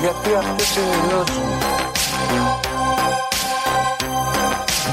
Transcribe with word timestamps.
Γιατί 0.00 0.34
αυτές 0.34 0.76
είναι 0.76 0.94
οι 0.94 1.08
γνώσεις 1.08 1.36
μου. 1.36 1.58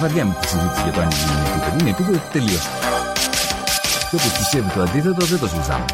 Βαριά 0.02 0.26
με 0.26 0.36
τη 0.42 0.48
συζήτηση 0.48 0.82
για 0.84 0.92
το 0.92 1.02
αν 1.02 1.10
είναι 1.10 1.50
επίπεδο. 1.50 1.80
Είναι 1.80 1.90
επίπεδο 1.90 2.22
τελείω. 2.32 2.60
Και 4.10 4.16
όποιο 4.16 4.30
πιστεύει 4.38 4.70
το 4.70 4.82
αντίθετο 4.82 5.26
δεν 5.26 5.40
το 5.40 5.48
συζητάμε. 5.48 5.86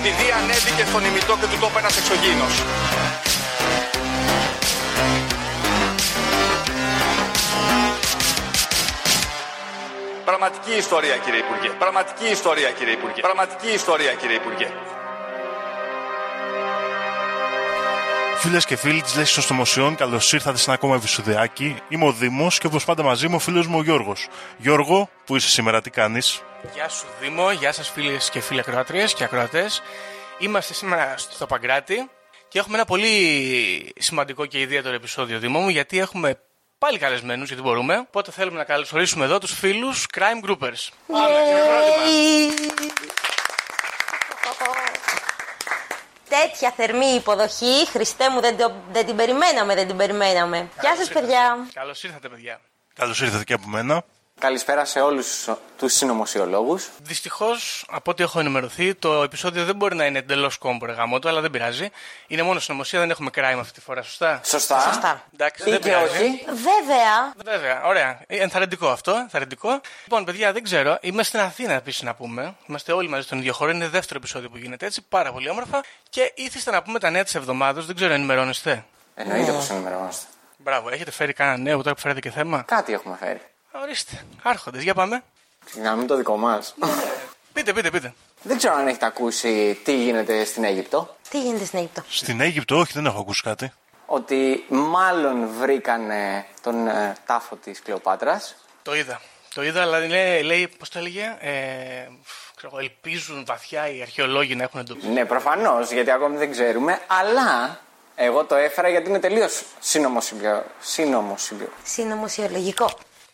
επειδή 0.00 0.26
ανέβηκε 0.40 0.84
στον 0.90 1.02
ημιτό 1.04 1.34
και 1.40 1.46
του 1.50 1.58
το 1.60 1.66
είπε 1.70 1.78
ένας 1.78 1.96
εξωγήινος. 2.00 2.54
Πραγματική 10.40 10.78
ιστορία 10.78 11.16
κύριε 11.16 11.38
Υπουργέ. 11.38 11.68
Πραγματική 11.78 12.26
ιστορία 12.26 12.70
κύριε 12.70 12.92
Υπουργέ. 12.92 13.20
Πραγματική 13.20 13.70
ιστορία 13.72 14.12
κύριε 14.14 14.36
Υπουργέ. 14.36 14.68
Φίλες 18.36 18.64
και 18.64 18.76
φίλοι 18.76 19.02
της 19.02 19.16
Λέξη 19.16 19.38
Οστομοσιών, 19.38 19.94
καλώς 19.94 20.32
ήρθατε 20.32 20.56
σε 20.56 20.64
ένα 20.64 20.74
ακόμα 20.74 20.96
επεισοδιάκι. 20.96 21.76
Είμαι 21.88 22.06
ο 22.06 22.12
Δήμος 22.12 22.58
και 22.58 22.66
όπως 22.66 22.84
πάντα 22.84 23.02
μαζί 23.02 23.28
μου 23.28 23.34
ο 23.34 23.38
φίλος 23.38 23.66
μου 23.66 23.78
ο 23.78 23.82
Γιώργος. 23.82 24.28
Γιώργο, 24.56 25.08
που 25.24 25.36
είσαι 25.36 25.48
σήμερα, 25.48 25.80
τι 25.80 25.90
κάνεις; 25.90 26.42
Γεια 26.74 26.88
σου 26.88 27.06
Δήμο, 27.20 27.50
γεια 27.50 27.72
σας 27.72 27.88
φίλες 27.90 28.30
και 28.30 28.40
φίλοι 28.40 28.60
ακροάτριες 28.60 29.14
και 29.14 29.24
ακροατές. 29.24 29.82
Είμαστε 30.38 30.74
σήμερα 30.74 31.14
στο 31.16 31.46
Παγκράτη 31.46 32.10
και 32.48 32.58
έχουμε 32.58 32.76
ένα 32.76 32.84
πολύ 32.84 33.92
σημαντικό 33.98 34.46
και 34.46 34.60
ιδιαίτερο 34.60 34.94
επεισόδιο 34.94 35.38
Δήμο 35.38 35.60
μου 35.60 35.68
γιατί 35.68 35.98
έχουμε 35.98 36.40
πάλι 36.80 36.98
καλεσμένους 36.98 37.46
γιατί 37.48 37.62
μπορούμε. 37.62 37.98
Οπότε 37.98 38.30
θέλουμε 38.30 38.58
να 38.58 38.64
καλωσορίσουμε 38.64 39.24
εδώ 39.24 39.38
τους 39.38 39.52
φίλους 39.52 40.06
Crime 40.14 40.48
Groupers. 40.48 40.88
Πάμε, 41.06 41.38
χειροκρότημα. 41.46 41.94
Τέτοια 46.28 46.70
θερμή 46.76 47.06
υποδοχή, 47.06 47.86
Χριστέ 47.90 48.30
μου, 48.30 48.40
δεν, 48.40 48.56
το- 48.56 48.72
δεν 48.92 49.06
την 49.06 49.16
περιμέναμε, 49.16 49.74
δεν 49.74 49.86
την 49.86 49.96
περιμέναμε. 49.96 50.68
Γεια 50.80 50.96
σας 50.96 51.08
παιδιά. 51.08 51.66
Καλώς 51.72 52.02
ήρθατε 52.04 52.28
παιδιά. 52.28 52.60
Καλώς 52.94 53.20
ήρθατε 53.20 53.44
και 53.44 53.52
από 53.52 53.68
μένα. 53.68 54.04
Καλησπέρα 54.40 54.84
σε 54.84 55.00
όλους 55.00 55.48
τους 55.78 55.92
συνωμοσιολόγους. 55.92 56.88
Δυστυχώς, 57.02 57.84
από 57.90 58.10
ό,τι 58.10 58.22
έχω 58.22 58.40
ενημερωθεί, 58.40 58.94
το 58.94 59.22
επεισόδιο 59.22 59.64
δεν 59.64 59.76
μπορεί 59.76 59.94
να 59.96 60.06
είναι 60.06 60.18
εντελώς 60.18 60.58
κόμπο 60.58 60.86
γαμότο, 60.86 61.28
αλλά 61.28 61.40
δεν 61.40 61.50
πειράζει. 61.50 61.88
Είναι 62.26 62.42
μόνο 62.42 62.60
συνωμοσία, 62.60 62.98
δεν 63.00 63.10
έχουμε 63.10 63.30
crime 63.34 63.56
αυτή 63.60 63.72
τη 63.72 63.80
φορά, 63.80 64.02
σωστά; 64.02 64.40
Σωστά. 64.44 64.80
Σωστά. 64.80 65.24
Εντάξει, 65.34 65.68
Ή 65.68 65.70
δεν 65.70 65.80
και 65.80 65.88
πειράζει. 65.88 66.24
όχι. 66.24 66.44
Βέβαια, 66.46 67.32
Βέβαια, 67.44 67.82
ωραία. 67.84 68.20
Ε, 68.26 68.36
Ενθαρρυντικό 68.36 68.88
αυτό. 68.88 69.12
Ενθαρρυντικό. 69.14 69.80
Λοιπόν, 70.04 70.24
παιδιά, 70.24 70.52
δεν 70.52 70.62
ξέρω. 70.62 70.98
Είμαστε 71.00 71.36
στην 71.38 71.48
Αθήνα 71.48 71.72
επίσης 71.72 72.02
να 72.02 72.14
πούμε. 72.14 72.54
Είμαστε 72.66 72.92
όλοι 72.92 73.08
μαζί 73.08 73.22
στον 73.22 73.38
ίδιο 73.38 73.52
χώρο. 73.52 73.70
Είναι 73.70 73.88
δεύτερο 73.88 74.18
επεισόδιο 74.18 74.48
που 74.50 74.56
γίνεται 74.56 74.86
έτσι. 74.86 75.02
Πάρα 75.08 75.32
πολύ 75.32 75.48
όμορφα. 75.50 75.80
Και 76.10 76.32
ήθιστε 76.34 76.70
να 76.70 76.82
πούμε 76.82 76.98
τα 76.98 77.10
νέα 77.10 77.24
της 77.24 77.34
εβδομάδας. 77.34 77.86
Δεν 77.86 77.94
ξέρω, 77.96 78.12
ενημερώνεστε; 78.12 78.84
Εννοείται 79.14 79.52
πως 79.52 79.70
ενημερωνόμαστε. 79.70 80.26
Μπράβο, 80.56 80.88
έχετε 80.90 81.10
φέρει 81.10 81.32
κανένα 81.32 81.56
νέο 81.56 81.82
τώρα 81.82 81.94
που 81.94 82.00
φέρετε 82.00 82.20
και 82.20 82.30
θέμα; 82.30 82.62
Κάτι 82.62 82.92
έχουμε 82.92 83.16
φέρει. 83.20 83.40
Ορίστε. 83.72 84.24
Άρχοντες, 84.42 84.82
για 84.82 84.94
πάμε. 84.94 85.22
Ξεκινάμε 85.64 86.04
το 86.04 86.16
δικό 86.16 86.36
μας. 86.36 86.74
Πείτε, 87.52 87.72
πείτε, 87.72 87.90
πείτε. 87.90 88.14
Δεν 88.42 88.56
ξέρω 88.56 88.74
αν 88.74 88.86
έχετε 88.88 89.06
ακούσει 89.06 89.80
τι 89.84 90.02
γίνεται 90.02 90.44
στην 90.44 90.64
Αίγυπτο. 90.64 91.16
τι 91.30 91.42
γίνεται 91.42 91.64
στην 91.64 91.78
Αίγυπτο; 91.78 92.02
Στην 92.08 92.40
Αίγυπτο, 92.40 92.76
όχι, 92.78 92.92
δεν 92.92 93.06
έχω 93.06 93.20
ακούσει 93.20 93.42
κάτι. 93.42 93.72
Ότι 94.06 94.64
μάλλον 94.68 95.48
βρήκανε 95.58 96.46
τον 96.62 96.86
ε, 96.88 97.16
τάφο 97.26 97.56
της 97.56 97.82
Κλεοπάτρας. 97.82 98.54
Το 98.82 98.94
είδα. 98.94 99.20
Το 99.54 99.62
είδα, 99.62 99.82
αλλά 99.82 99.98
λέει, 99.98 100.42
λέει 100.42 100.68
πώς 100.78 100.88
το 100.88 100.98
έλεγε. 100.98 101.36
Ε, 101.40 101.50
ξέρω, 102.56 102.72
εγώ, 102.72 102.78
ελπίζουν 102.78 103.44
βαθιά 103.44 103.88
οι 103.88 104.02
αρχαιολόγοι 104.02 104.54
να 104.54 104.62
έχουν 104.62 104.80
εντοπίσει. 104.80 105.08
Ναι, 105.08 105.24
προφανώς, 105.24 105.90
γιατί 105.90 106.10
ακόμη 106.10 106.36
δεν 106.36 106.50
ξέρουμε. 106.50 107.00
Αλλά 107.06 107.80
εγώ 108.14 108.44
το 108.44 108.54
έφερα 108.54 108.88
γιατί 108.88 109.08
είναι 109.08 109.18
τελείως 109.18 109.62
συνωμοσυλλο... 109.80 110.64
συνωμοσυλλο... 110.80 111.68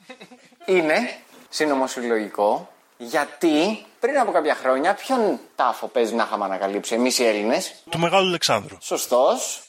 Συνωμοσιολογικό. 0.06 0.66
Είναι 0.66 1.18
συνωμοσυλλογικό 1.48 2.68
γιατί 2.96 3.86
πριν 4.00 4.18
από 4.18 4.32
κάποια 4.32 4.54
χρόνια 4.54 4.94
ποιον 4.94 5.40
τάφο 5.56 5.86
παίζει 5.86 6.14
να 6.14 6.22
είχαμε 6.22 6.44
ανακαλύψει 6.44 6.94
εμείς 6.94 7.18
οι 7.18 7.24
Έλληνες; 7.24 7.74
Του 7.90 7.98
Μεγάλου 7.98 8.26
Αλεξάνδρου. 8.26 8.76
Σωστός. 8.80 9.60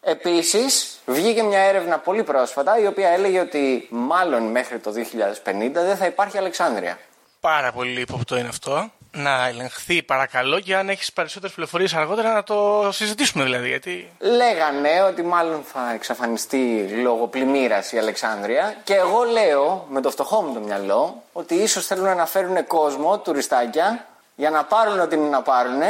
Επίσης, 0.00 1.00
βγήκε 1.06 1.42
μια 1.42 1.60
έρευνα 1.60 1.98
πολύ 1.98 2.22
πρόσφατα 2.22 2.78
η 2.78 2.86
οποία 2.86 3.08
έλεγε 3.08 3.40
ότι 3.40 3.88
μάλλον 3.90 4.42
μέχρι 4.42 4.78
το 4.78 4.90
2050 4.90 5.70
δεν 5.72 5.96
θα 5.96 6.06
υπάρχει 6.06 6.38
Αλεξάνδρεια. 6.38 6.98
Πάρα 7.40 7.72
πολύ 7.72 8.00
ύποπτο 8.00 8.36
είναι 8.36 8.48
αυτό. 8.48 8.90
Να 9.16 9.46
ελεγχθεί 9.48 10.02
παρακαλώ 10.02 10.60
και 10.60 10.76
αν 10.76 10.88
έχεις 10.88 11.12
περισσότερες 11.12 11.54
πληροφορίες 11.54 11.94
αργότερα 11.94 12.32
να 12.32 12.42
το 12.42 12.88
συζητήσουμε 12.92 13.44
δηλαδή. 13.44 13.68
Γιατί 13.68 14.12
Λέγανε 14.18 15.02
ότι 15.02 15.22
μάλλον 15.22 15.64
θα 15.72 15.92
εξαφανιστεί 15.94 16.88
λόγω 17.02 17.26
πλημμύρας 17.26 17.92
η 17.92 17.98
Αλεξάνδρεια 17.98 18.76
και 18.84 18.94
εγώ 18.94 19.22
λέω 19.22 19.86
με 19.90 20.00
το 20.00 20.10
φτωχό 20.10 20.42
μου 20.42 20.54
το 20.54 20.60
μυαλό 20.60 21.22
ότι 21.32 21.54
ίσως 21.54 21.86
θέλουν 21.86 22.16
να 22.16 22.26
φέρουν 22.26 22.66
κόσμο, 22.66 23.18
τουριστάκια, 23.18 24.06
για 24.34 24.50
να 24.50 24.64
πάρουν 24.64 25.00
ό,τι 25.00 25.16
είναι 25.16 25.28
να 25.28 25.42
πάρουν 25.42 25.80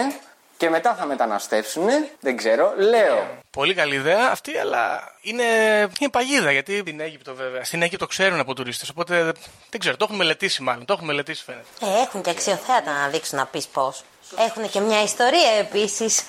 και 0.63 0.71
μετά 0.71 0.95
θα 0.95 1.07
μεταναστεύσουν. 1.07 1.89
Δεν 2.21 2.37
ξέρω, 2.37 2.75
λέω. 2.77 3.39
πολύ 3.51 3.75
καλή 3.75 3.95
ιδέα 3.95 4.29
αυτή, 4.31 4.59
αλλά 4.59 5.15
είναι, 5.21 5.45
είναι 5.99 6.11
παγίδα 6.11 6.53
γιατί 6.53 6.79
στην 6.79 7.01
Αίγυπτο 7.01 7.35
βέβαια. 7.35 7.65
Στην 7.65 7.83
Αίγυπτο 7.83 8.07
ξέρουν 8.07 8.41
από 8.41 8.55
τουρίστες. 8.55 8.89
Οπότε 8.89 9.33
δεν 9.71 9.81
ξέρω, 9.81 9.97
το 9.97 10.05
έχουν 10.05 10.17
μελετήσει 10.17 10.63
μάλλον. 10.63 10.85
Το 10.85 10.93
έχουν 10.93 11.07
μελετήσει 11.07 11.45
φαίνεται. 11.45 11.67
Ε, 11.81 12.03
έχουν 12.03 12.23
και 12.23 12.31
αξιοθέατα 12.31 12.93
να 12.93 13.09
δείξουν 13.09 13.39
να 13.39 13.47
πεις 13.47 13.67
πώς. 13.67 14.03
Έχουν 14.39 14.71
και 14.71 14.81
μια 14.81 15.03
ιστορία 15.03 15.51
επίσης. 15.59 16.25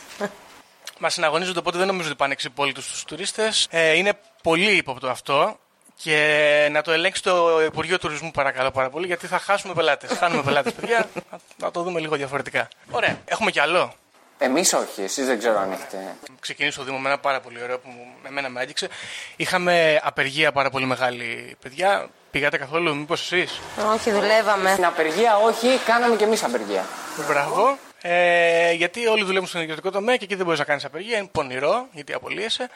Μας 1.00 1.14
συναγωνίζονται 1.14 1.60
οπότε 1.60 1.78
δεν 1.78 1.88
νομίζω 1.88 2.08
ότι 2.08 2.18
πάνε 2.18 2.34
εξυπόλυτους 2.34 2.86
στου 2.86 3.06
τουρίστες. 3.06 3.68
Ε, 3.70 3.92
είναι 3.92 4.14
πολύ 4.44 4.72
ύποπτο 4.72 5.10
αυτό. 5.10 5.58
Και 5.96 6.68
να 6.72 6.82
το 6.82 6.92
ελέγξει 6.92 7.24
το 7.24 7.62
Υπουργείο 7.66 8.00
Τουρισμού, 8.00 8.32
παρακαλώ 8.32 8.72
πάρα 8.72 8.90
πολύ, 8.90 9.06
γιατί 9.06 9.28
θα 9.28 9.40
χάσουμε 9.40 9.74
πελάτες. 9.74 10.18
Χάνουμε 10.18 10.44
πελάτες, 10.44 10.74
παιδιά. 10.74 11.10
Να, 11.32 11.40
να 11.58 11.72
το 11.72 11.82
δούμε 11.82 12.00
λίγο 12.00 12.16
διαφορετικά. 12.16 12.68
Ωραία. 12.92 13.18
Έχουμε 13.26 13.52
κι 13.52 13.60
άλλο. 13.60 13.94
Εμείς 14.38 14.74
όχι, 14.74 15.02
εσείς 15.02 15.26
δεν 15.26 15.38
ξέρω 15.38 15.60
αν 15.60 15.72
έχετε. 15.72 16.16
ξεκινήσω 16.40 16.80
το 16.80 16.86
Δήμο 16.86 16.98
με 16.98 17.10
ένα 17.10 17.18
πάρα 17.18 17.40
πολύ 17.40 17.62
ωραίο 17.64 17.80
που 17.80 17.90
μου- 17.90 18.14
με 18.22 18.28
εμένα 18.28 18.50
με 18.50 18.60
άγγιξε. 18.60 18.90
Είχαμε 19.36 20.00
απεργία 20.04 20.52
πάρα 20.52 20.70
πολύ 20.70 20.86
μεγάλη, 20.86 21.56
παιδιά. 21.62 22.10
Πήγατε 22.32 22.58
καθόλου, 22.58 22.96
μήπως 22.96 23.32
εσείς; 23.32 23.60
Όχι, 23.94 24.12
δουλεύαμε. 24.12 24.72
Στην 24.72 24.86
απεργία 24.86 25.38
όχι, 25.38 25.68
κάναμε 25.86 26.16
κι 26.16 26.24
εμείς 26.24 26.44
απεργία. 26.44 26.86
Μπράβο. 27.28 27.78
Ε, 28.06 28.72
γιατί 28.72 29.08
όλοι 29.08 29.24
δουλεύουν 29.24 29.48
στον 29.48 29.62
ιδιωτικό 29.62 29.92
τομέα 29.92 30.18
και 30.18 30.24
εκεί 30.24 30.36
δεν 30.36 30.46
μπορείς 30.46 30.60
να 30.60 30.66
κάνεις 30.66 30.86
απεργία. 30.86 31.18
Είναι 31.18 31.28
πονηρό, 31.32 31.88
γιατί 31.92 32.14
απολύεσαι. 32.14 32.70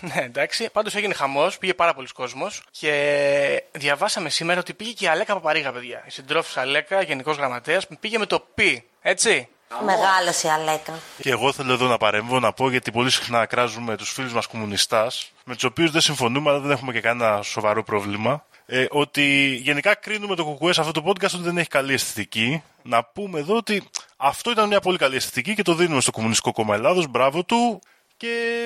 ναι, 0.00 0.20
εντάξει. 0.24 0.68
Πάντως 0.72 0.94
έγινε 0.94 1.14
χαμός, 1.14 1.58
πήγε 1.58 1.74
πάρα 1.74 1.94
πολλοί 1.94 2.08
κόσμος. 2.14 2.62
Και 2.70 3.62
διαβάσαμε 3.72 4.28
σήμερα 4.30 4.60
ότι 4.60 4.74
πήγε 4.74 4.92
και 4.92 5.04
η 5.04 5.08
Αλέκα 5.08 5.34
Παπαρίγα, 5.34 5.72
παιδιά. 5.72 6.02
Η 6.06 6.10
συντρόφισσα 6.10 6.60
Αλέκα, 6.60 7.02
γενικός 7.02 7.36
γραμματέας, 7.36 7.86
πήγε 8.00 8.18
με 8.18 8.26
το 8.26 8.46
πι. 8.54 8.84
Έτσι. 9.02 9.48
Μεγάλο 9.84 10.30
η 10.44 10.48
Αλέκα. 10.48 10.92
Και 11.22 11.30
εγώ 11.30 11.52
θέλω 11.52 11.72
εδώ 11.72 11.86
να 11.86 11.96
παρέμβω 11.96 12.40
να 12.40 12.52
πω 12.52 12.70
γιατί 12.70 12.90
πολύ 12.90 13.10
συχνά 13.10 13.46
κράζουμε 13.46 13.96
τους 13.96 14.12
φίλους 14.12 14.32
μας 14.32 14.46
κομμουνιστάς, 14.46 15.32
με 15.44 15.54
τους 15.54 15.64
οποίους 15.64 15.90
δεν 15.90 16.00
συμφωνούμε, 16.00 16.50
αλλά 16.50 16.58
δεν 16.58 16.70
έχουμε 16.70 16.92
και 16.92 17.00
κανένα 17.00 17.42
σοβαρό 17.42 17.82
πρόβλημα. 17.82 18.44
Ε, 18.66 18.86
ότι 18.90 19.54
γενικά 19.62 19.94
κρίνουμε 19.94 20.34
το 20.34 20.44
κουκουέ 20.44 20.72
σε 20.72 20.80
αυτό 20.80 20.92
το 20.92 21.02
podcast 21.06 21.34
ότι 21.34 21.42
δεν 21.42 21.58
έχει 21.58 21.68
καλή 21.68 21.92
αισθητική. 21.92 22.62
Να 22.82 23.04
πούμε 23.04 23.38
εδώ 23.38 23.56
ότι 23.56 23.88
αυτό 24.16 24.50
ήταν 24.50 24.68
μια 24.68 24.80
πολύ 24.80 24.98
καλή 24.98 25.16
αισθητική 25.16 25.54
και 25.54 25.62
το 25.62 25.74
δίνουμε 25.74 26.00
στο 26.00 26.10
Κομμουνιστικό 26.10 26.52
Κόμμα 26.52 26.74
Ελλάδος. 26.74 27.06
Μπράβο 27.06 27.44
του. 27.44 27.80
Και 28.16 28.64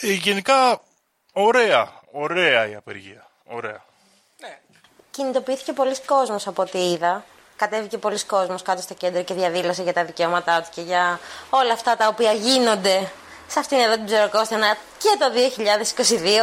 ε, 0.00 0.12
γενικά 0.12 0.80
ωραία, 1.32 1.92
ωραία 2.10 2.68
η 2.68 2.74
απεργία. 2.74 3.26
Ωραία. 3.44 3.84
Κινητοποιήθηκε 5.10 5.72
πολλοί 5.72 5.94
κόσμος 6.06 6.46
από 6.46 6.62
ό,τι 6.62 6.78
είδα. 6.78 7.24
Κατέβηκε 7.56 7.98
πολλοί 7.98 8.24
κόσμος 8.24 8.62
κάτω 8.62 8.82
στο 8.82 8.94
κέντρο 8.94 9.22
και 9.22 9.34
διαδήλωσε 9.34 9.82
για 9.82 9.92
τα 9.92 10.04
δικαιώματά 10.04 10.62
του 10.62 10.68
και 10.74 10.80
για 10.80 11.20
όλα 11.50 11.72
αυτά 11.72 11.96
τα 11.96 12.08
οποία 12.08 12.32
γίνονται 12.32 13.10
σε 13.46 13.58
αυτήν 13.58 13.78
εδώ 13.78 13.94
την 13.94 14.04
ψωροκόστανα 14.04 14.76
και 14.98 15.16
το 15.18 15.26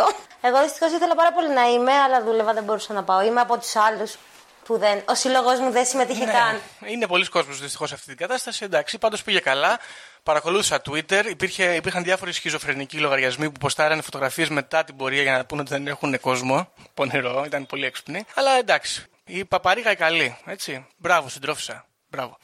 2022. 0.09 0.13
Εγώ 0.41 0.61
δυστυχώς 0.61 0.91
ήθελα 0.91 1.15
πάρα 1.15 1.31
πολύ 1.33 1.49
να 1.49 1.63
είμαι, 1.69 1.91
αλλά 1.91 2.23
δούλευα, 2.23 2.53
δεν 2.53 2.63
μπορούσα 2.63 2.93
να 2.93 3.03
πάω. 3.03 3.21
Είμαι 3.21 3.41
από 3.41 3.57
τους 3.57 3.75
άλλους 3.75 4.17
που 4.65 4.77
δεν. 4.77 5.01
Ο 5.05 5.15
σύλλογο 5.15 5.51
μου 5.51 5.71
δεν 5.71 5.85
συμμετείχε 5.85 6.25
καν. 6.25 6.61
Είναι 6.85 7.07
πολλοί 7.07 7.29
κόσμος 7.29 7.59
δυστυχώς 7.59 7.89
σε 7.89 7.95
αυτή 7.95 8.07
την 8.07 8.17
κατάσταση. 8.17 8.63
Εντάξει, 8.65 8.97
πάντως 8.97 9.23
πήγε 9.23 9.39
καλά. 9.39 9.79
Παρακολούθησα 10.23 10.81
Twitter. 10.89 11.25
Υπήρχε, 11.29 11.75
υπήρχαν 11.75 12.03
διάφοροι 12.03 12.31
σχιζοφρενικοί 12.31 12.97
λογαριασμοί 12.97 13.51
που 13.51 13.59
ποστάρανε 13.59 14.01
φωτογραφίες 14.01 14.49
μετά 14.49 14.83
την 14.83 14.95
πορεία 14.95 15.21
για 15.21 15.37
να 15.37 15.45
πούνε 15.45 15.61
ότι 15.61 15.69
δεν 15.69 15.87
έχουν 15.87 16.19
κόσμο. 16.19 16.73
Πονηρό, 16.93 17.43
ήταν 17.45 17.65
πολύ 17.65 17.85
έξυπνοι. 17.85 18.25
Αλλά 18.35 18.51
εντάξει. 18.51 19.05
Η 19.25 19.45
παπαρίγα 19.45 19.91
η 19.91 19.95
καλή. 19.95 20.37
Έτσι. 20.45 20.85
Μπράβο, 20.97 21.29
συντρόφισα. 21.29 21.85
Μπράβο. 22.09 22.37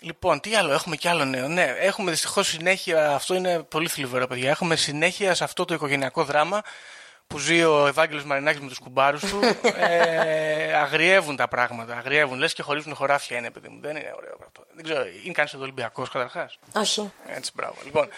Λοιπόν, 0.00 0.40
τι 0.40 0.54
άλλο, 0.54 0.72
έχουμε 0.72 0.96
κι 0.96 1.08
άλλο 1.08 1.24
νέο. 1.24 1.48
Ναι, 1.48 1.74
έχουμε 1.78 2.10
δυστυχώς 2.10 2.48
συνέχεια, 2.48 3.14
αυτό 3.14 3.34
είναι 3.34 3.62
πολύ 3.62 3.88
θλιβερό, 3.88 4.26
παιδιά. 4.26 4.50
Έχουμε 4.50 4.76
συνέχεια 4.76 5.34
σε 5.34 5.44
αυτό 5.44 5.64
το 5.64 5.74
οικογενειακό 5.74 6.24
δράμα 6.24 6.62
που 7.32 7.38
ζει 7.38 7.64
ο 7.64 7.86
Ευάγγελος 7.86 8.24
Μαρινάκης 8.24 8.60
με 8.60 8.68
τους 8.68 8.78
κουμπάρους 8.78 9.20
του. 9.20 9.40
ε, 9.76 10.74
αγριεύουν 10.74 11.36
τα 11.36 11.48
πράγματα, 11.48 11.96
αγριεύουν. 11.96 12.38
Λες 12.38 12.52
και 12.52 12.62
χωρίζουν 12.62 12.94
χωράφια 12.94 13.38
είναι, 13.38 13.50
παιδί 13.50 13.68
μου. 13.68 13.80
Δεν 13.80 13.96
είναι 13.96 14.12
ωραίο 14.16 14.36
αυτό. 14.46 14.64
Δεν 14.74 14.84
ξέρω, 14.84 15.04
είναι 15.24 15.32
κανείς 15.32 15.52
εδώ 15.52 15.62
Ολυμπιακός 15.62 16.08
καταρχάς; 16.08 16.58
Όχι. 16.76 17.12
Έτσι, 17.26 17.50
μπράβο. 17.54 17.74
Λοιπόν, 17.84 18.08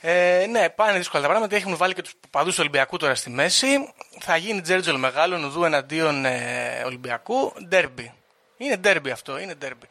ε, 0.00 0.46
ναι, 0.50 0.68
πάνε 0.68 0.98
δύσκολα 0.98 1.22
τα 1.22 1.28
πράγματα. 1.28 1.56
Έχουν 1.56 1.76
βάλει 1.76 1.94
και 1.94 2.02
τους 2.02 2.14
οπαδούς 2.30 2.54
του 2.54 2.60
Ολυμπιακού 2.60 2.96
τώρα 2.96 3.14
στη 3.14 3.30
μέση. 3.30 3.92
Θα 4.20 4.36
γίνει 4.36 4.60
τζέρτζελο 4.60 4.98
μεγάλο, 4.98 5.38
νουδού 5.38 5.64
εναντίον 5.64 6.24
ε, 6.24 6.82
Ολυμπιακού. 6.86 7.52
Ντέρμπι. 7.68 8.12
Είναι 8.56 8.76
ντέρμπι 8.76 9.10
αυτό, 9.10 9.38
είναι 9.38 9.54
ντέρμπι. 9.54 9.86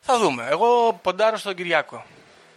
Θα 0.00 0.18
δούμε. 0.18 0.46
Εγώ 0.50 0.98
ποντάρω 1.02 1.36
στον 1.36 1.54
Κυριάκο. 1.54 2.04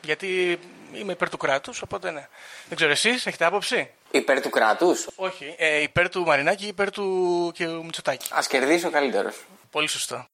Γιατί 0.01 0.59
είμαι 0.93 1.11
υπέρ 1.11 1.29
του 1.29 1.37
κράτους, 1.37 1.81
οπότε 1.81 2.11
ναι. 2.11 2.27
Δεν 2.67 2.75
ξέρω, 2.77 2.91
εσείς 2.91 3.25
έχετε 3.25 3.45
άποψη; 3.45 3.89
Υπέρ 4.11 4.41
του 4.41 4.49
κράτους; 4.49 5.07
Όχι. 5.15 5.55
Ε, 5.57 5.81
υπέρ 5.81 6.09
του 6.09 6.23
Μαρινάκη 6.23 6.63
ή 6.65 6.67
υπέρ 6.67 6.91
του 6.91 7.51
και 7.55 7.65
του 7.65 7.81
Μητσοτάκη. 7.83 8.33
Α 8.33 8.39
κερδίσει 8.47 8.85
ο 8.85 8.89
καλύτερος. 8.89 9.35
Πολύ 9.71 9.87
σωστό. 9.87 10.27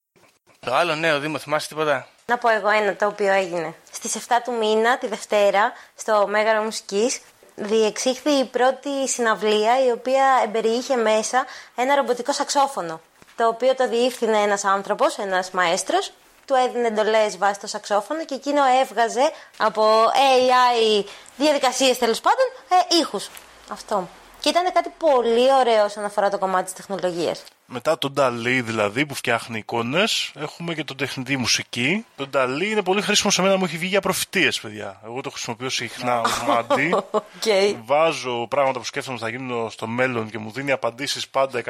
Το 0.60 0.74
άλλο 0.74 0.94
νέο 0.94 1.18
Δήμο, 1.18 1.38
θυμάσαι 1.38 1.68
τίποτα; 1.68 2.06
Να 2.26 2.38
πω 2.38 2.48
εγώ 2.48 2.68
ένα 2.68 2.96
το 2.96 3.06
οποίο 3.06 3.32
έγινε. 3.32 3.74
Στις 3.92 4.14
7 4.28 4.40
του 4.44 4.52
μήνα, 4.52 4.98
τη 4.98 5.06
Δευτέρα, 5.06 5.72
στο 5.96 6.26
Μέγαρο 6.28 6.62
Μουσική, 6.62 7.12
διεξήχθη 7.54 8.30
η 8.30 8.44
πρώτη 8.44 9.08
συναυλία 9.08 9.84
η 9.86 9.90
οποία 9.90 10.24
εμπεριείχε 10.44 10.96
μέσα 10.96 11.46
ένα 11.76 11.94
ρομποτικό 11.94 12.32
σαξόφωνο. 12.32 13.00
Το 13.36 13.46
οποίο 13.46 13.74
το 13.74 13.88
διεύθυνε 13.88 14.38
ένας 14.38 14.64
άνθρωπος, 14.64 15.18
ένας 15.18 15.50
μαέστρος, 15.50 16.12
του 16.46 16.54
έδινε 16.54 16.86
εντολές 16.86 17.38
βάσει 17.38 17.60
το 17.60 17.66
σαξόφωνο 17.66 18.24
και 18.24 18.34
εκείνο 18.34 18.62
έβγαζε 18.82 19.30
από 19.56 19.82
AI 20.04 21.04
διαδικασίες 21.36 21.98
τέλος 21.98 22.20
πάντων 22.20 22.46
ε, 22.68 22.96
ήχους. 23.00 23.28
Αυτό. 23.70 24.08
Και 24.40 24.50
ήταν 24.50 24.72
κάτι 24.72 24.90
πολύ 24.98 25.52
ωραίο 25.60 25.84
όσον 25.84 26.04
αφορά 26.04 26.30
το 26.30 26.38
κομμάτι 26.38 26.64
της 26.64 26.72
τεχνολογίας. 26.72 27.44
Μετά 27.66 27.98
τον 27.98 28.12
Νταλή 28.12 28.60
δηλαδή 28.60 29.06
που 29.06 29.14
φτιάχνει 29.14 29.58
εικόνες, 29.58 30.32
έχουμε 30.34 30.74
και 30.74 30.84
τον 30.84 30.96
τεχνητή 30.96 31.36
μουσική. 31.36 32.06
Το 32.16 32.26
Νταλή 32.26 32.70
είναι 32.70 32.82
πολύ 32.82 33.02
χρήσιμο 33.02 33.30
σε 33.30 33.42
μένα, 33.42 33.56
μου 33.56 33.64
έχει 33.64 33.76
βγει 33.76 33.86
για 33.86 34.00
προφητείες, 34.00 34.60
παιδιά. 34.60 35.00
Εγώ 35.04 35.20
το 35.20 35.30
χρησιμοποιώ 35.30 35.68
συχνά 35.68 36.20
ως 36.26 36.42
μαντί. 36.46 36.94
Okay. 37.10 37.76
Βάζω 37.84 38.46
πράγματα 38.50 38.78
που 38.78 38.84
σκέφτομαι 38.84 39.16
ότι 39.16 39.24
θα 39.24 39.30
γίνουν 39.30 39.70
στο 39.70 39.86
μέλλον 39.86 40.30
και 40.30 40.38
μου 40.38 40.50
δίνει 40.50 40.70
απαντήσεις 40.70 41.28
πάντα 41.28 41.62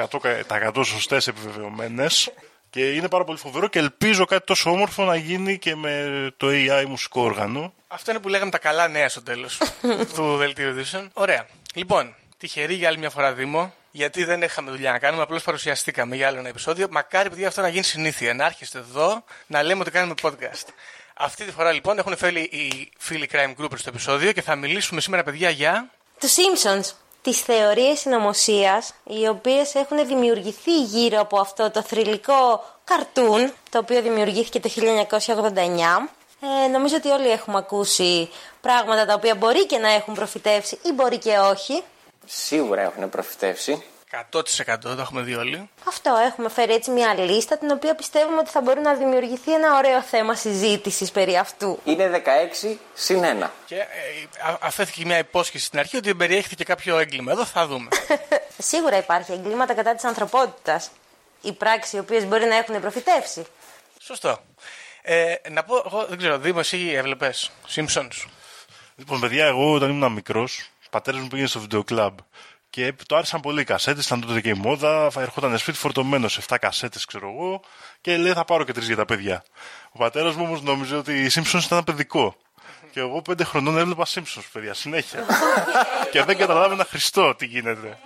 100% 0.73 0.85
σωστές 0.85 1.27
επιβεβαιωμένες. 1.27 2.31
Και 2.69 2.93
είναι 2.93 3.07
πάρα 3.07 3.23
πολύ 3.23 3.37
φοβερό 3.37 3.67
και 3.67 3.79
ελπίζω 3.79 4.25
κάτι 4.25 4.45
τόσο 4.45 4.71
όμορφο 4.71 5.03
να 5.03 5.15
γίνει 5.15 5.57
και 5.57 5.75
με 5.75 6.07
το 6.37 6.47
AI 6.49 6.85
μουσικό 6.87 7.21
όργανο. 7.21 7.73
Αυτό 7.87 8.11
είναι 8.11 8.19
που 8.19 8.29
λέγαμε 8.29 8.51
τα 8.51 8.57
καλά 8.57 8.87
νέα 8.87 9.09
στο 9.09 9.23
τέλος 9.23 9.57
του 10.15 10.35
δελτίου 10.37 10.69
ειδήσεων. 10.69 11.09
Ωραία. 11.13 11.47
Λοιπόν, 11.75 12.15
τυχερή 12.37 12.73
για 12.73 12.87
άλλη 12.87 12.97
μια 12.97 13.09
φορά 13.09 13.33
Δήμο, 13.33 13.73
γιατί 13.91 14.23
δεν 14.23 14.41
είχαμε 14.41 14.71
δουλειά 14.71 14.91
να 14.91 14.99
κάνουμε, 14.99 15.23
απλώς 15.23 15.43
παρουσιαστήκαμε 15.43 16.15
για 16.15 16.27
άλλο 16.27 16.39
ένα 16.39 16.49
επεισόδιο. 16.49 16.87
Μακάρι 16.91 17.29
παιδιά 17.29 17.47
αυτό 17.47 17.61
να 17.61 17.67
γίνει 17.67 17.83
συνήθεια. 17.83 18.33
Να 18.33 18.45
έρχεστε 18.45 18.77
εδώ 18.77 19.23
να 19.47 19.63
λέμε 19.63 19.81
ότι 19.81 19.91
κάνουμε 19.91 20.13
podcast. 20.21 20.67
Αυτή 21.13 21.45
τη 21.45 21.51
φορά 21.51 21.71
λοιπόν 21.71 21.97
έχουν 21.97 22.17
φέρει 22.17 22.41
οι 22.41 22.91
φίλοι 22.97 23.29
Crime 23.31 23.53
Groupers 23.61 23.77
στο 23.77 23.89
επεισόδιο 23.89 24.31
και 24.31 24.41
θα 24.41 24.55
μιλήσουμε 24.55 25.01
σήμερα 25.01 25.23
παιδιά 25.23 25.49
για. 25.49 25.89
Τους 26.19 26.33
Simpsons. 26.35 26.91
Τις 27.21 27.39
θεωρίες 27.39 27.99
συνωμοσίας, 27.99 28.93
οι 29.03 29.27
οποίες 29.27 29.75
έχουν 29.75 30.07
δημιουργηθεί 30.07 30.81
γύρω 30.81 31.19
από 31.19 31.39
αυτό 31.39 31.71
το 31.71 31.81
θρηλυκό 31.81 32.65
καρτούν, 32.83 33.53
το 33.69 33.77
οποίο 33.77 34.01
δημιουργήθηκε 34.01 34.59
το 34.59 34.69
1989. 34.69 36.09
Ε, 36.63 36.67
νομίζω 36.67 36.95
ότι 36.95 37.09
όλοι 37.09 37.29
έχουμε 37.29 37.57
ακούσει 37.57 38.29
πράγματα 38.61 39.05
τα 39.05 39.13
οποία 39.13 39.35
μπορεί 39.35 39.65
και 39.65 39.77
να 39.77 39.91
έχουν 39.91 40.13
προφητεύσει 40.13 40.79
ή 40.83 40.91
μπορεί 40.93 41.17
και 41.17 41.37
όχι. 41.37 41.83
Σίγουρα 42.25 42.81
έχουν 42.81 43.09
προφητεύσει. 43.09 43.83
100% 44.31 44.77
το 44.81 44.89
έχουμε 44.99 45.21
δει 45.21 45.35
όλοι. 45.35 45.69
Αυτό 45.87 46.15
έχουμε 46.27 46.49
φέρει 46.49 46.73
έτσι 46.73 46.91
μια 46.91 47.13
λίστα 47.13 47.57
την 47.57 47.71
οποία 47.71 47.95
πιστεύουμε 47.95 48.37
ότι 48.37 48.49
θα 48.49 48.61
μπορεί 48.61 48.79
να 48.79 48.93
δημιουργηθεί 48.93 49.53
ένα 49.53 49.77
ωραίο 49.77 50.01
θέμα 50.01 50.35
συζήτησης 50.35 51.11
περί 51.11 51.37
αυτού. 51.37 51.79
Είναι 51.83 52.21
16 52.63 52.75
συν 52.93 53.23
1. 53.41 53.47
Και 53.65 53.75
ε, 53.75 53.81
α- 54.49 54.57
αφέθηκε 54.61 55.05
μια 55.05 55.17
υπόσχεση 55.17 55.65
στην 55.65 55.79
αρχή 55.79 55.97
ότι 55.97 56.15
περιέχθηκε 56.15 56.63
κάποιο 56.63 56.97
έγκλημα. 56.97 57.31
Εδώ 57.31 57.45
θα 57.45 57.67
δούμε. 57.67 57.87
Σίγουρα 58.57 58.97
υπάρχει 58.97 59.31
εγκλήματα 59.31 59.73
κατά 59.73 59.95
της 59.95 60.03
ανθρωπότητας. 60.03 60.89
Οι 61.41 61.51
πράξεις 61.53 61.93
οι 61.93 61.99
οποίες 61.99 62.25
μπορεί 62.25 62.45
να 62.45 62.55
έχουν 62.55 62.81
προφητεύσει. 62.81 63.45
Σωστό. 63.99 64.39
Ε, 65.07 65.35
να 65.51 65.63
πω, 65.63 65.83
εγώ 65.85 66.05
δεν 66.09 66.17
ξέρω, 66.17 66.37
Δήμος, 66.37 66.73
εσύ 66.73 66.89
έβλεπες 66.89 67.51
Simpsons. 67.75 68.25
Λοιπόν, 68.95 69.19
παιδιά, 69.19 69.45
εγώ 69.45 69.73
όταν 69.73 69.89
ήμουν 69.89 70.11
μικρός, 70.11 70.69
ο 70.85 70.89
πατέρας 70.89 71.19
μου 71.19 71.27
πήγαινε 71.27 71.47
στο 71.47 71.59
βιντεοκλαμπ. 71.59 72.17
Και 72.69 72.93
το 73.07 73.15
άρεσαν 73.15 73.41
πολύ 73.41 73.61
οι 73.61 73.63
κασέτες, 73.63 74.05
ήταν 74.05 74.21
τότε 74.21 74.41
και 74.41 74.49
η 74.49 74.53
μόδα. 74.53 75.11
Ερχόταν 75.17 75.57
σπίτι 75.57 75.77
φορτωμένος 75.77 76.33
σε 76.33 76.41
7 76.49 76.55
κασέτες, 76.59 77.05
ξέρω 77.05 77.29
εγώ. 77.29 77.61
Και 78.01 78.17
λέει 78.17 78.33
θα 78.33 78.45
πάρω 78.45 78.63
και 78.63 78.73
τρεις 78.73 78.87
για 78.87 78.95
τα 78.95 79.05
παιδιά. 79.05 79.43
Ο 79.91 79.97
πατέρας 79.97 80.35
μου 80.35 80.43
όμως 80.45 80.61
νόμιζε 80.61 80.95
ότι 80.95 81.23
η 81.23 81.29
Simpsons 81.33 81.63
ήταν 81.63 81.83
παιδικό. 81.83 82.35
Και 82.91 82.99
εγώ 82.99 83.21
πέντε 83.21 83.43
χρονών 83.43 83.77
έβλεπα 83.77 84.05
Simpsons, 84.05 84.45
παιδιά, 84.51 84.73
συνέχεια. 84.73 85.25
και 86.11 86.23
δεν 86.23 86.37
καταλάβαινα 86.37 86.85
Χριστό 86.85 87.35
τι 87.35 87.45
γίνεται. 87.45 87.99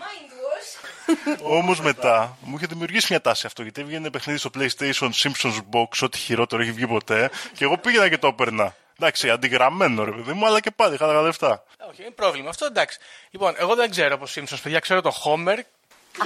Όμως 1.44 1.81
μετά 1.81 2.38
μου 2.41 2.56
είχε 2.56 2.65
δημιουργήσει 2.65 3.07
μια 3.09 3.21
τάση 3.21 3.45
αυτό 3.45 3.61
γιατί 3.63 3.81
έβγαινε 3.81 4.09
παιχνίδι 4.09 4.39
στο 4.39 4.50
PlayStation 4.57 5.10
Simpsons 5.13 5.60
Box, 5.72 5.88
ό,τι 6.01 6.17
χειρότερο 6.17 6.62
έχει 6.62 6.72
βγει 6.72 6.88
ποτέ. 6.88 7.29
Και 7.53 7.63
εγώ 7.63 7.77
πήγαινα 7.77 8.10
και 8.10 8.17
το 8.17 8.27
έπαιρνα. 8.27 8.75
Εντάξει, 9.00 9.29
αντιγραμμένο 9.29 10.03
ρε 10.03 10.12
παιδί 10.12 10.34
μου, 10.34 10.45
αλλά 10.45 10.60
και 10.60 10.72
πάλι 10.72 10.93
είχα 10.93 11.07
τα 11.07 11.22
λεφτά. 11.22 11.63
Όχι, 11.89 12.01
είναι 12.01 12.12
πρόβλημα 12.12 12.50
αυτό, 12.50 12.65
εντάξει. 12.65 13.00
Λοιπόν, 13.29 13.53
εγώ 13.57 13.75
δεν 13.75 13.89
ξέρω 13.89 14.15
από 14.15 14.25
Simpsons, 14.36 14.60
παιδιά, 14.63 14.79
ξέρω 14.79 15.01
το 15.01 15.13
Homer. 15.24 15.57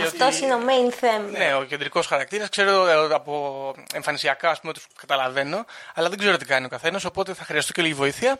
Αυτός 0.01 0.39
είναι 0.39 0.53
ο 0.53 0.59
main 0.59 0.91
θέμα. 0.93 1.29
Ναι, 1.29 1.55
ο 1.55 1.63
κεντρικός 1.63 2.07
χαρακτήρας. 2.07 2.49
Ξέρω 2.49 2.87
ε, 2.87 3.13
από 3.13 3.73
εμφανισιακά, 3.93 4.49
ας 4.49 4.59
πούμε, 4.59 4.73
του 4.73 4.81
καταλαβαίνω, 4.97 5.65
αλλά 5.93 6.09
δεν 6.09 6.17
ξέρω 6.17 6.37
τι 6.37 6.45
κάνει 6.45 6.65
ο 6.65 6.69
καθένας, 6.69 7.05
οπότε 7.05 7.33
θα 7.33 7.43
χρειαστώ 7.43 7.73
και 7.73 7.81
λίγη 7.81 7.93
βοήθεια. 7.93 8.39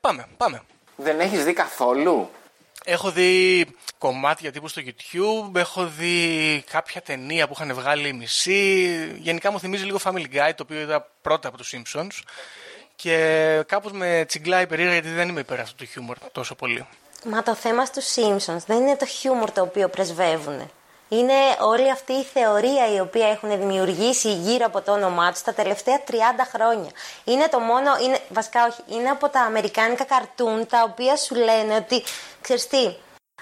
Πάμε, 0.00 0.26
πάμε. 0.36 0.62
Δεν 0.96 1.20
έχεις 1.20 1.44
δει 1.44 1.52
καθόλου; 1.52 2.30
Έχω 2.84 3.10
δει 3.10 3.66
κομμάτια 3.98 4.52
τύπου 4.52 4.68
στο 4.68 4.82
YouTube, 4.84 5.54
έχω 5.56 5.86
δει 5.86 6.64
κάποια 6.70 7.00
ταινία 7.00 7.46
που 7.46 7.52
είχαν 7.56 7.74
βγάλει 7.74 8.12
μισή. 8.12 9.16
Γενικά 9.18 9.50
μου 9.50 9.60
θυμίζει 9.60 9.84
λίγο 9.84 9.98
Family 10.04 10.26
Guy, 10.34 10.52
το 10.56 10.62
οποίο 10.62 10.80
είδα 10.80 11.08
πρώτα 11.22 11.48
από 11.48 11.56
τους 11.56 11.74
Simpsons. 11.76 12.20
Και 12.96 13.64
κάπως 13.66 13.92
με 13.92 14.24
τσιγκλάει 14.28 14.66
περίεργα 14.66 14.92
γιατί 14.92 15.08
δεν 15.08 15.28
είμαι 15.28 15.40
υπέρ 15.40 15.60
αυτού 15.60 15.74
του 15.74 15.84
χιούμορ 15.84 16.16
τόσο 16.32 16.54
πολύ. 16.54 16.86
Μα 17.24 17.42
το 17.42 17.54
θέμα 17.54 17.84
στους 17.84 18.14
Simpsons 18.14 18.64
δεν 18.66 18.80
είναι 18.80 18.96
το 18.96 19.06
χιούμορ 19.06 19.50
το 19.50 19.62
οποίο 19.62 19.88
πρεσβεύουν. 19.88 20.70
Είναι 21.18 21.40
όλη 21.60 21.90
αυτή 21.90 22.12
η 22.12 22.24
θεωρία 22.24 22.94
η 22.94 23.00
οποία 23.00 23.28
έχουν 23.28 23.58
δημιουργήσει 23.58 24.32
γύρω 24.32 24.66
από 24.66 24.80
το 24.80 24.92
όνομά 24.92 25.32
τους 25.32 25.42
τα 25.42 25.52
τελευταία 25.54 26.00
30 26.10 26.14
χρόνια. 26.54 26.90
Είναι 27.24 27.48
το 27.48 27.58
μόνο, 27.58 27.90
είναι, 28.02 28.20
βασικά 28.28 28.66
όχι, 28.66 28.96
είναι 28.96 29.08
από 29.08 29.28
τα 29.28 29.40
αμερικάνικα 29.40 30.04
καρτούν 30.04 30.66
τα 30.66 30.82
οποία 30.82 31.16
σου 31.16 31.34
λένε 31.34 31.74
ότι, 31.74 32.02
ξέρεις 32.40 32.66
τι, 32.66 32.94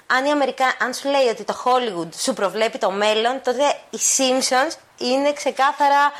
αν, 0.06 0.24
η 0.24 0.30
Αμερικα... 0.30 0.76
αν 0.80 0.94
σου 0.94 1.08
λέει 1.08 1.28
ότι 1.30 1.44
το 1.44 1.62
Hollywood 1.64 2.08
σου 2.16 2.32
προβλέπει 2.32 2.78
το 2.78 2.90
μέλλον, 2.90 3.40
τότε 3.44 3.62
οι 3.90 3.98
Simpsons 4.16 4.74
είναι 4.98 5.32
ξεκάθαρα 5.32 6.12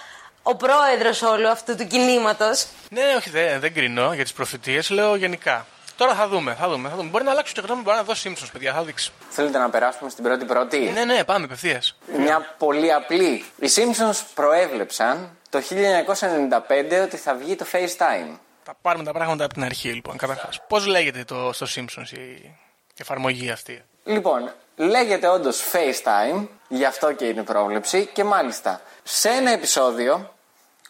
ο 0.42 0.56
πρόεδρος 0.56 1.22
όλου 1.22 1.48
αυτού 1.48 1.76
του 1.76 1.86
κινήματος. 1.86 2.66
Ναι, 2.90 3.14
όχι, 3.16 3.30
δεν, 3.30 3.60
δεν 3.60 3.74
κρίνω 3.74 4.12
για 4.14 4.22
τις 4.22 4.32
προφητείες, 4.32 4.90
λέω 4.90 5.14
γενικά. 5.14 5.66
Τώρα 6.00 6.14
θα 6.14 6.28
δούμε, 6.28 6.54
θα 6.54 6.68
δούμε. 6.68 6.88
Θα 6.88 6.96
δούμε. 6.96 7.08
Μπορεί 7.08 7.24
να 7.24 7.30
αλλάξω 7.30 7.52
και 7.54 7.60
γνώμη, 7.60 7.82
μπορεί 7.82 7.96
να 7.96 8.02
δω 8.02 8.12
Simpsons, 8.24 8.48
παιδιά, 8.52 8.72
θα 8.72 8.82
δείξει. 8.82 9.12
Θέλετε 9.30 9.58
να 9.58 9.70
περάσουμε 9.70 10.10
στην 10.10 10.24
πρώτη 10.24 10.44
πρώτη; 10.44 10.78
Ναι, 10.78 11.04
ναι, 11.04 11.24
πάμε 11.24 11.44
απευθείας. 11.44 11.98
Μια 12.18 12.54
πολύ 12.58 12.92
απλή. 12.92 13.44
Οι 13.58 13.68
Simpsons 13.74 14.20
προέβλεψαν 14.34 15.36
το 15.50 15.58
1995 15.58 17.02
ότι 17.02 17.16
θα 17.16 17.34
βγει 17.34 17.56
το 17.56 17.66
FaceTime. 17.72 18.38
Θα 18.62 18.74
πάρουμε 18.82 19.04
τα 19.04 19.12
πράγματα 19.12 19.44
από 19.44 19.54
την 19.54 19.64
αρχή, 19.64 19.88
λοιπόν. 19.88 20.16
Καταρχάς, 20.16 20.60
πώς 20.68 20.86
λέγεται 20.86 21.24
το, 21.24 21.52
στο 21.52 21.66
Simpsons 21.74 22.12
η 22.12 22.54
εφαρμογή 22.98 23.50
αυτή; 23.50 23.84
Λοιπόν, 24.04 24.52
λέγεται 24.76 25.28
όντως 25.28 25.62
FaceTime, 25.72 26.46
γι' 26.68 26.84
αυτό 26.84 27.12
και 27.12 27.24
είναι 27.24 27.42
πρόβλεψη 27.42 28.06
και 28.12 28.24
μάλιστα 28.24 28.80
σε 29.02 29.28
ένα 29.28 29.50
επεισόδιο 29.50 30.34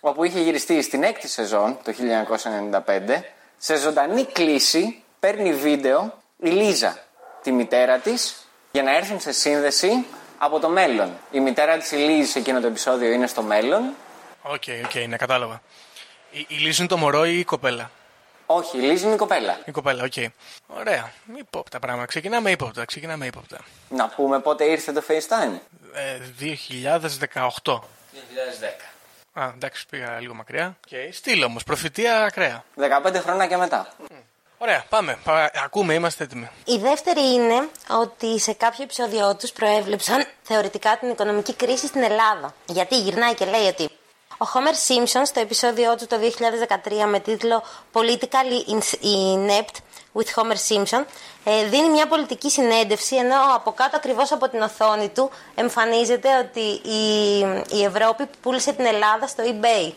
όπου 0.00 0.24
είχε 0.24 0.40
γυριστεί 0.40 0.82
στην 0.82 1.02
έκτη 1.02 1.28
σεζόν 1.28 1.78
το 1.84 1.92
1995 2.84 3.22
σε 3.62 3.76
ζωντανή 3.76 4.24
κλήση 4.24 5.02
παίρνει 5.20 5.52
βίντεο 5.54 6.22
η 6.42 6.48
Λίζα, 6.48 6.98
τη 7.42 7.52
μητέρα 7.52 7.98
της 7.98 8.46
για 8.72 8.82
να 8.82 8.96
έρθουν 8.96 9.20
σε 9.20 9.32
σύνδεση 9.32 10.06
από 10.38 10.58
το 10.58 10.68
μέλλον. 10.68 11.18
Η 11.30 11.40
μητέρα 11.40 11.76
της 11.78 11.92
Λίζη 11.92 12.30
σε 12.30 12.38
εκείνο 12.38 12.60
το 12.60 12.66
επεισόδιο 12.66 13.10
είναι 13.12 13.26
στο 13.26 13.42
μέλλον. 13.42 13.94
OK, 14.42 14.62
OK, 14.84 14.94
ναι, 15.08 15.16
κατάλαβα. 15.16 15.62
Η, 16.30 16.46
η 16.48 16.54
Λίζη 16.54 16.76
είναι 16.78 16.88
το 16.88 16.96
μωρό 16.96 17.24
ή 17.26 17.38
η 17.38 17.44
κοπέλα; 17.44 17.90
Όχι, 18.46 18.76
η 18.76 18.80
Λίζη 18.80 19.04
είναι 19.04 19.14
η 19.14 19.18
κοπέλα. 19.18 19.58
Η 19.64 19.70
κοπέλα, 19.70 20.04
οκ. 20.04 20.12
Ωραία. 20.66 21.12
Υπόπτα 21.38 21.78
πράγματα. 21.78 22.06
Ξεκινάμε 22.06 22.50
ύποπτα. 22.50 22.84
Ξεκινάμε 22.84 23.26
ύποπτα. 23.26 23.58
Να 23.88 24.08
πούμε 24.08 24.40
πότε 24.40 24.64
ήρθε 24.64 24.92
το 24.92 25.02
FaceTime. 25.08 25.58
Ε, 25.94 26.18
2018. 27.64 27.74
2010. 27.74 28.89
Α, 29.40 29.52
εντάξει, 29.54 29.86
πήγα 29.90 30.18
λίγο 30.20 30.34
μακριά. 30.34 30.76
Okay. 30.90 31.08
Στείλ 31.12 31.42
όμως, 31.44 31.64
προφητεία 31.64 32.24
ακραία. 32.24 32.64
15 32.76 33.14
χρόνια 33.22 33.46
και 33.46 33.56
μετά. 33.56 33.88
Ωραία, 34.58 34.84
πάμε. 34.88 35.18
Πα- 35.24 35.50
Ακούμε, 35.64 35.94
είμαστε 35.94 36.24
έτοιμοι. 36.24 36.48
Η 36.64 36.76
δεύτερη 36.76 37.20
είναι 37.32 37.68
ότι 37.88 38.38
σε 38.40 38.52
κάποιο 38.52 38.82
επεισόδιο 38.84 39.36
τους 39.36 39.50
προέβλεψαν 39.52 40.24
θεωρητικά 40.42 40.96
την 40.98 41.08
οικονομική 41.10 41.54
κρίση 41.54 41.86
στην 41.86 42.02
Ελλάδα. 42.02 42.54
Γιατί 42.66 43.00
γυρνάει 43.00 43.34
και 43.34 43.44
λέει 43.44 43.66
ότι 43.66 43.88
ο 44.42 44.46
Homer 44.54 44.74
Simpson 44.88 45.22
στο 45.24 45.40
επεισόδιό 45.40 45.96
του 45.96 46.06
το 46.06 46.16
2013 47.06 47.08
με 47.08 47.20
τίτλο 47.20 47.62
Politically 47.92 48.72
Inept 49.02 49.76
with 50.14 50.34
Homer 50.34 50.56
Simpson 50.68 51.04
ε, 51.44 51.64
δίνει 51.64 51.88
μια 51.88 52.06
πολιτική 52.06 52.50
συνέντευξη 52.50 53.16
ενώ 53.16 53.36
από 53.54 53.72
κάτω 53.72 53.96
ακριβώς 53.96 54.32
από 54.32 54.48
την 54.48 54.60
οθόνη 54.60 55.08
του 55.08 55.30
εμφανίζεται 55.54 56.28
ότι 56.38 56.88
η, 56.88 57.38
η 57.78 57.84
Ευρώπη 57.84 58.26
πούλησε 58.42 58.72
την 58.72 58.84
Ελλάδα 58.84 59.26
στο 59.26 59.42
eBay. 59.46 59.92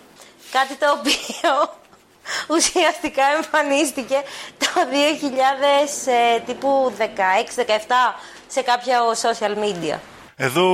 Κάτι 0.51 0.75
το 0.75 0.85
οποίο 0.91 1.69
ουσιαστικά 2.55 3.23
εμφανίστηκε 3.35 4.21
το 4.57 4.67
2000 6.05 6.11
ε, 6.35 6.39
τύπου 6.39 6.93
16-17 6.97 7.01
σε 8.47 8.61
κάποια 8.61 8.99
social 9.21 9.55
media. 9.57 9.97
Εδώ 10.35 10.67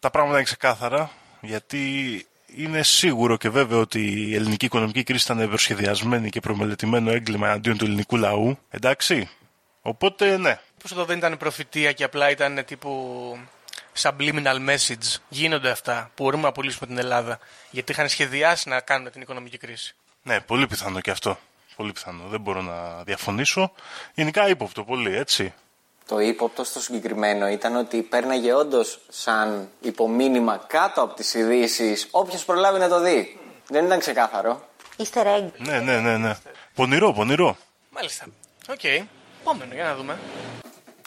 τα 0.00 0.10
πράγματα 0.10 0.36
είναι 0.36 0.44
ξεκάθαρα, 0.44 1.10
γιατί 1.40 2.26
είναι 2.56 2.82
σίγουρο 2.82 3.36
και 3.36 3.48
βέβαιο 3.48 3.80
ότι 3.80 4.28
η 4.28 4.34
ελληνική 4.34 4.64
οικονομική 4.64 5.02
κρίση 5.02 5.32
ήταν 5.32 5.48
προσχεδιασμένη 5.48 6.30
και 6.30 6.40
προμελετημένο 6.40 7.10
έγκλημα 7.10 7.46
εναντίον 7.48 7.78
του 7.78 7.84
ελληνικού 7.84 8.16
λαού. 8.16 8.58
Εντάξει. 8.70 9.28
Οπότε, 9.82 10.36
ναι. 10.36 10.58
Πώς 10.82 10.92
εδώ 10.92 11.04
δεν 11.04 11.18
ήταν 11.18 11.36
προφητεία 11.36 11.92
και 11.92 12.04
απλά 12.04 12.30
ήταν 12.30 12.64
τύπου 12.66 13.38
subliminal 14.02 14.68
message. 14.68 15.16
Γίνονται 15.28 15.70
αυτά 15.70 16.10
που 16.14 16.24
μπορούμε 16.24 16.42
να 16.42 16.52
πουλήσουμε 16.52 16.86
την 16.86 16.98
Ελλάδα. 16.98 17.38
Γιατί 17.70 17.92
είχαν 17.92 18.08
σχεδιάσει 18.08 18.68
να 18.68 18.80
κάνουν 18.80 19.10
την 19.10 19.20
οικονομική 19.20 19.58
κρίση. 19.58 19.94
Ναι, 20.22 20.40
πολύ 20.40 20.66
πιθανό 20.66 21.00
και 21.00 21.10
αυτό. 21.10 21.38
Πολύ 21.76 21.92
πιθανό. 21.92 22.24
Δεν 22.28 22.40
μπορώ 22.40 22.62
να 22.62 23.02
διαφωνήσω. 23.02 23.72
Γενικά 24.14 24.48
ύποπτο 24.48 24.84
πολύ, 24.84 25.16
έτσι. 25.16 25.54
Το 26.06 26.18
ύποπτο 26.18 26.64
στο 26.64 26.80
συγκεκριμένο 26.80 27.48
ήταν 27.48 27.76
ότι 27.76 28.02
πέρναγε 28.02 28.52
όντως 28.52 29.00
σαν 29.08 29.68
υπομήνυμα 29.80 30.64
κάτω 30.66 31.02
από 31.02 31.14
τις 31.14 31.34
ειδήσεις 31.34 32.08
όποιος 32.10 32.44
προλάβει 32.44 32.78
να 32.78 32.88
το 32.88 33.00
δει. 33.00 33.40
Δεν 33.68 33.84
ήταν 33.84 33.98
ξεκάθαρο. 33.98 34.68
Easter 34.96 35.26
egg. 35.26 35.50
Ναι, 35.56 35.78
ναι, 35.78 36.00
ναι, 36.00 36.16
ναι. 36.16 36.36
Πονηρό, 36.74 37.12
πονηρό. 37.12 37.56
Μάλιστα. 37.90 38.26
Οκ. 38.68 38.84
Επόμενο, 39.40 39.74
για 39.74 39.84
να 39.84 39.94
δούμε. 39.94 40.18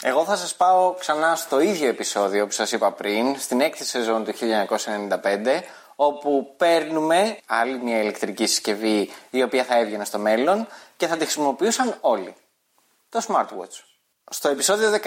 Εγώ 0.02 0.24
θα 0.24 0.36
σας 0.36 0.54
πάω 0.54 0.94
ξανά 0.94 1.36
στο 1.36 1.60
ίδιο 1.60 1.88
επεισόδιο 1.88 2.46
που 2.46 2.52
σας 2.52 2.72
είπα 2.72 2.92
πριν, 2.92 3.38
στην 3.38 3.60
έκτη 3.60 3.84
σεζόν 3.84 4.24
του 4.24 4.32
1995, 4.32 5.62
όπου 5.96 6.54
παίρνουμε 6.56 7.38
άλλη 7.46 7.78
μια 7.78 8.00
ηλεκτρική 8.00 8.46
συσκευή 8.46 9.10
η 9.30 9.42
οποία 9.42 9.64
θα 9.64 9.78
έβγαινε 9.78 10.04
στο 10.04 10.18
μέλλον 10.18 10.66
και 10.96 11.06
θα 11.06 11.16
τη 11.16 11.22
χρησιμοποιούσαν 11.22 11.96
όλοι. 12.00 12.34
Το 13.08 13.20
smartwatch. 13.28 13.82
Στο 14.30 14.48
επεισόδιο 14.48 14.90
19 14.92 14.98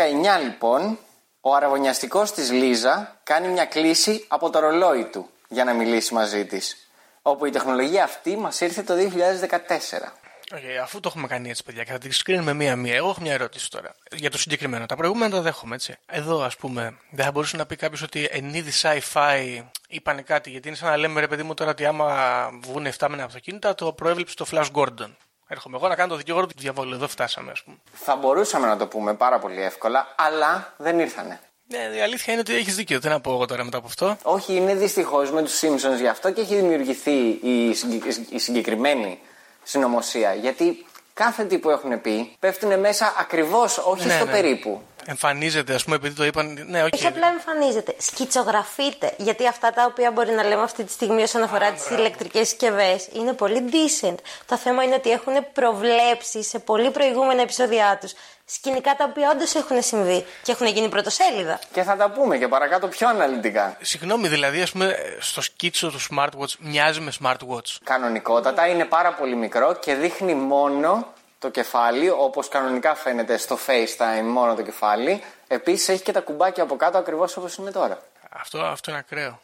λοιπόν, 0.44 0.98
ο 1.42 1.56
αρραβωνιαστικός 1.56 2.32
της 2.32 2.52
Λίζα 2.52 3.20
κάνει 3.24 3.48
μια 3.48 3.66
κλήση 3.66 4.26
από 4.28 4.50
το 4.50 4.60
ρολόι 4.60 5.06
του 5.06 5.30
για 5.48 5.64
να 5.64 5.74
μιλήσει 5.74 6.14
μαζί 6.14 6.46
της. 6.46 6.92
Όπου 7.22 7.46
η 7.46 7.50
τεχνολογία 7.50 8.04
αυτή 8.04 8.38
μας 8.38 8.62
ήρθε 8.62 8.82
το 8.82 8.94
2014. 8.94 10.14
Okay, 10.54 10.78
αφού 10.82 11.00
το 11.00 11.10
έχουμε 11.10 11.28
κάνει 11.28 11.50
έτσι, 11.50 11.64
παιδιά, 11.64 11.84
και 11.84 11.92
θα 11.92 11.98
την 11.98 12.12
σκρίνουμε 12.12 12.54
μία-μία, 12.54 12.96
εγώ 12.96 13.10
έχω 13.10 13.22
μια 13.22 13.34
ερώτηση 13.34 13.70
τώρα. 13.70 13.96
Για 14.12 14.30
το 14.30 14.38
συγκεκριμένο. 14.38 14.86
Τα 14.86 14.96
προηγούμενα 14.96 15.32
τα 15.36 15.42
δέχομαι, 15.42 15.76
έτσι. 15.76 15.96
Εδώ, 16.06 16.42
ας 16.42 16.56
πούμε, 16.56 16.98
δεν 17.12 17.26
θα 17.26 17.32
μπορούσε 17.32 17.58
να 17.58 17.66
πει 17.66 17.76
κάποιος 17.76 18.02
ότι 18.02 18.28
εν 18.32 18.54
είδη 18.54 18.72
sci-fi 18.82 19.64
είπαν 19.88 20.24
κάτι, 20.24 20.50
γιατί 20.50 20.68
είναι 20.68 20.78
σαν 20.78 20.90
να 20.90 20.98
λέμε, 20.98 21.20
ρε 21.20 21.28
παιδί 21.28 21.44
μου, 21.44 21.54
τώρα 21.54 21.72
ότι 21.72 21.86
άμα 21.86 22.50
βγουν 22.64 22.88
7 22.98 23.08
μένα 23.10 23.24
αυτοκίνητα, 23.24 23.76
το 23.76 23.94
προέβλεψε 23.94 24.36
το 24.36 24.46
Flash 24.52 24.72
Gordon. 24.74 25.16
Έρχομαι 25.54 25.78
εγώ 25.78 25.88
να 25.88 25.96
κάνω 25.96 26.10
το 26.10 26.16
δικηγόρο 26.16 26.48
του 26.48 26.54
διαβόλου. 26.58 26.94
Εδώ 26.94 27.08
φτάσαμε, 27.08 27.52
ας 27.52 27.64
πούμε. 27.64 27.78
Θα 27.94 28.16
μπορούσαμε 28.16 28.68
να 28.68 28.78
το 28.78 28.88
πούμε 28.88 29.14
πάρα 29.14 29.40
πολύ 29.40 29.62
εύκολα, 29.62 30.08
αλλά 30.18 30.74
δεν 30.78 31.00
ήρθανε. 31.00 31.40
Ναι, 31.68 31.98
η 31.98 32.02
αλήθεια 32.02 32.34
είναι 32.34 32.42
ότι 32.42 32.56
έχεις 32.56 32.76
δίκιο. 32.76 33.00
Τι 33.00 33.08
να 33.08 33.20
πω 33.22 33.32
εγώ 33.32 33.46
τώρα 33.46 33.64
μετά 33.64 33.78
από 33.78 33.88
αυτό; 33.88 34.18
Όχι, 34.24 34.56
είναι 34.56 34.76
δυστυχώς 34.76 35.32
με 35.32 35.42
τους 35.44 35.60
Simpsons 35.64 35.98
γι' 36.00 36.08
αυτό 36.08 36.32
και 36.32 36.42
έχει 36.42 36.56
δημιουργηθεί 36.56 37.40
η, 37.42 37.74
συγκε- 37.74 38.32
η 38.32 38.40
συγκεκριμένη 38.40 39.20
συνωμοσία. 39.64 40.34
Γιατί 40.34 40.86
κάθε 41.14 41.44
τι 41.46 41.58
που 41.58 41.70
έχουν 41.70 42.02
πει 42.02 42.36
πέφτουν 42.40 42.80
μέσα 42.80 43.14
ακριβώς, 43.20 43.78
όχι 43.78 44.06
Ναι, 44.08 44.14
στο 44.16 44.26
ναι. 44.26 44.32
περίπου. 44.32 44.82
Εμφανίζεται, 45.06 45.74
ας 45.74 45.84
πούμε, 45.84 45.96
επειδή 45.96 46.16
το 46.16 46.26
είπαν. 46.26 46.66
Ναι, 46.68 46.82
όχι. 46.84 46.90
Όχι 46.94 47.08
απλά 47.08 47.28
εμφανίζεται, 47.28 47.96
σκητσογραφείται. 47.98 49.14
Γιατί 49.18 49.48
αυτά 49.48 49.72
τα 49.72 49.86
οποία 49.90 50.12
μπορεί 50.12 50.32
να 50.32 50.44
λέμε 50.44 50.62
αυτή 50.62 50.84
τη 50.84 50.92
στιγμή 50.92 51.22
όσον 51.22 51.44
αφορά 51.44 51.72
τις 51.72 51.90
ηλεκτρικές 51.90 52.48
συσκευές 52.48 53.08
είναι 53.14 53.34
πολύ 53.34 53.64
decent. 53.72 54.16
Το 54.46 54.58
θέμα 54.58 54.84
είναι 54.84 54.96
ότι 54.96 55.12
έχουν 55.12 55.34
προβλέψει 55.54 56.44
σε 56.44 56.60
πολύ 56.60 56.92
προηγούμενα 56.92 57.42
επεισόδια 57.42 57.98
τους 58.02 58.14
σκηνικά 58.46 58.96
τα 58.96 59.06
οποία 59.10 59.30
όντως 59.30 59.56
έχουν 59.56 59.82
συμβεί 59.82 60.26
και 60.44 60.52
έχουν 60.52 60.68
γίνει 60.68 60.90
πρωτοσέλιδα. 60.90 61.60
Και 61.74 61.84
θα 61.84 61.96
τα 61.96 62.10
πούμε 62.10 62.38
και 62.38 62.48
παρακάτω 62.48 62.88
πιο 62.88 63.08
αναλυτικά. 63.08 63.78
Συγγνώμη, 63.82 64.28
δηλαδή, 64.28 64.62
ας 64.62 64.72
πούμε, 64.72 64.96
στο 65.20 65.42
σκίτσο 65.42 65.92
του 65.92 66.00
smartwatch 66.00 66.54
μοιάζει 66.60 67.00
με 67.00 67.12
smartwatch. 67.24 67.78
Κανονικότατα 67.84 68.68
είναι 68.68 68.86
πάρα 68.86 69.14
πολύ 69.14 69.36
μικρό 69.36 69.74
και 69.74 69.96
δείχνει 69.96 70.34
μόνο 70.34 71.14
το 71.40 71.50
κεφάλι, 71.50 72.10
όπως 72.10 72.48
κανονικά 72.48 72.96
φαίνεται 72.96 73.38
στο 73.38 73.58
FaceTime 73.68 74.24
μόνο 74.24 74.56
το 74.56 74.62
κεφάλι. 74.62 75.24
Επίσης 75.48 75.90
έχει 75.90 76.04
και 76.04 76.12
τα 76.12 76.20
κουμπάκια 76.20 76.64
από 76.64 76.76
κάτω 76.76 76.98
ακριβώς 76.98 77.38
όπως 77.38 77.56
είναι 77.56 77.72
τώρα. 77.72 78.02
Αυτό, 78.30 78.62
αυτό 78.62 78.92
είναι 78.92 79.00
ακραίο. 79.00 79.42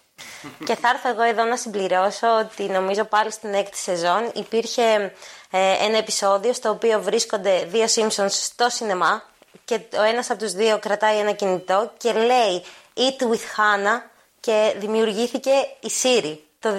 Και 0.66 0.76
θα 0.76 0.90
έρθω 0.90 1.10
εγώ 1.10 1.22
εδώ 1.22 1.44
να 1.44 1.58
συμπληρώσω 1.58 2.28
ότι 2.40 2.64
νομίζω 2.64 3.04
πάλι 3.04 3.32
στην 3.32 3.54
έκτη 3.54 3.78
σεζόν 3.78 4.32
υπήρχε 4.34 5.14
ε, 5.52 5.86
ένα 5.86 5.98
επεισόδιο 5.98 6.54
στο 6.54 6.70
οποίο 6.70 7.02
βρίσκονται 7.02 7.64
δύο 7.68 7.86
Simpsons 7.96 8.30
στο 8.30 8.70
σινεμά 8.70 9.24
και 9.66 9.80
ο 9.98 10.02
ένας 10.02 10.30
από 10.30 10.40
τους 10.40 10.52
δύο 10.52 10.80
κρατάει 10.80 11.18
ένα 11.18 11.32
κινητό 11.32 11.92
και 11.98 12.12
λέει 12.14 12.64
Eat 12.96 13.24
with 13.24 13.34
Hannah 13.58 14.02
και 14.40 14.74
δημιουργήθηκε 14.78 15.52
η 15.80 15.92
Siri 16.04 16.38
το 16.60 16.70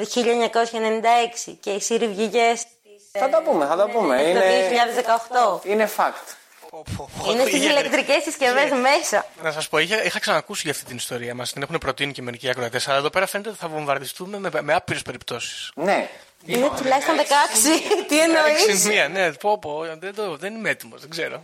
1996 1.46 1.54
και 1.60 1.70
η 1.70 1.82
Siri 1.88 2.06
βγήκε 2.08 2.54
στις, 2.56 3.10
Θα 3.12 3.28
τα 3.28 3.42
πούμε, 3.42 3.66
θα 3.66 3.76
τα 3.76 3.88
πούμε. 3.90 4.16
το 4.16 4.28
Είναι, 4.28 4.40
2018. 5.60 5.64
είναι 5.66 5.90
fact. 5.96 6.37
Είναι 7.30 7.42
στις 7.42 7.52
Είχε- 7.52 7.70
ηλεκτρικές 7.70 8.22
συσκευές 8.22 8.70
μέσα. 8.70 9.26
Να 9.42 9.52
σα 9.52 9.68
πω, 9.68 9.78
είχα, 9.78 10.04
είχα 10.04 10.18
ξανακούσει 10.18 10.60
για 10.64 10.70
αυτή 10.70 10.84
την 10.84 10.96
ιστορία 10.96 11.34
μα. 11.34 11.44
Την 11.44 11.62
έχουν 11.62 11.78
προτείνει 11.78 12.12
και 12.12 12.22
μερικοί 12.22 12.50
ακροατέ. 12.50 12.80
Αλλά 12.86 12.96
εδώ 12.96 13.10
πέρα 13.10 13.26
φαίνεται 13.26 13.48
ότι 13.48 13.58
θα 13.58 13.68
βομβαρδιστούμε 13.68 14.38
με, 14.38 14.50
με 14.62 14.74
άπειρε 14.74 14.98
περιπτώσει. 14.98 15.70
Ναι. 15.74 16.08
Είναι 16.44 16.70
τουλάχιστον 16.76 17.14
16. 17.16 17.20
Τι 18.08 18.20
εννοείς; 18.20 18.84
μία, 18.86 19.08
ναι, 19.08 19.32
πω, 19.32 19.58
πω, 19.58 19.84
δεν, 19.98 20.14
το, 20.14 20.36
δεν 20.36 20.54
είμαι 20.54 20.70
έτοιμο, 20.70 20.96
δεν 20.96 21.10
ξέρω. 21.10 21.40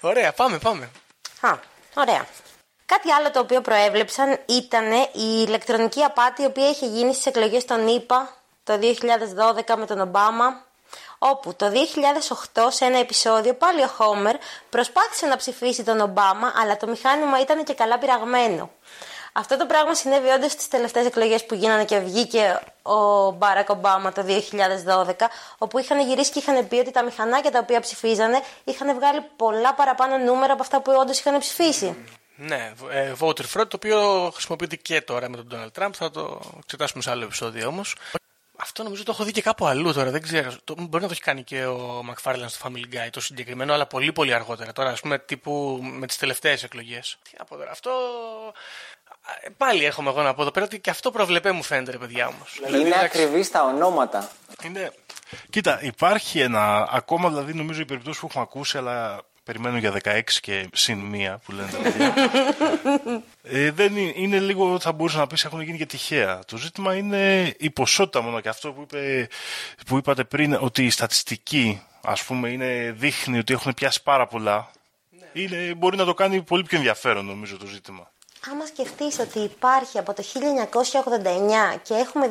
Ωραία, 0.00 0.32
πάμε, 0.32 0.58
πάμε. 0.58 0.90
Α, 1.40 1.58
ωραία. 1.94 2.26
Κάτι 2.86 3.10
άλλο 3.12 3.30
το 3.30 3.40
οποίο 3.40 3.60
προέβλεψαν 3.60 4.38
ήταν 4.46 4.92
η 5.12 5.44
ηλεκτρονική 5.46 6.02
απάτη 6.02 6.42
η 6.42 6.44
οποία 6.44 6.68
είχε 6.70 6.86
γίνει 6.86 7.12
στις 7.12 7.26
εκλογές 7.26 7.64
των 7.64 7.88
ΗΠΑ 7.88 8.36
το 8.64 8.78
2012 9.66 9.74
με 9.76 9.86
τον 9.86 10.00
Ομπάμα 10.00 10.64
όπου 11.32 11.54
το 11.54 11.72
2008 12.54 12.62
σε 12.68 12.84
ένα 12.84 12.98
επεισόδιο 12.98 13.54
πάλι 13.54 13.82
ο 13.82 13.86
Χόμερ 13.86 14.36
προσπάθησε 14.70 15.26
να 15.26 15.36
ψηφίσει 15.36 15.84
τον 15.84 16.00
Ομπάμα 16.00 16.52
αλλά 16.56 16.76
το 16.76 16.86
μηχάνημα 16.86 17.40
ήταν 17.40 17.64
και 17.64 17.74
καλά 17.74 17.98
πειραγμένο. 17.98 18.70
Αυτό 19.32 19.56
το 19.56 19.66
πράγμα 19.66 19.94
συνέβη 19.94 20.28
όντως 20.28 20.52
στις 20.52 20.68
τελευταίες 20.68 21.06
εκλογές 21.06 21.46
που 21.46 21.54
γίνανε 21.54 21.84
και 21.84 21.98
βγήκε 21.98 22.60
ο 22.82 23.30
Μπάρακ 23.30 23.68
Ομπάμα 23.68 24.12
το 24.12 24.24
2012, 24.26 25.12
όπου 25.58 25.78
είχαν 25.78 26.00
γυρίσει 26.08 26.30
και 26.30 26.38
είχαν 26.38 26.68
πει 26.68 26.76
ότι 26.76 26.90
τα 26.90 27.02
μηχανάκια 27.02 27.50
τα 27.50 27.58
οποία 27.58 27.80
ψηφίζανε 27.80 28.40
είχαν 28.64 28.94
βγάλει 28.94 29.20
πολλά 29.36 29.74
παραπάνω 29.74 30.18
νούμερα 30.18 30.52
από 30.52 30.62
αυτά 30.62 30.80
που 30.80 30.92
όντως 31.00 31.18
είχαν 31.18 31.38
ψηφίσει. 31.38 31.96
Ναι, 32.36 32.72
ε, 32.90 33.12
voter 33.20 33.44
fraud, 33.54 33.68
το 33.68 33.76
οποίο 33.76 34.30
χρησιμοποιείται 34.34 34.76
και 34.76 35.00
τώρα 35.00 35.28
με 35.28 35.36
τον 35.36 35.48
Donald 35.52 35.82
Trump. 35.82 35.90
Θα 35.92 36.10
το 36.10 36.40
εξετάσουμε 36.62 37.02
σε 37.02 37.10
άλλο 37.10 37.24
επεισόδιο 37.24 37.68
όμως. 37.68 37.94
Αυτό 38.56 38.82
νομίζω 38.82 39.02
το 39.02 39.10
έχω 39.14 39.24
δει 39.24 39.32
και 39.32 39.42
κάπου 39.42 39.66
αλλού 39.66 39.92
τώρα, 39.92 40.10
δεν 40.10 40.22
ξέρω. 40.22 40.52
Το, 40.64 40.74
μπορεί 40.78 41.02
να 41.02 41.08
το 41.08 41.12
έχει 41.12 41.20
κάνει 41.20 41.42
και 41.42 41.64
ο 41.66 42.04
McFarlane 42.10 42.44
στο 42.46 42.68
Family 42.68 42.94
Guy 42.94 43.08
το 43.10 43.20
συγκεκριμένο, 43.20 43.72
αλλά 43.72 43.86
πολύ 43.86 44.12
πολύ 44.12 44.34
αργότερα. 44.34 44.72
Τώρα, 44.72 44.90
ας 44.90 45.00
πούμε, 45.00 45.18
τύπου 45.18 45.78
με 45.82 46.06
τις 46.06 46.16
τελευταίες 46.16 46.62
εκλογές. 46.62 47.18
Τι 47.22 47.30
να 47.38 47.44
πω 47.44 47.56
τώρα, 47.56 47.70
αυτό. 47.70 47.90
ε, 49.42 49.48
Πάλι 49.56 49.84
έρχομαι 49.84 50.10
εγώ 50.10 50.22
να 50.22 50.34
πω 50.34 50.42
εδώ 50.42 50.50
πέρα 50.50 50.64
ότι 50.66 50.80
και 50.80 50.90
αυτό 50.90 51.10
προβλεπέ 51.10 51.52
μου 51.52 51.62
φαίνεται, 51.62 51.90
ρε 51.90 51.98
παιδιά 51.98 52.26
όμως. 52.26 52.60
είναι 52.80 53.00
ακριβή 53.02 53.42
στα 53.42 53.64
ονόματα. 53.64 54.30
Είναι... 54.62 54.92
Κοίτα, 55.50 55.82
υπάρχει 55.82 56.40
ένα 56.40 56.88
ακόμα, 56.90 57.28
δηλαδή 57.28 57.54
νομίζω 57.54 57.80
οι 57.80 57.84
περιπτώσεις 57.84 58.20
που 58.20 58.26
έχουμε 58.30 58.42
ακούσει, 58.42 58.78
αλλά 58.78 59.20
περιμένουν 59.44 59.78
για 59.78 60.00
16 60.04 60.20
και 60.40 60.68
συν 60.72 60.98
μία 60.98 61.40
που 61.44 61.52
λένε 61.52 61.70
τα 61.70 61.78
παιδιά. 61.78 62.14
ε, 63.42 63.70
δεν 63.70 63.96
είναι, 63.96 64.12
είναι 64.16 64.38
λίγο, 64.38 64.78
θα 64.80 64.92
μπορούσα 64.92 65.18
να 65.18 65.26
πεις, 65.26 65.44
έχουν 65.44 65.60
γίνει 65.60 65.78
και 65.78 65.86
τυχαία. 65.86 66.40
Το 66.46 66.56
ζήτημα 66.56 66.94
είναι 66.94 67.54
η 67.58 67.70
ποσότητα 67.70 68.20
μόνο 68.20 68.40
και 68.40 68.48
αυτό 68.48 68.72
που, 68.72 68.82
είπε, 68.82 69.28
που 69.86 69.96
είπατε 69.96 70.24
πριν, 70.24 70.56
ότι 70.60 70.84
η 70.84 70.90
στατιστική, 70.90 71.82
ας 72.02 72.24
πούμε, 72.24 72.48
είναι, 72.48 72.94
δείχνει 72.96 73.38
ότι 73.38 73.52
έχουν 73.52 73.74
πιάσει 73.74 74.02
πάρα 74.02 74.26
πολλά. 74.26 74.70
Είναι, 75.32 75.74
μπορεί 75.76 75.96
να 75.96 76.04
το 76.04 76.14
κάνει 76.14 76.42
πολύ 76.42 76.62
πιο 76.62 76.76
ενδιαφέρον 76.76 77.26
νομίζω 77.26 77.56
το 77.56 77.66
ζήτημα. 77.66 78.12
Άμα 78.50 78.66
σκεφτείς 78.66 79.18
ότι 79.18 79.38
υπάρχει 79.38 79.98
από 79.98 80.12
το 80.14 80.24
1989 81.74 81.78
και 81.82 81.94
έχουμε 81.94 82.30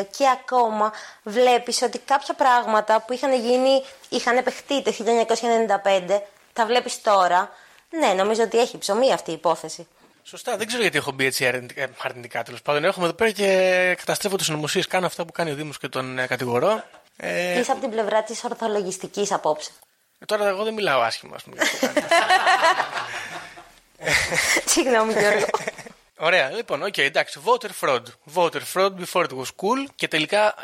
2022 0.00 0.06
και 0.16 0.28
ακόμα 0.32 0.92
βλέπεις 1.22 1.82
ότι 1.82 1.98
κάποια 1.98 2.34
πράγματα 2.34 3.00
που 3.06 3.12
είχαν 3.12 3.32
γίνει, 3.32 3.84
είχαν 4.08 4.36
επεχτεί 4.36 4.82
το 4.82 4.94
1995, 6.08 6.20
τα 6.52 6.66
βλέπεις 6.66 7.00
τώρα, 7.02 7.50
ναι, 7.90 8.12
νομίζω 8.12 8.42
ότι 8.42 8.58
έχει 8.58 8.78
ψωμί 8.78 9.12
αυτή 9.12 9.30
η 9.30 9.34
υπόθεση. 9.34 9.86
Σωστά, 10.24 10.56
δεν 10.56 10.66
ξέρω 10.66 10.82
γιατί 10.82 10.96
έχω 10.96 11.10
μπει 11.12 11.24
έτσι 11.24 11.46
αρνητικά, 11.46 11.88
αρνητικά 12.02 12.42
τέλος 12.42 12.62
πάντων. 12.62 12.84
Έρχομαι 12.84 13.06
εδώ 13.06 13.14
πέρα 13.14 13.30
και 13.30 13.46
καταστρέφω 13.98 14.36
τις 14.36 14.48
νομοσίες. 14.48 14.86
Κάνω 14.86 15.06
αυτά 15.06 15.24
που 15.24 15.32
κάνει 15.32 15.50
ο 15.50 15.54
Δήμος 15.54 15.78
και 15.78 15.88
τον 15.88 16.18
ε, 16.18 16.26
κατηγορώ. 16.26 16.84
Ε, 17.16 17.58
Είσαι 17.58 17.70
από 17.72 17.80
την 17.80 17.90
πλευρά 17.90 18.22
της 18.22 18.44
ορθολογιστικής 18.44 19.32
απόψε. 19.32 19.70
ε, 20.18 20.24
τώρα 20.24 20.48
εγώ 20.48 20.64
δεν 20.64 20.74
μιλάω 20.74 21.00
άσχημα, 21.00 21.36
ας 21.36 21.42
πούμε. 21.42 21.56
για 21.80 21.88
αυτό 21.90 22.00
που 22.00 22.08
κάνω. 22.08 22.32
Συγγνώμη 24.72 25.12
Γιώργο. 25.12 25.46
Ωραία, 26.28 26.50
λοιπόν, 26.50 26.82
οκ, 26.82 26.98
εντάξει. 26.98 27.40
Voter 27.44 27.70
fraud. 27.80 28.02
Voter 28.34 28.60
fraud 28.74 28.92
before 29.00 29.22
it 29.22 29.32
was 29.36 29.46
cool. 29.60 29.86
Και 29.94 30.08
τελικά, 30.08 30.54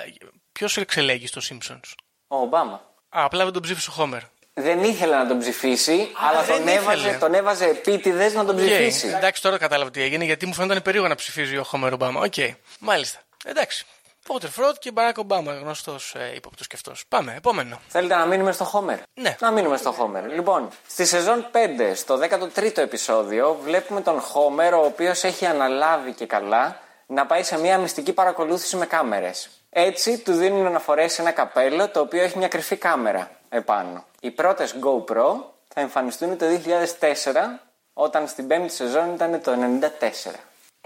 ποιος 0.52 0.76
εξελέγη 0.76 1.26
στο 1.26 1.40
Simpsons; 1.50 1.92
Ο 2.26 2.36
Ομπάμα. 2.36 2.74
Α, 3.08 3.24
απλά 3.24 3.44
δεν 3.44 3.52
τον 3.52 3.62
ψήφισε 3.62 3.90
ο 3.90 3.92
Χόμερ. 3.92 4.20
Δεν 4.54 4.82
ήθελε 4.82 5.16
να 5.16 5.26
τον 5.26 5.38
ψηφίσει, 5.38 6.08
αλλά 6.28 6.42
δεν 6.42 6.56
τον 6.56 6.68
έβαζε, 6.68 7.00
ήθελε. 7.00 7.18
τον 7.18 7.34
έβαζε 7.34 7.64
επίτηδες 7.64 8.34
να 8.34 8.44
τον 8.44 8.56
ψηφίσει. 8.56 9.08
Εντάξει, 9.08 9.42
τώρα 9.42 9.58
κατάλαβα 9.58 9.90
τι 9.90 10.02
έγινε, 10.02 10.24
γιατί 10.24 10.46
μου 10.46 10.54
φαίνονταν 10.54 10.82
περίεργο 10.82 11.08
να 11.08 11.14
ψηφίζει 11.14 11.56
ο 11.56 11.62
Χόμερ 11.62 11.92
Ομπάμα. 11.92 12.20
Οκ, 12.20 12.34
μάλιστα. 12.78 13.20
Εντάξει. 13.44 13.86
Voter 14.28 14.60
fraud 14.60 14.74
και 14.78 14.92
Barack 14.94 15.24
Obama, 15.26 15.58
γνωστός 15.60 16.14
ε, 16.14 16.32
ύποπτος 16.34 16.66
και 16.66 16.76
αυτός. 16.76 17.04
Πάμε, 17.08 17.34
επόμενο. 17.36 17.80
Θέλετε 17.88 18.14
να 18.14 18.26
μείνουμε 18.26 18.52
στο 18.52 18.64
Χόμερ; 18.64 18.98
Ναι. 19.14 19.36
Να 19.40 19.50
μείνουμε 19.50 19.76
στο 19.76 19.92
Χόμερ. 19.92 20.32
Λοιπόν, 20.32 20.68
στη 20.88 21.04
σεζόν 21.04 21.46
5, 21.52 21.92
στο 21.94 22.18
13ο 22.54 22.78
επεισόδιο, 22.78 23.58
βλέπουμε 23.64 24.00
τον 24.00 24.20
Χόμερ, 24.20 24.74
ο 24.74 24.84
οποίος 24.84 25.24
έχει 25.24 25.46
αναλάβει 25.46 26.12
και 26.12 26.26
καλά 26.26 26.80
να 27.06 27.26
πάει 27.26 27.42
σε 27.42 27.58
μια 27.58 27.78
μυστική 27.78 28.12
παρακολούθηση 28.12 28.76
με 28.76 28.86
κάμερες. 28.86 29.48
Έτσι, 29.70 30.18
του 30.18 30.32
δίνουν 30.32 30.72
να 30.72 30.78
φορέσει 30.78 31.20
ένα 31.20 31.30
καπέλο 31.30 31.88
το 31.88 32.00
οποίο 32.00 32.22
έχει 32.22 32.38
μια 32.38 32.48
κρυφή 32.48 32.76
κάμερα 32.76 33.30
επάνω. 33.48 34.04
Οι 34.20 34.30
πρώτες 34.30 34.74
GoPro 34.82 35.34
θα 35.68 35.80
εμφανιστούν 35.80 36.38
το 36.38 36.46
2004, 36.46 37.60
όταν 37.92 38.28
στην 38.28 38.46
5η 38.50 38.64
σεζόν 38.66 39.14
ήταν 39.14 39.40
το 39.42 39.52
94. 39.52 40.32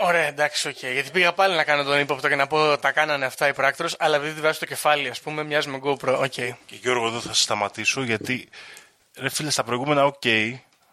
Ωραία, 0.04 0.26
εντάξει, 0.26 0.68
οκ. 0.68 0.78
Γιατί 0.78 1.11
πήγα 1.11 1.32
πάλι 1.32 1.56
να 1.56 1.64
κάνω 1.64 1.82
τον 1.82 2.00
ύποπτο 2.00 2.28
και 2.28 2.37
να 2.37 2.47
πω 2.47 2.78
τα 2.78 2.92
κάνανε 2.92 3.25
αυτά 3.25 3.49
οι 3.49 3.54
πράκτορες, 3.54 3.88
αλλά 3.99 4.16
επειδή 4.16 4.35
τη 4.35 4.40
βάζει 4.40 4.56
στο 4.56 4.66
κεφάλι, 4.66 5.09
ας 5.09 5.21
πούμε, 5.21 5.44
μοιάζει 5.44 5.68
με 5.68 5.80
GoPro. 5.85 6.18
OK. 6.21 6.32
Και 6.32 6.54
Γιώργο, 6.66 7.06
εδώ 7.06 7.21
θα 7.21 7.35
σταματήσω 7.35 8.02
γιατί 8.02 8.49
ρε 9.16 9.28
φίλε, 9.28 9.50
στα 9.50 9.64
προηγούμενα, 9.64 10.04
οκ, 10.04 10.23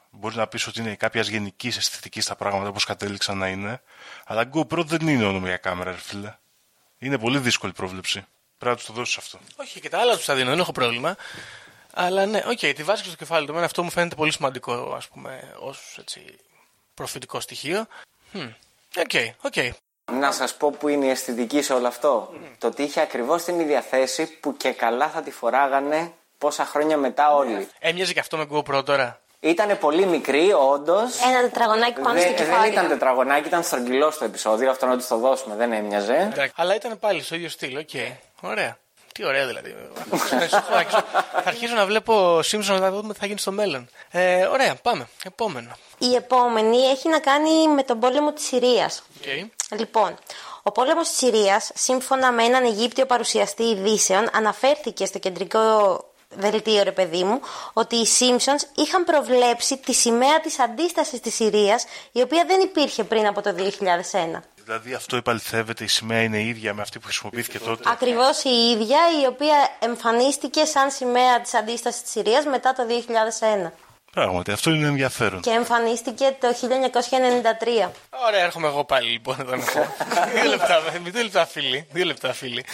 μπορείς 0.10 0.38
να 0.38 0.48
πεις 0.48 0.68
ότι 0.68 0.80
είναι 0.80 0.96
κάποιας 0.96 1.28
γενικής 1.28 1.78
αισθητικής 1.78 2.24
στα 2.24 2.36
πράγματα 2.36 2.70
όπως 2.70 2.86
κατέληξαν 2.86 3.38
να 3.38 3.48
είναι. 3.48 3.82
Αλλά 4.26 4.50
GoPro 4.54 4.86
δεν 4.86 5.08
είναι 5.08 5.26
όνομα 5.26 5.48
για 5.48 5.58
κάμερα, 5.58 5.92
ρε 5.92 5.98
φίλε. 5.98 6.36
Είναι 6.98 7.18
πολύ 7.18 7.40
δύσκολη 7.40 7.74
πρόβλεψη. 7.74 8.26
Πρέπει 8.58 8.72
να 8.72 8.76
τους 8.76 8.86
το 8.86 8.94
δώσεις 8.94 9.18
αυτό. 9.18 9.40
Όχι, 9.56 9.80
και 9.80 9.90
τα 9.90 10.00
άλλα 10.00 10.16
τους 10.16 10.26
τα 10.26 10.36
δίνω, 10.36 10.50
δεν 10.50 10.60
έχω 10.60 10.72
πρόβλημα. 10.72 11.16
Αλλά 11.94 12.26
ναι, 12.26 12.42
οκ, 12.46 12.60
τη 12.60 12.84
βάζει 12.84 13.04
στο 13.04 13.16
κεφάλι 13.16 13.46
του. 13.46 13.52
Εμένα 13.52 13.66
αυτό 13.66 13.84
μου 13.84 13.90
φαίνεται 13.90 14.16
πολύ 14.16 14.32
σημαντικό, 14.32 14.94
ας 14.98 15.08
πούμε, 15.08 15.54
ως 15.60 16.00
προφητικό 16.94 17.40
στοιχείο. 17.40 17.88
Χμ. 18.34 18.50
Οκ, 18.98 19.12
οκ. 19.42 19.74
Να 20.12 20.32
σας 20.32 20.56
πω 20.56 20.72
που 20.72 20.88
είναι 20.88 21.06
η 21.06 21.10
αισθητική 21.10 21.62
σε 21.62 21.74
όλο 21.74 21.88
αυτό. 21.88 22.34
Το 22.58 22.68
ότι 22.68 22.84
είχε 22.84 23.02
ακριβώς 23.02 23.44
την 23.44 23.60
ίδια 23.60 23.82
θέση 23.82 24.26
που 24.26 24.58
και 24.58 24.72
καλά 24.72 25.10
θα 25.10 25.22
τη 25.22 25.32
φοράγανε 25.32 26.14
πόσα 26.38 26.66
χρόνια 26.66 26.98
μετά 26.98 27.34
όλοι. 27.36 27.68
Έμοιαζε 27.80 28.14
και 28.14 28.20
αυτό 28.20 28.38
με 28.38 28.48
GoPro 28.52 28.86
τώρα. 28.86 29.20
Ήτανε 29.40 29.76
πολύ 29.76 30.06
μικρή, 30.06 30.52
όντως. 30.54 31.22
Ένα 31.26 31.42
τετραγωνάκι 31.42 32.00
πάνω 32.02 32.20
στο 32.20 32.28
Δεν, 32.28 32.36
κεφάλι. 32.38 32.62
δεν 32.62 32.72
ήταν 32.72 32.88
τετραγωνάκι, 32.88 33.48
ήταν 33.48 33.64
στρογγυλό 33.64 34.12
στο 34.12 34.26
επεισόδιο. 34.26 34.70
Αυτό 34.70 34.86
να 34.86 34.98
του 34.98 35.06
το 35.10 35.18
δώσουμε, 35.18 35.56
δεν 35.56 35.72
έμοιαζε. 35.72 36.30
Εντάξει, 36.32 36.54
Αλλά 36.56 36.76
ήταν 36.76 37.00
πάλι 37.00 37.22
στο 37.24 37.36
ίδιο 37.36 37.50
στυλ, 37.50 37.78
οκ. 37.78 37.90
Ωραία. 38.42 38.78
Τι 39.20 39.26
ωραία 39.26 39.48
δηλαδή. 39.48 39.76
θα, 40.30 40.38
αρχίσω, 40.38 41.04
θα 41.32 41.44
αρχίσω 41.46 41.76
να 41.76 41.86
βλέπω 41.86 42.38
Simpsons 42.38 42.80
να 42.80 42.92
δούμε 42.92 43.14
τι 43.14 43.20
θα 43.20 43.26
γίνει 43.26 43.40
στο 43.40 43.52
μέλλον. 43.52 43.90
Ε, 44.12 44.46
ωραία, 44.46 44.76
πάμε. 44.76 45.08
Επόμενο. 45.24 45.78
Η 45.98 46.16
επόμενη 46.16 46.78
έχει 46.78 47.10
να 47.10 47.20
κάνει 47.20 47.68
με 47.68 47.84
τον 47.84 48.00
πόλεμο 48.00 48.34
της 48.34 48.46
Συρίας. 48.46 49.04
Okay. 49.24 49.48
Λοιπόν, 49.78 50.18
ο 50.64 50.72
πόλεμος 50.72 51.08
της 51.08 51.18
Συρίας, 51.18 51.72
σύμφωνα 51.74 52.32
με 52.32 52.44
έναν 52.44 52.64
Αιγύπτιο 52.64 53.06
παρουσιαστή 53.06 53.64
ειδήσεων, 53.64 54.30
αναφέρθηκε 54.34 55.06
στο 55.06 55.20
κεντρικό 55.20 55.60
δελτίο, 56.30 56.84
ρε 56.84 56.92
παιδί 56.92 57.24
μου, 57.24 57.40
ότι 57.74 57.96
οι 57.96 58.08
Simpsons 58.20 58.64
είχαν 58.76 59.04
προβλέψει 59.04 59.78
τη 59.78 59.94
σημαία 59.94 60.40
της 60.40 60.60
αντίστασης 60.60 61.20
της 61.20 61.36
Συρίας, 61.36 61.86
η 62.12 62.22
οποία 62.22 62.44
δεν 62.48 62.62
υπήρχε 62.62 63.04
πριν 63.04 63.28
από 63.28 63.42
το 63.42 63.56
2001. 63.56 64.44
Δηλαδή 64.70 64.94
αυτό 64.94 65.16
επαληθεύεται, 65.16 65.84
η 65.84 65.88
σημαία 65.88 66.22
είναι 66.22 66.42
ίδια 66.42 66.74
με 66.74 66.82
αυτή 66.82 67.00
που 67.00 67.06
χρησιμοποιήθηκε 67.06 67.60
τότε. 67.60 67.90
Ακριβώς 67.90 68.44
η 68.44 68.50
ίδια, 68.50 69.00
η 69.24 69.26
οποία 69.26 69.56
εμφανίστηκε 69.80 70.66
σαν 70.66 70.92
σημαία 70.92 71.42
της 71.42 71.54
αντίστασης 71.54 72.02
της 72.02 72.12
Συρίας 72.12 72.46
μετά 72.46 72.74
το 72.74 72.84
2001 73.68 73.72
Πράγματι, 74.12 74.52
αυτό 74.52 74.70
είναι 74.70 74.88
ενδιαφέρον. 74.88 75.42
και 75.42 75.50
εμφανίστηκε 75.50 76.36
το 76.40 76.48
1993. 76.48 77.92
Ωραία, 78.28 78.44
έρχομαι 78.44 78.68
εγώ 78.68 78.84
πάλι 78.86 79.10
λοιπόν 79.10 79.36
εδώ 79.40 79.56
να 79.56 79.64
πω. 79.64 79.94
δύο 80.34 80.50
λεπτά, 80.50 80.82
δύο 81.04 81.24
λεπτά 81.24 81.46
φίλοι. 81.46 81.88
Δύο 81.92 82.06
λεπτά 82.06 82.34
φίλοι. 82.34 82.66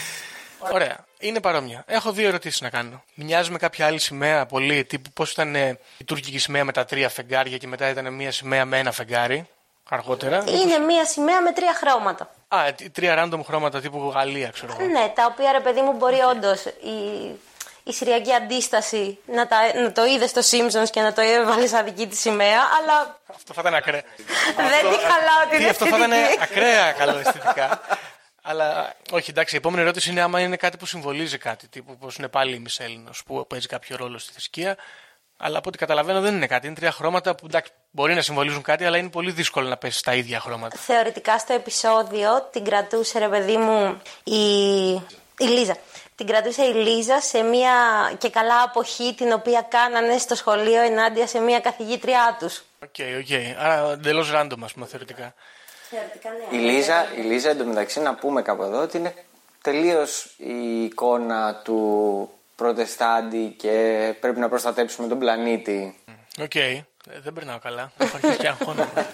Ωραία, 0.59 1.05
είναι 1.19 1.39
παρόμοια. 1.39 1.83
Έχω 1.87 2.11
δύο 2.11 2.27
ερωτήσεις 2.27 2.61
να 2.61 2.69
κάνω. 2.69 3.03
Μοιάζει 3.13 3.51
με 3.51 3.57
κάποια 3.57 3.85
άλλη 3.85 3.99
σημαία 3.99 4.45
πολύ, 4.45 4.83
τύπου 4.85 5.09
πώς 5.13 5.31
ήταν 5.31 5.55
ε, 5.55 5.79
η 5.97 6.03
τουρκική 6.03 6.37
σημαία 6.37 6.65
με 6.65 6.71
τα 6.71 6.85
τρία 6.85 7.09
φεγγάρια 7.09 7.57
και 7.57 7.67
μετά 7.67 7.89
ήταν 7.89 8.13
μια 8.13 8.31
σημαία 8.31 8.65
με 8.65 8.79
ένα 8.79 8.91
φεγγάρι; 8.91 9.47
Αργότερα. 9.89 10.43
Είναι 10.47 10.77
μία 10.77 11.05
σημαία 11.05 11.41
με 11.41 11.51
τρία 11.51 11.73
χρώματα. 11.73 12.29
Α, 12.47 12.65
ε, 12.65 12.75
τρία 12.91 13.23
random 13.23 13.39
χρώματα 13.45 13.81
τύπου 13.81 14.11
Γαλλία, 14.15 14.49
ξέρω 14.49 14.75
εγώ. 14.79 14.89
Ναι, 14.91 15.11
τα 15.15 15.25
οποία 15.31 15.51
ρε 15.51 15.59
παιδί 15.59 15.81
μου 15.81 15.91
μπορεί 15.93 16.19
όντως 16.19 16.65
η, 16.65 17.29
η 17.83 17.93
Συριακή 17.93 18.33
αντίσταση 18.33 19.17
να, 19.25 19.47
τα, 19.47 19.57
να 19.81 19.91
το 19.91 20.05
είδες 20.05 20.29
στο 20.29 20.41
Simpsons 20.51 20.89
και 20.89 21.01
να 21.01 21.13
το 21.13 21.21
έβαλες 21.21 21.69
σαν 21.69 21.85
δική 21.85 22.07
της 22.07 22.19
σημαία, 22.19 22.59
αλλά 22.81 23.19
Αυτό 23.33 23.53
θα 23.53 23.61
ήταν 23.61 23.73
ακραίο. 23.75 24.01
δεν 24.55 24.91
τη 24.91 24.97
χαλάω 24.99 25.49
την 25.49 25.59
Τι, 25.59 25.65
αυτό 25.65 25.85
θα 25.85 25.97
ήταν 25.97 26.11
αισθητική. 26.11 26.43
ακραία 26.43 26.91
καλό 26.91 27.17
αισθητικά. 27.17 27.81
Αλλά 28.41 28.93
όχι, 29.11 29.29
εντάξει, 29.29 29.55
η 29.55 29.57
επόμενη 29.57 29.81
ερώτηση 29.81 30.09
είναι 30.09 30.21
άμα 30.21 30.39
είναι 30.39 30.55
κάτι 30.55 30.77
που 30.77 30.85
συμβολίζει 30.85 31.37
κάτι. 31.37 31.67
Τύπου 31.67 31.97
πώ 31.97 32.09
είναι 32.17 32.27
πάλι 32.27 32.55
η 32.55 32.59
Μισέλινο 32.59 33.09
που 33.25 33.47
παίζει 33.47 33.67
κάποιο 33.67 33.95
ρόλο 33.95 34.17
στη 34.17 34.31
θρησκεία. 34.31 34.75
Αλλά 35.37 35.57
από 35.57 35.69
ό,τι 35.69 35.77
καταλαβαίνω 35.77 36.21
δεν 36.21 36.35
είναι 36.35 36.47
κάτι. 36.47 36.67
Είναι 36.67 36.75
τρία 36.75 36.91
χρώματα 36.91 37.35
που 37.35 37.45
εντάξει, 37.45 37.71
μπορεί 37.91 38.13
να 38.13 38.21
συμβολίζουν 38.21 38.61
κάτι, 38.61 38.85
αλλά 38.85 38.97
είναι 38.97 39.09
πολύ 39.09 39.31
δύσκολο 39.31 39.67
να 39.67 39.77
πέσει 39.77 39.97
στα 39.97 40.13
ίδια 40.13 40.39
χρώματα. 40.39 40.77
Θεωρητικά 40.77 41.37
στο 41.37 41.53
επεισόδιο 41.53 42.47
την 42.51 42.63
κρατούσε 42.63 43.19
ρε 43.19 43.27
παιδί 43.27 43.57
μου 43.57 44.01
η, 44.23 44.91
η 45.37 45.45
Λίζα. 45.47 45.77
Την 46.15 46.27
κρατούσε 46.27 46.63
η 46.63 46.73
Λίζα 46.73 47.21
σε 47.21 47.41
μια 47.41 47.73
και 48.17 48.29
καλά 48.29 48.61
αποχή 48.63 49.13
την 49.17 49.31
οποία 49.31 49.61
κάνανε 49.61 50.17
στο 50.17 50.35
σχολείο 50.35 50.81
ενάντια 50.81 51.27
σε 51.27 51.39
μια 51.39 51.59
καθηγήτριά 51.59 52.37
τους. 52.39 52.63
OK, 52.83 52.95
OK. 53.19 53.59
Άρα 53.59 53.91
εντελώς 53.91 54.31
random, 54.33 54.57
ας 54.63 54.73
πούμε, 54.73 54.85
θεωρητικά. 54.85 55.33
Θεωρητικά 55.89 56.29
ναι. 56.29 56.57
Η 56.57 56.59
Λίζα, 56.59 57.05
η 57.17 57.21
Λίζα 57.21 57.49
εντωμεταξύ 57.49 57.99
να 57.99 58.15
πούμε 58.15 58.41
κάπου 58.41 58.63
εδώ 58.63 58.81
ότι 58.81 58.97
είναι 58.97 59.13
τελείως 59.61 60.33
η 60.37 60.83
εικόνα 60.83 61.61
του 61.63 62.29
προτεστάντη 62.55 63.55
και 63.57 64.13
πρέπει 64.19 64.39
να 64.39 64.49
προστατέψουμε 64.49 65.07
τον 65.07 65.19
πλανήτη. 65.19 65.99
Οκ. 66.41 66.55
Ε, 66.55 66.85
Δεν 67.23 67.33
περνάω 67.33 67.59
καλά. 67.59 67.91
Έχω 67.97 68.15
αρχίσει 68.15 68.37
και 68.37 68.47
αγχώνομαι. 68.47 69.07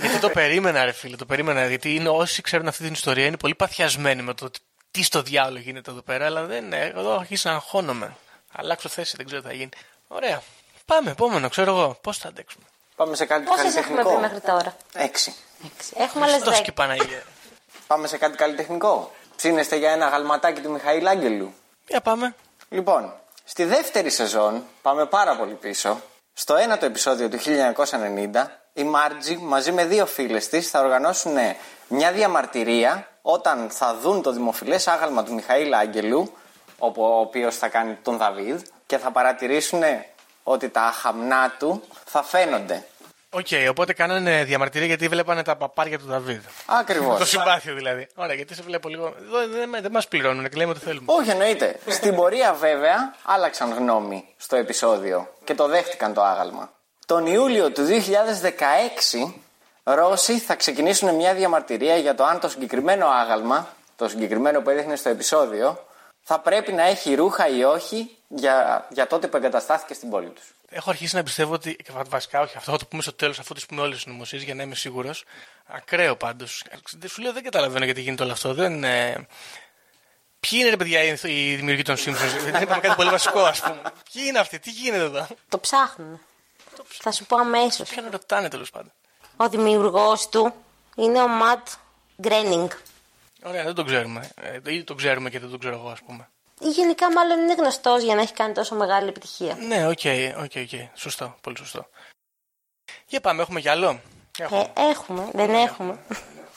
γιατί 0.00 0.18
το 0.18 0.28
περίμενα, 0.30 0.84
ρε 0.84 0.92
φίλε. 0.92 1.16
Το 1.16 1.26
περίμενα. 1.26 1.66
Γιατί 1.66 1.94
είναι, 1.94 2.08
όσοι 2.08 2.42
ξέρουν 2.42 2.68
αυτή 2.68 2.82
την 2.82 2.92
ιστορία 2.92 3.26
είναι 3.26 3.36
πολύ 3.36 3.54
παθιασμένοι 3.54 4.22
με 4.22 4.34
το 4.34 4.44
ότι 4.44 4.58
τι 4.90 5.02
στο 5.02 5.22
διάλογο 5.22 5.62
γίνεται 5.62 5.90
εδώ 5.90 6.02
πέρα. 6.02 6.26
Αλλά 6.26 6.42
δεν. 6.44 6.72
ε, 6.72 6.84
Εδώ 6.86 7.10
έχω 7.10 7.20
αρχίσει 7.20 7.46
να 7.46 7.52
αγχώνομαι. 7.52 8.16
Αλλάξω 8.52 8.88
θέση, 8.88 9.14
δεν 9.16 9.26
ξέρω 9.26 9.40
τι 9.42 9.46
θα 9.48 9.52
γίνει. 9.54 9.68
Ωραία. 10.08 10.42
Πάμε, 10.86 11.10
επόμενο, 11.10 11.48
ξέρω 11.48 11.70
εγώ. 11.76 11.98
Πώς 12.00 12.18
θα 12.18 12.28
αντέξουμε; 12.28 12.64
Πάμε 12.96 13.16
σε 13.16 13.24
κάτι 13.24 13.44
Πόσες 13.44 13.64
έχουμε 13.64 13.80
πει 13.80 13.92
καλλιτεχνικό. 13.94 14.20
μέχρι 14.20 14.40
τώρα; 14.40 14.76
Έξι. 14.94 15.34
Έχουμε 15.96 16.22
άλλες 16.24 16.34
Χριστός 16.34 16.52
δέκα. 16.52 16.64
και 16.64 16.72
Παναγία. 16.72 17.22
Πάμε 17.86 18.06
σε 18.06 18.16
κάτι 18.18 18.36
καλλιτεχνικό. 18.36 19.12
Ψήνεστε 19.36 19.76
για 19.76 19.90
ένα 19.90 20.08
γαλματάκι 20.08 20.60
του 20.60 20.70
Μιχαήλ 20.70 21.06
Άγγελου. 21.06 21.54
Για 21.88 22.00
πάμε. 22.00 22.34
Λοιπόν, 22.72 23.12
στη 23.44 23.64
δεύτερη 23.64 24.10
σεζόν, 24.10 24.64
πάμε 24.82 25.06
πάρα 25.06 25.36
πολύ 25.36 25.54
πίσω, 25.54 26.00
στο 26.32 26.56
ένατο 26.56 26.86
επεισόδιο 26.86 27.28
του 27.28 27.38
1990, 27.38 28.46
η 28.72 28.82
Marge 28.84 29.36
μαζί 29.36 29.72
με 29.72 29.84
δύο 29.84 30.06
φίλες 30.06 30.48
της 30.48 30.70
θα 30.70 30.80
οργανώσουν 30.80 31.36
μια 31.88 32.12
διαμαρτυρία 32.12 33.08
όταν 33.22 33.70
θα 33.70 33.94
δουν 33.94 34.22
το 34.22 34.32
δημοφιλές 34.32 34.88
άγαλμα 34.88 35.22
του 35.24 35.34
Μιχαήλ 35.34 35.74
Αγγέλου, 35.74 36.32
όπου 36.78 37.02
ο 37.02 37.18
οποίος 37.20 37.56
θα 37.56 37.68
κάνει 37.68 37.94
τον 37.94 38.16
Δαβίδ, 38.16 38.60
και 38.86 38.98
θα 38.98 39.10
παρατηρήσουν 39.10 39.82
ότι 40.42 40.68
τα 40.68 40.82
αχαμνά 40.82 41.54
του 41.58 41.82
θα 42.04 42.22
φαίνονται. 42.22 42.86
Οκ, 43.34 43.46
οπότε 43.70 43.92
κάνανε 43.92 44.44
διαμαρτυρία 44.44 44.86
γιατί 44.86 45.08
βλέπανε 45.08 45.42
τα 45.42 45.56
παπάρια 45.56 45.98
του 45.98 46.06
Δαβίδ. 46.06 46.40
Ακριβώς. 46.66 47.18
Το 47.18 47.24
συμπάθειο 47.24 47.74
δηλαδή. 47.74 48.08
Ωραία, 48.14 48.34
γιατί 48.34 48.54
σε 48.54 48.62
βλέπω 48.62 48.88
λίγο. 48.88 49.14
Δεν, 49.30 49.50
δεν, 49.50 49.82
δεν 49.82 49.90
μας 49.90 50.08
πληρώνουν, 50.08 50.48
και 50.48 50.56
λέμε 50.56 50.70
ότι 50.70 50.80
θέλουμε. 50.80 51.04
Όχι, 51.06 51.30
εννοείται. 51.30 51.78
Στην 51.86 52.14
πορεία, 52.14 52.52
βέβαια, 52.52 53.14
άλλαξαν 53.22 53.72
γνώμη 53.72 54.24
στο 54.36 54.56
επεισόδιο 54.56 55.28
και 55.44 55.54
το 55.54 55.68
δέχτηκαν 55.68 56.14
το 56.14 56.22
άγαλμα. 56.22 56.72
Τον 57.06 57.26
Ιούλιο 57.26 57.70
του 57.70 57.86
2016, 59.24 59.32
Ρώσοι 59.84 60.38
θα 60.38 60.54
ξεκινήσουν 60.54 61.14
μια 61.14 61.34
διαμαρτυρία 61.34 61.96
για 61.96 62.14
το 62.14 62.24
αν 62.24 62.40
το 62.40 62.48
συγκεκριμένο 62.48 63.06
άγαλμα, 63.06 63.68
το 63.96 64.08
συγκεκριμένο 64.08 64.60
που 64.60 64.70
έδειχνε 64.70 64.96
στο 64.96 65.08
επεισόδιο, 65.08 65.86
θα 66.22 66.38
πρέπει 66.38 66.72
να 66.72 66.82
έχει 66.82 67.14
ρούχα 67.14 67.48
ή 67.48 67.64
όχι 67.64 68.16
για, 68.34 68.86
για 68.90 69.06
τότε 69.06 69.28
που 69.28 69.36
εγκαταστάθηκε 69.36 69.94
στην 69.94 70.10
πόλη 70.10 70.28
τους. 70.28 70.44
Έχω 70.68 70.90
αρχίσει 70.90 71.14
να 71.14 71.22
πιστεύω 71.22 71.52
ότι. 71.52 71.76
και 71.76 71.92
Βασικά, 72.08 72.40
όχι, 72.40 72.56
αυτό 72.56 72.72
θα 72.72 72.78
το 72.78 72.86
πούμε 72.86 73.02
στο 73.02 73.12
τέλος, 73.12 73.38
αφού 73.38 73.54
τις 73.54 73.66
πούμε 73.66 73.80
όλες 73.80 73.94
τις 73.94 74.02
συνωμοσίε, 74.02 74.38
για 74.38 74.54
να 74.54 74.62
είμαι 74.62 74.74
σίγουρος. 74.74 75.24
Ακραίο 75.66 76.16
πάντως. 76.16 76.64
Σου 77.08 77.22
λέω 77.22 77.32
δεν 77.32 77.42
καταλαβαίνω 77.42 77.84
γιατί 77.84 78.00
γίνεται 78.00 78.22
όλο 78.22 78.32
αυτό. 78.32 78.54
Δεν, 78.54 78.84
ε... 78.84 79.26
Ποιοι 80.40 80.58
είναι, 80.60 80.70
ρε 80.70 80.76
παιδιά, 80.76 81.02
οι 81.02 81.18
οι 81.22 81.54
δημιουργοί 81.54 81.82
των 81.82 81.96
Simpsons; 81.96 82.38
δεν 82.50 82.62
είπαμε 82.62 82.80
κάτι 82.80 82.94
πολύ 82.94 83.10
βασικό, 83.10 83.40
ας 83.40 83.60
πούμε. 83.60 83.82
Ποιοι 84.12 84.22
είναι 84.26 84.38
αυτοί, 84.38 84.58
τι 84.58 84.70
γίνεται 84.70 85.04
εδώ; 85.04 85.26
Το 85.48 85.58
ψάχνουν. 85.58 86.20
Θα 86.86 87.12
σου 87.12 87.24
πω 87.26 87.36
αμέσως. 87.36 87.88
Ποιον 87.88 88.08
ρωτάνε 88.10 88.48
τέλος 88.48 88.70
πάντων; 88.70 88.92
Ο 89.36 89.48
δημιουργός 89.48 90.28
του 90.28 90.54
είναι 90.96 91.22
ο 91.22 91.28
Matt 91.28 91.68
Groening. 92.20 92.70
Ωραία, 93.42 93.64
δεν 93.64 93.74
τον 93.74 93.86
ξέρουμε. 93.86 94.30
Ε, 94.64 94.72
ή 94.74 94.84
τον 94.84 94.96
ξέρουμε 94.96 95.30
και 95.30 95.38
δεν 95.38 95.50
τον 95.50 95.58
ξέρω 95.58 95.74
εγώ, 95.74 95.88
ας 95.88 96.00
πούμε. 96.06 96.28
Ή 96.62 96.68
γενικά 96.68 97.12
μάλλον 97.12 97.38
είναι 97.38 97.54
γνωστός 97.54 98.02
για 98.02 98.14
να 98.14 98.20
έχει 98.20 98.32
κάνει 98.32 98.52
τόσο 98.54 98.74
μεγάλη 98.74 99.08
επιτυχία. 99.08 99.56
Ναι, 99.68 99.86
OK, 99.86 100.00
OK, 100.42 100.52
OK. 100.56 100.88
Σωστό, 100.94 101.36
πολύ 101.40 101.56
σωστό. 101.56 101.86
Για 103.06 103.20
πάμε, 103.20 103.42
έχουμε 103.42 103.60
κι 103.60 103.68
άλλο; 103.68 104.00
Έχουμε. 104.38 104.60
Ε, 104.76 104.80
έχουμε, 104.90 105.28
δεν 105.32 105.54
έχουμε. 105.54 105.98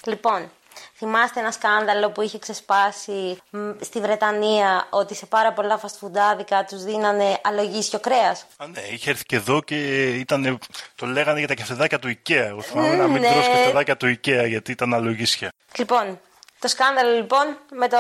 λοιπόν, 0.06 0.52
θυμάστε 0.96 1.39
ένα 1.39 1.52
σκάνδαλο 1.52 2.10
που 2.12 2.22
είχε 2.22 2.39
ξεσπάσει 2.39 3.38
μ, 3.50 3.70
στη 3.82 4.00
Βρετανία 4.02 4.88
ότι 4.89 5.15
σε 5.15 5.26
πάρα 5.26 5.54
πολλά 5.54 5.78
φαστφουντάδικα 5.78 6.65
τους 6.65 6.84
δίνανε 6.84 7.39
αλογίσιο 7.44 8.00
κρέας; 8.00 8.46
Α, 8.58 8.68
ναι, 8.68 8.82
είχε 8.82 9.10
έρθει 9.10 9.26
και 9.26 9.36
εδώ 9.36 9.62
και 9.62 10.10
ήταν, 10.10 10.60
το 10.96 11.06
λέγανε 11.06 11.39
για 11.39 11.48
τα 11.48 11.54
κεφτεδάκια 11.54 12.00
του 12.00 12.08
IKEA. 12.10 12.32
Εγώ 12.32 12.62
θυμάμαι 12.62 12.96
να 12.96 13.08
μην 13.08 13.22
Ναι. 13.22 13.32
τρως 13.32 13.48
κεφτεδάκια 13.48 13.98
του 13.98 14.06
IKEA 14.08 14.46
γιατί 14.48 14.72
ήταν 14.72 14.94
αλογίσια. 14.94 15.50
Λοιπόν, 15.78 16.20
το 16.65 16.71
σκάνδαλο 16.71 17.15
λοιπόν 17.15 17.58
με 17.71 17.88
το 17.88 17.97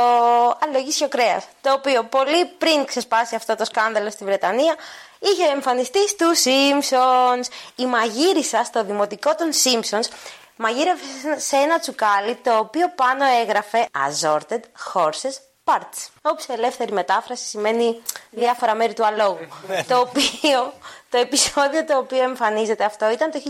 αλογίσιο 0.59 1.07
κρέας. 1.07 1.43
Το 1.61 1.73
οποίο 1.73 2.03
πολύ 2.03 2.45
πριν 2.45 2.85
ξεσπάσει 2.85 3.35
αυτό 3.35 3.55
το 3.55 3.65
σκάνδαλο 3.65 4.09
στη 4.09 4.23
Βρετανία 4.23 4.75
είχε 5.19 5.45
εμφανιστεί 5.53 6.07
στους 6.07 6.43
Simpsons. 6.45 7.45
Η 7.75 7.85
μαγείρισα 7.85 8.63
στο 8.63 8.83
δημοτικό 8.83 9.35
των 9.35 9.49
Simpsons 9.63 10.07
μαγείρευε 10.55 11.01
σε 11.37 11.55
ένα 11.55 11.79
τσουκάλι 11.79 12.35
το 12.35 12.57
οποίο 12.57 12.89
πάνω 12.95 13.25
έγραφε 13.41 13.87
Assorted 14.07 14.59
Horses 14.93 15.35
Parts. 15.63 15.99
Όπου 16.21 16.41
σε 16.41 16.53
ελεύθερη 16.53 16.91
μετάφραση 16.91 17.45
σημαίνει 17.45 18.01
διάφορα 18.29 18.75
μέρη 18.75 18.93
του 18.93 19.05
αλόγου. 19.05 19.47
το 19.87 19.99
οποίο, 19.99 20.73
το 21.09 21.17
επεισόδιο 21.17 21.85
το 21.85 21.97
οποίο 21.97 22.23
εμφανίζεται 22.23 22.83
αυτό 22.83 23.11
ήταν 23.11 23.31
το 23.31 23.41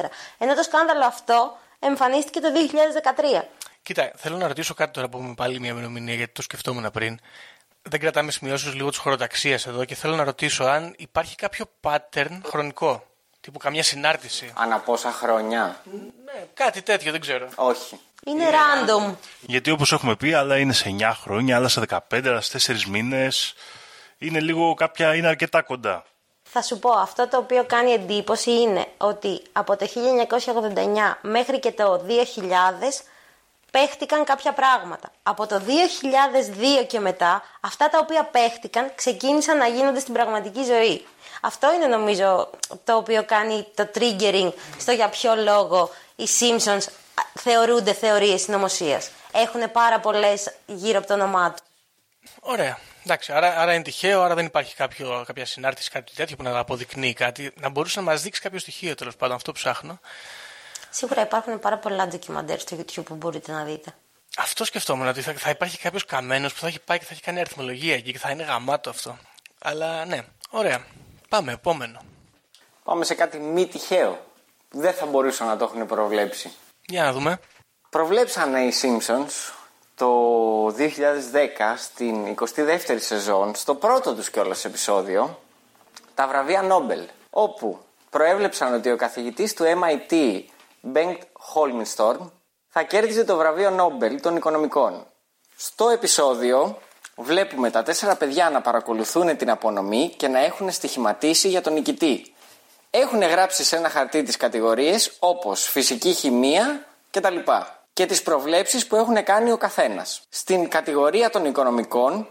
1994. 0.00 0.04
Ενώ 0.38 0.54
το 0.54 0.62
σκάνδαλο 0.62 1.04
αυτό 1.04 1.56
εμφανίστηκε 1.80 2.40
το 2.40 2.48
2013. 3.32 3.42
Κοίτα, 3.82 4.12
θέλω 4.16 4.36
να 4.36 4.46
ρωτήσω 4.46 4.74
κάτι 4.74 4.92
τώρα 4.92 5.08
που 5.08 5.18
έχουμε 5.18 5.34
πάλι 5.34 5.60
μια 5.60 5.70
ημερομηνία 5.70 6.14
γιατί 6.14 6.32
το 6.32 6.42
σκεφτόμουν 6.42 6.90
πριν. 6.90 7.18
Δεν 7.82 8.00
κρατάμε 8.00 8.30
σημειώσει 8.30 8.68
λίγο 8.68 8.88
της 8.88 8.98
χωροταξίας 8.98 9.66
εδώ 9.66 9.84
και 9.84 9.94
θέλω 9.94 10.16
να 10.16 10.24
ρωτήσω 10.24 10.64
αν 10.64 10.94
υπάρχει 10.98 11.36
κάποιο 11.36 11.64
pattern 11.80 12.40
χρονικό. 12.46 13.04
Τύπου 13.40 13.58
καμιά 13.58 13.82
συνάρτηση. 13.82 14.52
Ανά 14.56 14.78
πόσα 14.78 15.12
χρόνια; 15.12 15.80
Ναι, 16.24 16.46
κάτι 16.54 16.82
τέτοιο, 16.82 17.12
δεν 17.12 17.20
ξέρω. 17.20 17.48
Όχι. 17.54 18.00
Είναι 18.26 18.44
random. 18.50 19.14
Γιατί 19.40 19.70
όπως 19.70 19.92
έχουμε 19.92 20.16
πει, 20.16 20.32
άλλα 20.32 20.58
είναι 20.58 20.72
σε 20.72 20.96
9 20.98 21.12
χρόνια, 21.22 21.56
άλλα 21.56 21.68
σε 21.68 21.82
15, 21.88 21.98
άλλα 22.26 22.40
σε 22.40 22.72
4 22.72 22.84
μήνες. 22.84 23.54
Είναι 24.18 24.40
λίγο 24.40 24.74
κάποια, 24.74 25.14
είναι 25.14 25.26
αρκετά 25.26 25.62
κοντά. 25.62 26.04
Θα 26.42 26.62
σου 26.62 26.78
πω, 26.78 26.90
αυτό 26.90 27.28
το 27.28 27.36
οποίο 27.36 27.64
κάνει 27.64 27.90
εντύπωση 27.90 28.50
είναι 28.50 28.86
ότι 28.96 29.42
από 29.52 29.76
το 29.76 29.86
1989 29.94 31.18
μέχρι 31.22 31.58
και 31.58 31.72
το 31.72 32.04
2000 32.06 33.04
παίχτηκαν 33.70 34.24
κάποια 34.24 34.52
πράγματα. 34.52 35.12
Από 35.22 35.46
το 35.46 35.62
2002 36.82 36.86
και 36.86 37.00
μετά, 37.00 37.42
αυτά 37.60 37.88
τα 37.88 37.98
οποία 37.98 38.24
παίχτηκαν 38.24 38.92
ξεκίνησαν 38.94 39.56
να 39.56 39.66
γίνονται 39.66 40.00
στην 40.00 40.14
πραγματική 40.14 40.64
ζωή. 40.64 41.06
Αυτό 41.40 41.72
είναι 41.72 41.86
νομίζω 41.86 42.50
το 42.84 42.96
οποίο 42.96 43.24
κάνει 43.24 43.66
το 43.74 43.90
triggering 43.94 44.52
στο 44.78 44.92
για 44.92 45.08
ποιο 45.08 45.34
λόγο 45.34 45.90
οι 46.16 46.26
Simpsons 46.40 46.84
α, 47.14 47.22
θεωρούνται 47.40 47.92
θεωρίες 47.92 48.40
συνωμοσίας. 48.40 49.10
Έχουν 49.32 49.70
πάρα 49.70 50.00
πολλές 50.00 50.52
γύρω 50.66 50.98
από 50.98 51.06
το 51.06 51.14
όνομά 51.14 51.50
τους. 51.50 51.66
Ωραία. 52.40 52.78
Εντάξει, 53.04 53.32
άρα, 53.32 53.60
άρα 53.60 53.74
είναι 53.74 53.82
τυχαίο, 53.82 54.22
άρα 54.22 54.34
δεν 54.34 54.44
υπάρχει 54.44 54.74
κάποιο, 54.74 55.22
κάποια 55.26 55.46
συνάρτηση, 55.46 55.90
κάτι 55.90 56.12
τέτοιο 56.14 56.36
που 56.36 56.42
να 56.42 56.58
αποδεικνύει 56.58 57.12
κάτι. 57.12 57.52
Να 57.54 57.68
μπορούσε 57.68 57.98
να 57.98 58.04
μας 58.04 58.22
δείξει 58.22 58.40
κάποιο 58.40 58.58
στοιχείο 58.58 58.94
τέλος 58.94 59.16
πάντων, 59.16 59.36
αυτό 59.36 59.52
ψάχνω. 59.52 60.00
Σίγουρα 60.90 61.22
υπάρχουν 61.22 61.58
πάρα 61.58 61.78
πολλά 61.78 62.06
ντοκιμαντέρ 62.06 62.60
στο 62.60 62.76
YouTube 62.76 63.04
που 63.04 63.14
μπορείτε 63.14 63.52
να 63.52 63.64
δείτε. 63.64 63.94
Αυτό 64.36 64.64
σκεφτόμουν 64.64 65.08
ότι 65.08 65.20
θα, 65.20 65.32
θα 65.32 65.50
υπάρχει 65.50 65.78
κάποιος 65.78 66.04
καμένος 66.04 66.52
που 66.52 66.60
θα 66.60 66.66
έχει 66.66 66.80
πάει 66.80 66.98
και 66.98 67.04
θα 67.04 67.12
έχει 67.12 67.22
κάνει 67.22 67.40
αριθμολογία 67.40 67.94
εκεί 67.94 68.12
και 68.12 68.18
θα 68.18 68.30
είναι 68.30 68.42
γαμάτο 68.42 68.90
αυτό. 68.90 69.18
Αλλά 69.58 70.04
ναι, 70.04 70.20
ωραία. 70.50 70.84
Πάμε, 71.28 71.52
επόμενο. 71.52 72.00
Πάμε 72.84 73.04
σε 73.04 73.14
κάτι 73.14 73.38
μη 73.38 73.66
τυχαίο. 73.66 74.24
Δεν 74.70 74.92
θα 74.92 75.06
μπορούσαν 75.06 75.46
να 75.46 75.56
το 75.56 75.64
έχουν 75.64 75.86
προβλέψει. 75.86 76.52
Για 76.86 77.02
να 77.02 77.12
δούμε. 77.12 77.40
Προβλέψανε 77.90 78.60
οι 78.60 78.72
Simpsons 78.82 79.52
το 79.94 80.66
2010 80.66 80.76
στην 81.76 82.34
22η 82.34 82.96
σεζόν, 82.98 83.54
στο 83.54 83.74
πρώτο 83.74 84.14
τους 84.14 84.30
κιόλας 84.30 84.64
επεισόδιο, 84.64 85.40
τα 86.14 86.28
βραβεία 86.28 86.62
Νόμπελ, 86.62 87.00
όπου 87.30 87.78
προέβλεψαν 88.10 88.74
ότι 88.74 88.90
ο 88.90 88.96
καθηγητής 88.96 89.54
του 89.54 89.64
MIT, 89.64 90.42
Bengt 90.94 91.18
Holmestorm, 91.54 92.30
θα 92.68 92.82
κέρδιζε 92.82 93.24
το 93.24 93.36
βραβείο 93.36 93.70
Νόμπελ 93.70 94.20
των 94.20 94.36
οικονομικών. 94.36 95.06
Στο 95.56 95.88
επεισόδιο 95.88 96.78
βλέπουμε 97.16 97.70
τα 97.70 97.82
τέσσερα 97.82 98.16
παιδιά 98.16 98.50
να 98.50 98.60
παρακολουθούν 98.60 99.36
την 99.36 99.50
απονομή 99.50 100.14
και 100.16 100.28
να 100.28 100.38
έχουν 100.38 100.70
στοιχηματίσει 100.70 101.48
για 101.48 101.60
τον 101.60 101.72
νικητή. 101.72 102.34
Έχουν 102.90 103.22
γράψει 103.22 103.64
σε 103.64 103.76
ένα 103.76 103.88
χαρτί 103.88 104.22
τις 104.22 104.36
κατηγορίες 104.36 105.16
όπως 105.18 105.68
φυσική 105.68 106.12
χημεία 106.12 106.86
κτλ. 107.10 107.36
Και 107.92 108.06
τις 108.06 108.22
προβλέψεις 108.22 108.86
που 108.86 108.96
έχουν 108.96 109.24
κάνει 109.24 109.52
ο 109.52 109.56
καθένας. 109.56 110.22
Στην 110.28 110.68
κατηγορία 110.68 111.30
των 111.30 111.44
οικονομικών, 111.44 112.28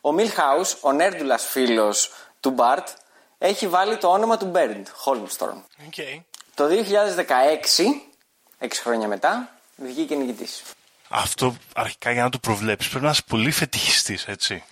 ο 0.00 0.12
Μιλχάους, 0.12 0.76
ο 0.80 0.92
νέρντουλας 0.92 1.44
φίλος 1.44 2.12
του 2.40 2.50
Μπαρτ, 2.50 2.88
έχει 3.38 3.68
βάλει 3.68 3.96
το 3.96 4.08
όνομα 4.08 4.36
του 4.36 4.46
Μπέρντ, 4.46 4.86
Χόλμστορμ. 4.92 5.58
Okay. 5.90 6.29
Το 6.60 6.66
2016, 6.66 6.68
6 8.58 8.68
χρόνια 8.82 9.08
μετά, 9.08 9.60
βγήκε 9.76 10.14
νικητής. 10.14 10.62
Αυτό 11.08 11.56
αρχικά 11.74 12.12
για 12.12 12.22
να 12.22 12.28
το 12.28 12.38
προβλέψεις 12.38 12.90
πρέπει 12.90 13.04
να 13.04 13.10
είσαι 13.10 13.22
πολύ 13.26 13.50
φετιχιστής, 13.50 14.28
έτσι. 14.28 14.64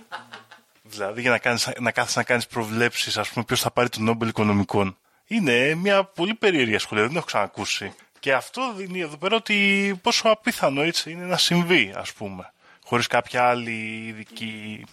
δηλαδή 0.92 1.20
για 1.20 1.30
να, 1.30 1.38
κάνεις, 1.38 1.68
να 1.78 1.90
κάθεσαι 1.90 2.18
να 2.18 2.24
κάνεις 2.24 2.46
προβλέψεις, 2.46 3.16
ας 3.18 3.28
πούμε, 3.28 3.44
ποιος 3.44 3.60
θα 3.60 3.70
πάρει 3.70 3.88
το 3.88 4.00
Νόμπελ 4.00 4.28
Οικονομικών. 4.28 4.96
Είναι 5.26 5.74
μια 5.74 6.04
πολύ 6.04 6.34
περίεργη 6.34 6.74
ασχολία, 6.74 7.02
δεν 7.02 7.12
το 7.12 7.18
έχω 7.18 7.26
ξανακούσει. 7.26 7.94
Και 8.20 8.32
αυτό 8.32 8.72
δίνει 8.76 9.00
εδώ 9.00 9.16
πέρα 9.16 9.36
ότι 9.36 9.98
πόσο 10.02 10.28
απίθανο 10.28 10.82
έτσι 10.82 11.10
είναι 11.10 11.24
να 11.24 11.36
συμβεί, 11.36 11.92
ας 11.96 12.12
πούμε. 12.12 12.52
Χωρίς 12.84 13.06
κάποια 13.06 13.48
άλλη 13.48 14.04
ειδική 14.06 14.84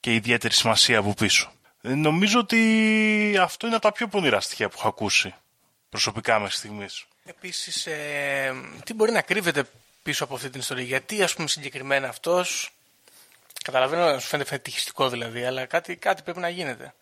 και 0.00 0.14
ιδιαίτερη 0.14 0.54
σημασία 0.54 0.98
από 0.98 1.14
πίσω. 1.14 1.52
Ε, 1.86 1.94
Νομίζω 1.94 2.38
ότι 2.38 3.38
αυτό 3.40 3.66
είναι 3.66 3.76
από 3.76 3.84
τα 3.84 3.92
πιο 3.92 4.06
πονηρά 4.08 4.40
στοιχεία 4.40 4.68
που 4.68 4.74
έχω 4.78 4.88
ακούσει 4.88 5.34
προσωπικά 5.88 6.38
μέχρι 6.38 6.56
στιγμής. 6.56 7.06
Επίσης, 7.24 7.86
ε, 7.86 8.54
τι 8.84 8.94
μπορεί 8.94 9.12
να 9.12 9.22
κρύβεται 9.22 9.64
πίσω 10.02 10.24
από 10.24 10.34
αυτή 10.34 10.50
την 10.50 10.60
ιστορία; 10.60 10.84
Γιατί, 10.84 11.22
ας 11.22 11.34
πούμε, 11.34 11.48
συγκεκριμένα 11.48 12.08
αυτός. 12.08 12.70
Καταλαβαίνω 13.64 14.04
να 14.12 14.18
σου 14.18 14.28
φαίνεται 14.28 14.48
φετιχιστικό 14.48 15.08
δηλαδή, 15.08 15.44
αλλά 15.44 15.66
κάτι, 15.66 15.96
κάτι 15.96 16.22
πρέπει 16.22 16.38
να 16.38 16.48
γίνεται. 16.48 16.94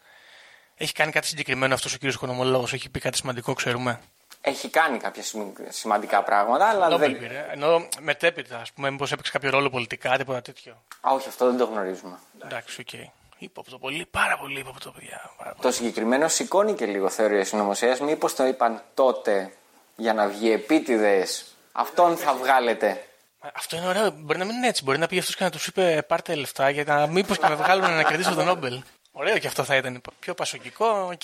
Έχει 0.76 0.92
κάνει 0.92 1.12
κάτι 1.12 1.26
συγκεκριμένο 1.26 1.74
αυτός 1.74 1.92
ο 1.94 1.96
κύριος 1.96 2.14
Οικονομολόγος, 2.14 2.72
έχει 2.72 2.88
πει 2.88 3.00
κάτι 3.00 3.16
σημαντικό, 3.16 3.52
ξέρουμε; 3.52 4.00
Έχει 4.40 4.68
κάνει 4.68 4.98
κάποια 4.98 5.22
σημ- 5.22 5.56
σημαντικά 5.68 6.22
πράγματα, 6.22 6.68
αλλά 6.68 6.88
Νόμπελ 6.88 7.10
δεν... 7.10 7.20
πήρε. 7.20 7.46
Ενώ 7.50 7.88
μετέπειτα, 8.00 8.58
ας 8.58 8.72
πούμε, 8.72 8.90
μήπως 8.90 9.12
έπαιξε 9.12 9.32
κάποιο 9.32 9.50
ρόλο 9.50 9.70
πολιτικά, 9.70 10.16
τίποτα 10.18 10.42
τέτοιο. 10.42 10.72
Α, 11.00 11.12
όχι, 11.12 11.28
αυτό 11.28 11.46
δεν 11.46 11.56
το 11.56 11.64
γνωρίζουμε. 11.64 12.18
Εντάξει, 12.44 12.80
OK. 12.80 12.86
Okay. 12.92 13.06
Ύποπτο 13.42 13.78
πολύ, 13.78 14.06
πάρα 14.10 14.38
πολύ 14.38 14.58
ύποπτο, 14.58 14.90
παιδιά. 14.90 15.30
Πάρα 15.38 15.50
πολύ. 15.50 15.62
Το 15.62 15.70
συγκεκριμένο 15.70 16.28
σηκώνει 16.28 16.74
και 16.74 16.86
λίγο 16.86 17.08
θεωρία 17.08 17.44
συνωμοσία. 17.44 17.98
Μήπως 18.00 18.34
το 18.34 18.46
είπαν 18.46 18.82
τότε 18.94 19.52
για 19.96 20.14
να 20.14 20.28
βγει 20.28 20.50
επίτηδες. 20.50 21.56
Αυτόν 21.72 22.16
θα 22.16 22.34
βγάλετε. 22.34 23.06
Αυτό 23.54 23.76
είναι 23.76 23.86
ωραίο. 23.86 24.10
Μπορεί 24.10 24.38
να 24.38 24.44
μην 24.44 24.56
είναι 24.56 24.68
έτσι. 24.68 24.84
Μπορεί 24.84 24.98
να 24.98 25.06
πει 25.06 25.18
αυτός 25.18 25.36
και 25.36 25.44
να 25.44 25.50
τους 25.50 25.66
είπε 25.66 26.04
πάρτε 26.08 26.34
λεφτά 26.34 26.70
για 26.70 26.84
να 26.84 27.06
μήπως 27.06 27.38
και 27.38 27.48
με 27.48 27.54
βγάλουν 27.54 27.90
να 27.90 28.02
κερδίσω 28.02 28.34
τον 28.34 28.44
Νόμπελ. 28.44 28.82
Ωραίο 29.12 29.38
και 29.38 29.46
αυτό 29.46 29.64
θα 29.64 29.76
ήταν 29.76 30.00
πιο 30.18 30.34
πασοκικό, 30.34 30.86
οκ. 31.12 31.22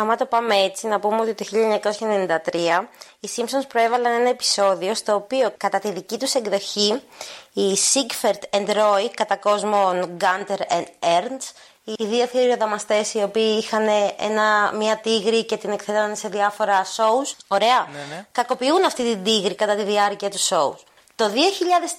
Άμα 0.00 0.16
το 0.16 0.26
πάμε 0.26 0.54
έτσι, 0.54 0.86
να 0.86 1.00
πούμε 1.00 1.20
ότι 1.20 1.34
το 1.34 1.44
1993 2.52 2.86
οι 3.20 3.28
Simpsons 3.36 3.66
προέβαλαν 3.68 4.12
ένα 4.12 4.28
επεισόδιο 4.28 4.94
στο 4.94 5.14
οποίο 5.14 5.54
κατά 5.56 5.78
τη 5.78 5.90
δική 5.92 6.18
τους 6.18 6.34
εκδοχή 6.34 7.02
οι 7.52 7.76
Siegfried 7.92 8.58
and 8.58 8.68
Roy, 8.68 9.08
κατά 9.14 9.36
κόσμο 9.36 9.90
Gunter 10.20 10.58
and 10.76 10.84
Ernst, 11.00 11.48
οι 11.84 12.04
δύο 12.04 12.26
θηριοδαμαστές 12.26 13.14
οι 13.14 13.22
οποίοι 13.22 13.58
είχαν 13.62 13.88
ένα, 14.18 14.72
μια 14.74 14.96
τίγρη 14.96 15.44
και 15.44 15.56
την 15.56 15.70
εκθέτανε 15.70 16.14
σε 16.14 16.28
διάφορα 16.28 16.84
shows, 16.84 17.34
ωραία, 17.48 17.86
Ναι, 17.92 18.14
ναι. 18.16 18.26
κακοποιούν 18.32 18.84
αυτή 18.84 19.02
την 19.02 19.24
τίγρη 19.24 19.54
κατά 19.54 19.74
τη 19.74 19.82
διάρκεια 19.82 20.30
του 20.30 20.38
shows. 20.38 20.76
Το 21.14 21.30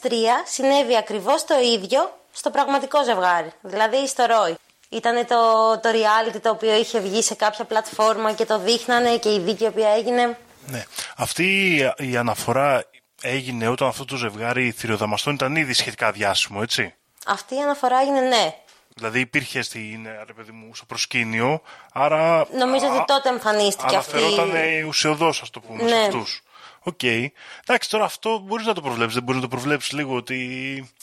2003 0.02 0.12
συνέβη 0.46 0.98
ακριβώς 0.98 1.46
το 1.46 1.56
ίδιο 1.74 2.12
στο 2.32 2.50
πραγματικό 2.50 3.04
ζευγάρι, 3.04 3.52
δηλαδή 3.62 4.08
στο 4.08 4.26
Roy. 4.28 4.54
Ήταν 4.90 5.26
το, 5.28 5.36
το 5.80 5.90
reality 5.90 6.40
το 6.42 6.50
οποίο 6.50 6.76
είχε 6.76 7.00
βγει 7.00 7.22
σε 7.22 7.36
κάποια 7.36 7.66
πλατφόρμα 7.66 8.34
και 8.34 8.46
το 8.46 8.60
δείχνανε 8.60 9.18
και 9.18 9.34
η 9.34 9.40
δίκη 9.40 9.64
η 9.64 9.68
οποία 9.68 9.90
έγινε. 9.90 10.38
Ναι. 10.68 10.84
Αυτή 11.18 11.76
η- 11.98 12.10
η 12.12 12.18
αναφορά 12.18 12.86
έγινε 13.22 13.68
όταν 13.68 13.88
αυτό 13.88 14.06
το 14.06 14.16
ζευγάρι 14.16 14.72
θηριοδαμαστών 14.72 15.34
ήταν 15.34 15.56
ήδη 15.56 15.74
σχετικά 15.74 16.12
διάσημο, 16.12 16.60
έτσι; 16.64 16.94
Αυτή 17.26 17.56
η 17.56 17.62
αναφορά 17.62 18.00
έγινε 18.02 18.20
ναι. 18.20 18.56
Δηλαδή 18.96 19.20
υπήρχε 19.20 19.62
στην, 19.62 20.06
ε, 20.06 20.24
ρε 20.28 20.34
παιδί 20.34 20.52
μου, 20.52 20.76
στο 20.76 20.86
προσκήνιο, 20.86 21.62
άρα... 21.94 22.48
Νομίζω 22.58 22.86
ότι 22.88 23.04
τότε 23.06 23.30
εμφανίστηκε 23.30 23.96
αυτή. 23.96 24.18
Αναφερόταν 24.18 24.84
ουσιωδώς, 24.88 25.42
ας 25.42 25.50
το 25.50 25.60
πούμε, 25.60 25.88
σε 25.90 25.96
Ναι. 25.96 26.02
αυτούς. 26.02 26.42
Οκ. 26.84 27.04
Εντάξει, 27.04 27.90
τώρα 27.90 28.04
αυτό 28.04 28.40
μπορείς 28.40 28.66
να 28.66 28.74
το 28.74 28.82
προβλέψεις. 28.82 29.14
Δεν 29.16 29.24
μπορεί 29.24 29.38
να 29.38 29.44
το 29.44 29.48
προβλέψεις 29.50 29.92
λίγο 29.92 30.16
ότι 30.16 30.94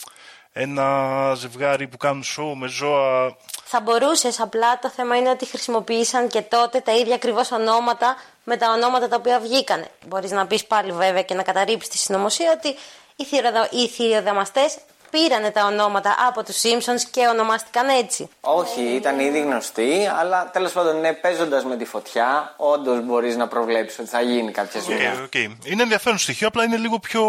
ένα 0.59 1.35
ζευγάρι 1.35 1.87
που 1.87 1.97
κάνουν 1.97 2.23
show 2.23 2.53
με 2.55 2.69
ζώα. 2.69 3.37
Θα 3.65 3.81
μπορούσες, 3.81 4.41
απλά 4.41 4.79
το 4.79 4.91
θέμα 4.91 5.17
είναι 5.17 5.31
ότι 5.31 5.47
χρησιμοποίησαν 5.47 6.29
και 6.29 6.43
τότε 6.43 6.81
τα 6.81 6.93
ίδια 6.93 7.15
ακριβώς 7.15 7.51
ονόματα 7.53 8.17
με 8.45 8.57
τα 8.57 8.73
ονόματα 8.73 9.09
τα 9.09 9.17
οποία 9.17 9.41
βγήκανε. 9.41 9.89
Μπορείς 10.07 10.31
να 10.31 10.47
πεις 10.47 10.65
πάλι 10.67 10.93
βέβαια 10.93 11.23
και 11.23 11.35
να 11.35 11.43
καταρρίψεις 11.43 11.91
τη 11.91 11.99
συνωμοσία 11.99 12.53
ότι 12.59 12.77
οι, 13.17 13.25
θηριοδα... 13.25 13.69
οι 13.71 13.89
θηριοδαμαστές 13.89 14.77
πήρανε 15.11 15.51
τα 15.51 15.65
ονόματα 15.65 16.17
από 16.29 16.45
τους 16.45 16.57
Simpsons 16.63 17.01
και 17.11 17.27
ονομάστηκαν 17.27 17.89
έτσι. 17.89 18.29
Όχι, 18.41 18.81
ήταν 18.83 19.19
ήδη 19.21 19.41
γνωστή, 19.41 20.11
αλλά 20.19 20.51
τέλος 20.51 20.73
πάντων, 20.73 21.01
ναι, 21.01 21.13
παίζοντας 21.13 21.65
με 21.65 21.77
τη 21.77 21.85
φωτιά, 21.85 22.55
όντως 22.57 23.05
μπορείς 23.05 23.37
να 23.37 23.49
προβλέψεις 23.49 23.99
ότι 23.99 24.09
θα 24.09 24.21
γίνει 24.21 24.53
κάποια 24.53 24.81
Οκ, 24.81 24.87
ζημιά. 24.87 25.23
οκ. 25.25 25.35
Είναι 25.65 25.83
ενδιαφέρον 25.83 26.19
στοιχείο, 26.19 26.49
απλά 26.49 26.65
είναι 26.65 26.77
λίγο 26.77 26.99
πιο. 26.99 27.23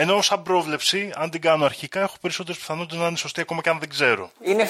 Ενώ 0.00 0.22
σαν 0.22 0.42
πρόβλεψη, 0.42 1.12
αν 1.16 1.30
την 1.30 1.40
κάνω 1.40 1.64
αρχικά, 1.64 2.00
έχω 2.00 2.14
περισσότερες 2.20 2.60
πιθανότητες 2.60 2.98
να 2.98 3.06
είναι 3.06 3.16
σωστή 3.16 3.40
ακόμα 3.40 3.60
και 3.60 3.68
αν 3.68 3.78
δεν 3.78 3.88
ξέρω. 3.88 4.30
Είναι 4.44 4.68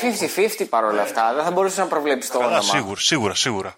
50-50 0.61 0.65
παρόλα 0.69 1.03
αυτά. 1.03 1.35
Δεν 1.35 1.45
θα 1.45 1.51
μπορούσε 1.51 1.81
να 1.81 1.87
προβλέψει 1.87 2.31
το 2.31 2.39
Καλά, 2.39 2.51
όνομα. 2.59 2.63
σίγουρα, 2.73 3.01
σίγουρα, 3.01 3.35
σίγουρα. 3.35 3.77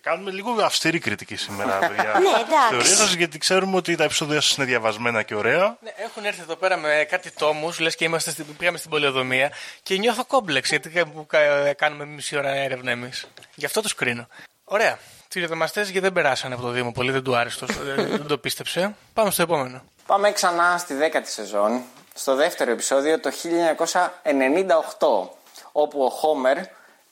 Κάνουμε 0.00 0.30
λίγο 0.30 0.50
αυστηρή 0.62 0.98
κριτική 0.98 1.36
σήμερα, 1.36 1.78
παιδιά. 1.88 2.02
Ναι, 2.04 2.28
εντάξει. 2.28 2.68
Θεωρία 2.70 2.94
σας, 2.96 3.12
γιατί 3.12 3.38
ξέρουμε 3.38 3.76
ότι 3.76 3.96
τα 3.96 4.04
επεισόδια 4.04 4.40
σας 4.40 4.56
είναι 4.56 4.66
διαβασμένα 4.66 5.22
και 5.22 5.34
ωραία. 5.34 5.76
Ναι, 5.82 5.90
έχουν 5.96 6.24
έρθει 6.24 6.40
εδώ 6.40 6.56
πέρα 6.56 6.76
με 6.76 7.06
κάτι 7.10 7.30
τόμους, 7.30 7.78
λες 7.78 7.94
και 7.96 8.04
είμαστε 8.04 8.30
στην, 8.30 8.56
πήγαμε 8.56 8.78
στην 8.78 8.90
πολεοδομία 8.90 9.52
και 9.82 9.96
νιώθω 9.98 10.24
κόμπλεξ 10.24 10.68
γιατί 10.68 10.88
κα- 10.90 11.06
που 11.06 11.26
κα- 11.26 11.72
κάνουμε 11.74 12.04
μισή 12.04 12.36
ώρα 12.36 12.50
έρευνα 12.50 12.90
εμείς. 12.90 13.26
Γι' 13.54 13.64
αυτό 13.64 13.80
του 13.80 13.88
κρίνω. 13.96 14.26
Ωραία. 14.64 14.98
Τηλεδομαστέ 15.28 15.82
γιατί 15.82 15.98
δεν 15.98 16.12
περάσανε 16.12 16.54
από 16.54 16.62
το 16.62 16.70
Δήμο 16.70 16.92
πολύ, 16.92 17.10
δεν 17.12 17.22
του 17.22 17.36
άρεσε 17.36 17.58
τόσο, 17.58 17.80
δεν, 17.82 17.94
δεν 17.96 18.26
το 18.26 18.38
πίστεψε. 18.38 18.94
Πάμε 19.14 19.30
στο 19.30 19.42
επόμενο. 19.42 19.82
Πάμε 20.06 20.32
ξανά 20.32 20.78
στη 20.78 20.94
δέκατη 20.94 21.30
σεζόν, 21.30 21.82
στο 22.14 22.34
δεύτερο 22.34 22.70
επεισόδιο 22.70 23.20
το 23.20 23.30
1998, 23.30 25.28
όπου 25.72 26.04
ο 26.04 26.08
Χόμερ, 26.08 26.58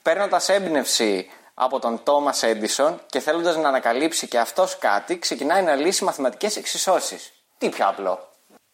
παίρνοντας 0.01 0.49
έμπνευση 0.49 1.29
από 1.53 1.79
τον 1.79 2.03
Τόμας 2.03 2.43
Έντισον 2.43 3.01
και 3.05 3.19
θέλοντας 3.19 3.55
να 3.55 3.67
ανακαλύψει 3.67 4.27
και 4.27 4.39
αυτός 4.39 4.77
κάτι, 4.77 5.19
ξεκινάει 5.19 5.61
να 5.61 5.75
λύσει 5.75 6.03
μαθηματικές 6.03 6.55
εξισώσεις. 6.55 7.33
Τι 7.57 7.69
πιο 7.69 7.87
απλό. 7.87 8.29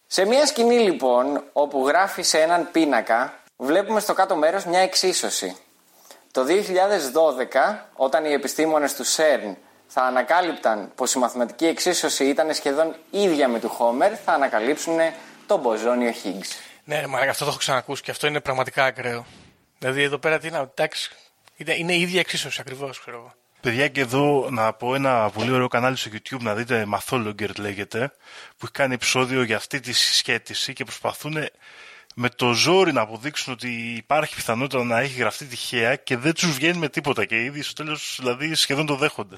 Σε 0.07 0.25
μια 0.25 0.45
σκηνή 0.45 0.79
λοιπόν, 0.79 1.43
όπου 1.53 1.88
γράφει 1.88 2.21
σε 2.21 2.41
έναν 2.41 2.71
πίνακα, 2.71 3.34
βλέπουμε 3.57 3.99
στο 3.99 4.13
κάτω 4.13 4.36
μέρος 4.36 4.65
μια 4.65 4.79
εξίσωση. 4.79 5.57
Το 6.31 6.43
2012, 6.43 7.86
όταν 7.95 8.25
οι 8.25 8.34
επιστήμονες 8.34 8.95
του 8.95 9.03
ΣΕΡΝ 9.03 9.57
θα 9.93 10.01
ανακάλυπταν 10.01 10.91
πως 10.95 11.13
η 11.13 11.19
μαθηματική 11.19 11.65
εξίσωση 11.65 12.25
ήταν 12.25 12.54
σχεδόν 12.54 12.95
ίδια 13.12 13.47
με 13.47 13.60
του 13.60 13.69
Χόμερ, 13.69 14.12
θα 14.25 14.34
ανακαλύψουν 14.34 14.97
τον 15.47 15.60
μποζόνιο 15.60 16.12
Higgs. 16.23 16.47
Ναι, 16.84 16.99
ρε, 16.99 17.08
μαλάκα, 17.08 17.32
αυτό 17.32 17.43
το 17.43 17.49
έχω 17.49 17.60
ξανακούσει 17.60 18.01
και 18.01 18.12
αυτό 18.12 18.27
είναι 18.27 18.39
πραγματικά 18.39 18.86
ακραίο. 18.86 19.25
Δηλαδή 19.77 20.04
εδώ 20.04 20.17
πέρα 20.17 20.39
τι 20.39 20.49
να. 20.49 20.58
Εντάξει, 20.58 21.12
είναι, 21.56 21.75
είναι 21.75 21.93
η 21.93 22.01
ίδια 22.01 22.19
εξίσωση 22.19 22.62
ακριβώς, 22.62 22.99
ξέρω 22.99 23.17
εγώ. 23.17 23.34
Παιδιά, 23.62 23.88
και 23.88 24.01
εδώ 24.01 24.47
να 24.51 24.73
πω 24.73 24.95
ένα 24.95 25.30
πολύ 25.30 25.51
ωραίο 25.51 25.67
κανάλι 25.67 25.95
στο 25.95 26.10
YouTube 26.13 26.41
να 26.41 26.54
δείτε 26.54 26.88
Mathologer 26.95 27.56
λέγεται, 27.60 28.12
που 28.58 28.63
έχει 28.63 28.71
κάνει 28.71 28.93
επεισόδιο 28.93 29.43
για 29.43 29.56
αυτή 29.56 29.80
τη 29.80 29.93
συσχέτιση 29.93 30.73
και 30.73 30.84
προσπαθούν 30.84 31.38
με 32.15 32.30
το 32.30 32.54
ζόρι 32.54 32.93
να 32.93 33.01
αποδείξουν 33.01 33.54
ότι 33.54 33.69
υπάρχει 33.97 34.36
πιθανότητα 34.36 34.84
να 34.84 34.99
έχει 34.99 35.19
γραφτεί 35.19 35.45
τυχαία 35.45 35.95
και 35.95 36.17
δεν 36.17 36.34
τους 36.34 36.51
βγαίνει 36.51 36.77
με 36.77 36.89
τίποτα 36.89 37.25
και 37.25 37.43
ήδη 37.43 37.62
στο 37.62 37.84
τέλος 37.84 38.17
δηλαδή 38.19 38.56
σχεδόν 38.56 38.86
το 38.86 38.95
δέχονται. 38.95 39.38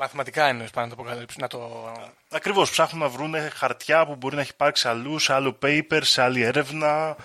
Μαθηματικά 0.00 0.44
εννοεί 0.46 0.68
πάνω 0.72 0.86
να 0.86 0.94
το 0.94 1.02
αποκαλύψει. 1.02 1.40
Να 1.40 1.46
το... 1.46 1.92
Ακριβώς, 2.30 2.70
ψάχνουν 2.70 3.02
να 3.02 3.08
βρουν 3.08 3.34
χαρτιά 3.54 4.06
που 4.06 4.14
μπορεί 4.16 4.34
να 4.34 4.40
έχει 4.40 4.50
υπάρξει 4.50 4.88
αλλού, 4.88 5.18
σε 5.18 5.32
άλλο 5.32 5.58
paper, 5.62 6.00
σε 6.02 6.22
άλλη 6.22 6.42
έρευνα. 6.42 7.16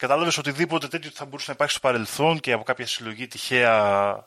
Κατάλαβες 0.00 0.38
οτιδήποτε 0.38 0.88
τέτοιο 0.88 1.10
θα 1.14 1.24
μπορούσε 1.24 1.44
να 1.48 1.52
υπάρχει 1.52 1.72
στο 1.72 1.80
παρελθόν 1.88 2.40
και 2.40 2.52
από 2.52 2.62
κάποια 2.64 2.86
συλλογή 2.86 3.26
τυχαία. 3.26 4.26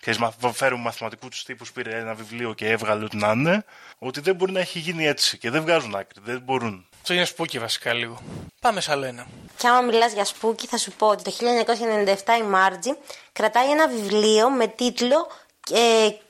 Ξέρεις, 0.00 0.18
μα- 0.18 0.52
φέρουν 0.52 0.80
μαθηματικού 0.80 1.28
τους 1.28 1.44
τύπους, 1.44 1.72
πήρε 1.72 1.98
ένα 1.98 2.14
βιβλίο 2.14 2.52
και 2.54 2.70
έβγαλε 2.70 3.04
ό,τι 3.04 3.16
να 3.16 3.30
είναι. 3.30 3.64
Ότι 3.98 4.20
δεν 4.20 4.34
μπορεί 4.34 4.52
να 4.52 4.60
έχει 4.60 4.78
γίνει 4.78 5.06
έτσι 5.06 5.38
και 5.38 5.50
δεν 5.50 5.62
βγάζουν 5.62 5.94
άκρη. 5.94 6.20
Δεν 6.24 6.40
μπορούν. 6.40 6.86
Αυτό 7.00 7.14
είναι 7.14 7.24
spooky 7.24 7.58
βασικά 7.58 7.92
λίγο. 7.92 8.18
Πάμε 8.60 8.80
σε 8.80 8.90
άλλο 8.92 9.04
ένα. 9.04 9.26
Και 9.56 9.66
άμα 9.68 9.80
μιλάς 9.80 10.12
για 10.12 10.24
spooky 10.24 10.66
θα 10.66 10.76
σου 10.76 10.92
πω 10.92 11.06
ότι 11.06 11.22
το 11.22 11.30
1997 11.30 12.38
η 12.38 12.42
Marge 12.42 12.90
κρατάει 13.32 13.70
ένα 13.70 13.88
βιβλίο 13.88 14.50
με 14.50 14.66
τίτλο 14.66 15.16
ε, 15.18 15.45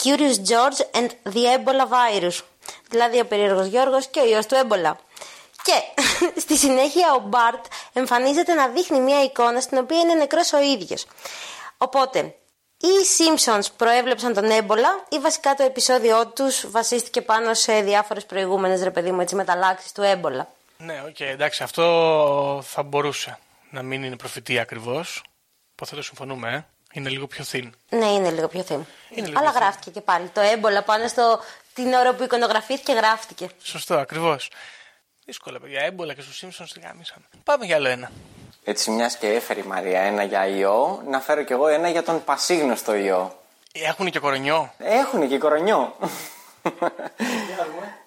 Curious 0.03 0.39
George 0.51 0.81
and 0.93 1.09
the 1.33 1.45
Ebola 1.57 1.87
Virus. 1.89 2.41
Δηλαδή 2.91 3.21
ο 3.21 3.27
περίεργος 3.27 3.67
Γιώργος 3.67 4.07
και 4.07 4.21
ο 4.21 4.27
ιός 4.27 4.47
του 4.47 4.55
έμπολα. 4.55 4.99
Και 5.63 6.03
στη 6.45 6.57
συνέχεια 6.57 7.15
ο 7.15 7.19
Bart 7.19 7.65
εμφανίζεται 7.93 8.55
να 8.55 8.69
δείχνει 8.69 9.01
μια 9.01 9.23
εικόνα 9.23 9.61
στην 9.61 9.79
οποία 9.79 10.01
είναι 10.01 10.15
νεκρός 10.15 10.53
ο 10.53 10.61
ίδιος. 10.61 11.07
Οπότε, 11.79 12.35
οι 12.81 12.89
Simpsons 13.19 13.67
προέβλεψαν 13.77 14.35
τον 14.35 14.45
έμπολα 14.51 15.05
ή 15.09 15.19
βασικά 15.19 15.55
το 15.55 15.63
επεισόδιό 15.63 16.27
τους 16.27 16.71
βασίστηκε 16.71 17.23
πάνω 17.23 17.55
σε 17.55 17.81
διάφορες 17.81 18.27
προηγούμενες 18.27 18.83
ρε 18.83 18.91
παιδί 18.91 19.11
μου 19.11 19.21
έτσι 19.21 19.35
μεταλλάξεις 19.35 19.93
του 19.93 20.03
έμπολα; 20.03 20.49
Ναι, 20.79 21.03
οκ, 21.09 21.21
εντάξει, 21.21 21.63
αυτό 21.63 22.63
θα 22.67 22.83
μπορούσε 22.83 23.39
να 23.71 23.83
μην 23.83 24.03
είναι 24.03 24.17
προφητεία 24.17 24.63
ακριβώς. 24.63 25.25
Υποθέτω 25.73 26.03
συμφωνούμε, 26.03 26.53
ε. 26.53 26.76
Είναι 26.97 27.09
λίγο 27.09 27.27
πιο 27.27 27.45
thin. 27.53 27.71
Ναι, 27.89 28.07
είναι 28.07 28.31
λίγο 28.31 28.49
πιο 28.49 28.63
thin. 28.63 28.87
Είναι 29.11 29.27
λίγο 29.27 29.39
Αλλά 29.39 29.51
πιο 29.51 29.59
γράφτηκε 29.61 29.91
και 29.91 30.01
πάλι. 30.01 30.29
Το 30.29 30.41
έμπολα 30.41 30.83
πάνω 30.83 31.09
στο. 31.09 31.41
την 31.75 31.93
ώρα 31.93 32.15
που 32.15 32.23
εικονογραφήθηκε 32.23 32.93
γράφτηκε. 32.93 33.49
Σωστό, 33.63 33.95
ακριβώς. 33.95 34.51
Δύσκολα, 35.25 35.61
παιδιά. 35.61 35.81
Έμπολα 35.81 36.15
και 36.15 36.21
στους 36.21 36.43
Simpsons 36.45 36.69
τη 36.73 36.81
γαμήσαμε. 36.81 37.25
Πάμε 37.45 37.65
για 37.65 37.77
άλλο 37.77 37.89
ένα. 37.89 38.11
Έτσι, 38.65 38.91
μιας 38.91 39.17
και 39.17 39.33
έφερε 39.33 39.61
η 39.61 39.63
Μαρία 39.63 40.01
ένα 40.01 40.23
για 40.23 40.47
ιό, 40.47 41.03
να 41.09 41.21
φέρω 41.21 41.43
κι 41.43 41.53
εγώ 41.53 41.67
ένα 41.67 41.89
για 41.89 42.03
τον 42.03 42.25
πασίγνωστο 42.25 42.95
ιό. 42.95 43.43
Έχουν 43.73 44.11
και 44.11 44.19
κορονιό; 44.19 44.73
Έχουν 44.79 45.29
και 45.29 45.39
κορονιό. 45.39 45.97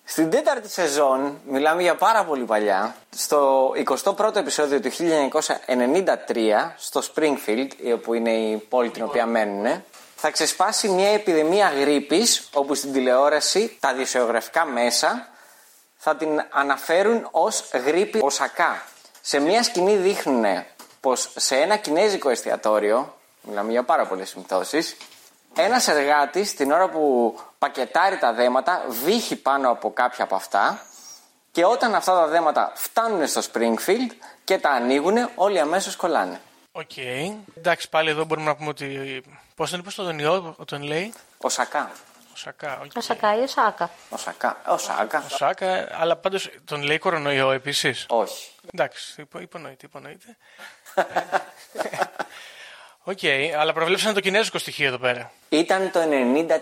Στην 0.03 0.29
τέταρτη 0.29 0.69
σεζόν, 0.69 1.41
μιλάμε 1.45 1.81
για 1.81 1.95
πάρα 1.95 2.23
πολύ 2.23 2.43
παλιά, 2.43 2.95
στο 3.09 3.71
21ο 4.05 4.35
επεισόδιο 4.35 4.79
του 4.79 4.91
1993, 4.91 6.73
στο 6.77 7.01
Springfield, 7.13 7.67
όπου 7.93 8.13
είναι 8.13 8.31
η 8.31 8.57
πόλη 8.57 8.89
την 8.89 9.03
οποία 9.03 9.25
μένουν, 9.25 9.83
θα 10.15 10.31
ξεσπάσει 10.31 10.87
μια 10.89 11.09
επιδημία 11.09 11.69
γρήπης, 11.69 12.49
όπου 12.53 12.75
στην 12.75 12.93
τηλεόραση 12.93 13.77
τα 13.79 13.93
δισεογραφικά 13.93 14.65
μέσα 14.65 15.27
θα 15.97 16.15
την 16.15 16.45
αναφέρουν 16.49 17.27
ως 17.31 17.69
γρίπη 17.85 18.19
Οσάκα. 18.23 18.83
Σε 19.21 19.39
μια 19.39 19.63
σκηνή 19.63 19.95
δείχνουν 19.95 20.45
πως 20.99 21.29
σε 21.35 21.55
ένα 21.55 21.75
κινέζικο 21.75 22.29
εστιατόριο, 22.29 23.17
μιλάμε 23.41 23.71
για 23.71 23.83
πάρα 23.83 24.05
πολλές 24.05 24.29
συμπτώσεις, 24.29 24.97
ένας 25.59 25.87
εργάτης 25.87 26.53
την 26.55 26.71
ώρα 26.71 26.89
που 26.89 27.35
πακετάρει 27.59 28.17
τα 28.17 28.33
δέματα 28.33 28.85
βήχει 28.89 29.35
πάνω 29.35 29.69
από 29.69 29.91
κάποια 29.93 30.23
από 30.23 30.35
αυτά 30.35 30.81
και 31.51 31.65
όταν 31.65 31.95
αυτά 31.95 32.13
τα 32.13 32.27
δέματα 32.27 32.71
φτάνουν 32.75 33.27
στο 33.27 33.41
Springfield 33.53 34.11
και 34.43 34.57
τα 34.57 34.69
ανοίγουν 34.69 35.29
όλοι 35.35 35.59
αμέσως 35.59 35.95
κολλάνε. 35.95 36.41
Οκ. 36.71 36.97
Εντάξει, 37.57 37.89
πάλι 37.89 38.09
εδώ 38.09 38.25
μπορούμε 38.25 38.47
να 38.47 38.55
πούμε 38.55 38.69
ότι. 38.69 39.21
Πώς 39.55 39.69
τον 39.69 39.79
είπες 39.79 39.95
τον 39.95 40.19
ιό, 40.19 40.55
τον 40.65 40.81
λέει; 40.83 41.13
Οσακά. 41.37 41.91
Ο 42.33 42.35
Σακά. 42.35 42.79
οκ. 42.83 42.91
Ο 42.95 43.01
Σακάι, 43.01 43.39
ο 43.39 43.47
Σάκα. 43.47 43.89
Οσακά. 44.09 44.57
Οσάκα. 44.67 45.23
Ο 45.25 45.29
Σάκα, 45.35 45.87
αλλά 45.91 46.15
πάντως 46.15 46.49
τον 46.65 46.81
λέει 46.83 46.97
κορονοϊό 46.97 47.51
επίσης; 47.51 48.05
Όχι. 48.09 48.49
Εντάξει, 48.73 49.21
υπο, 49.21 49.39
υπονοείται, 49.39 49.85
υπονοείται. 49.85 50.37
Οκ, 53.03 53.19
αλλά 53.59 53.73
προβλέψανε 53.73 54.13
το 54.13 54.19
κινέζικο 54.19 54.57
στοιχείο 54.57 54.87
εδώ 54.87 54.97
πέρα. 54.97 55.31
Ήταν 55.49 55.91
το 55.91 55.99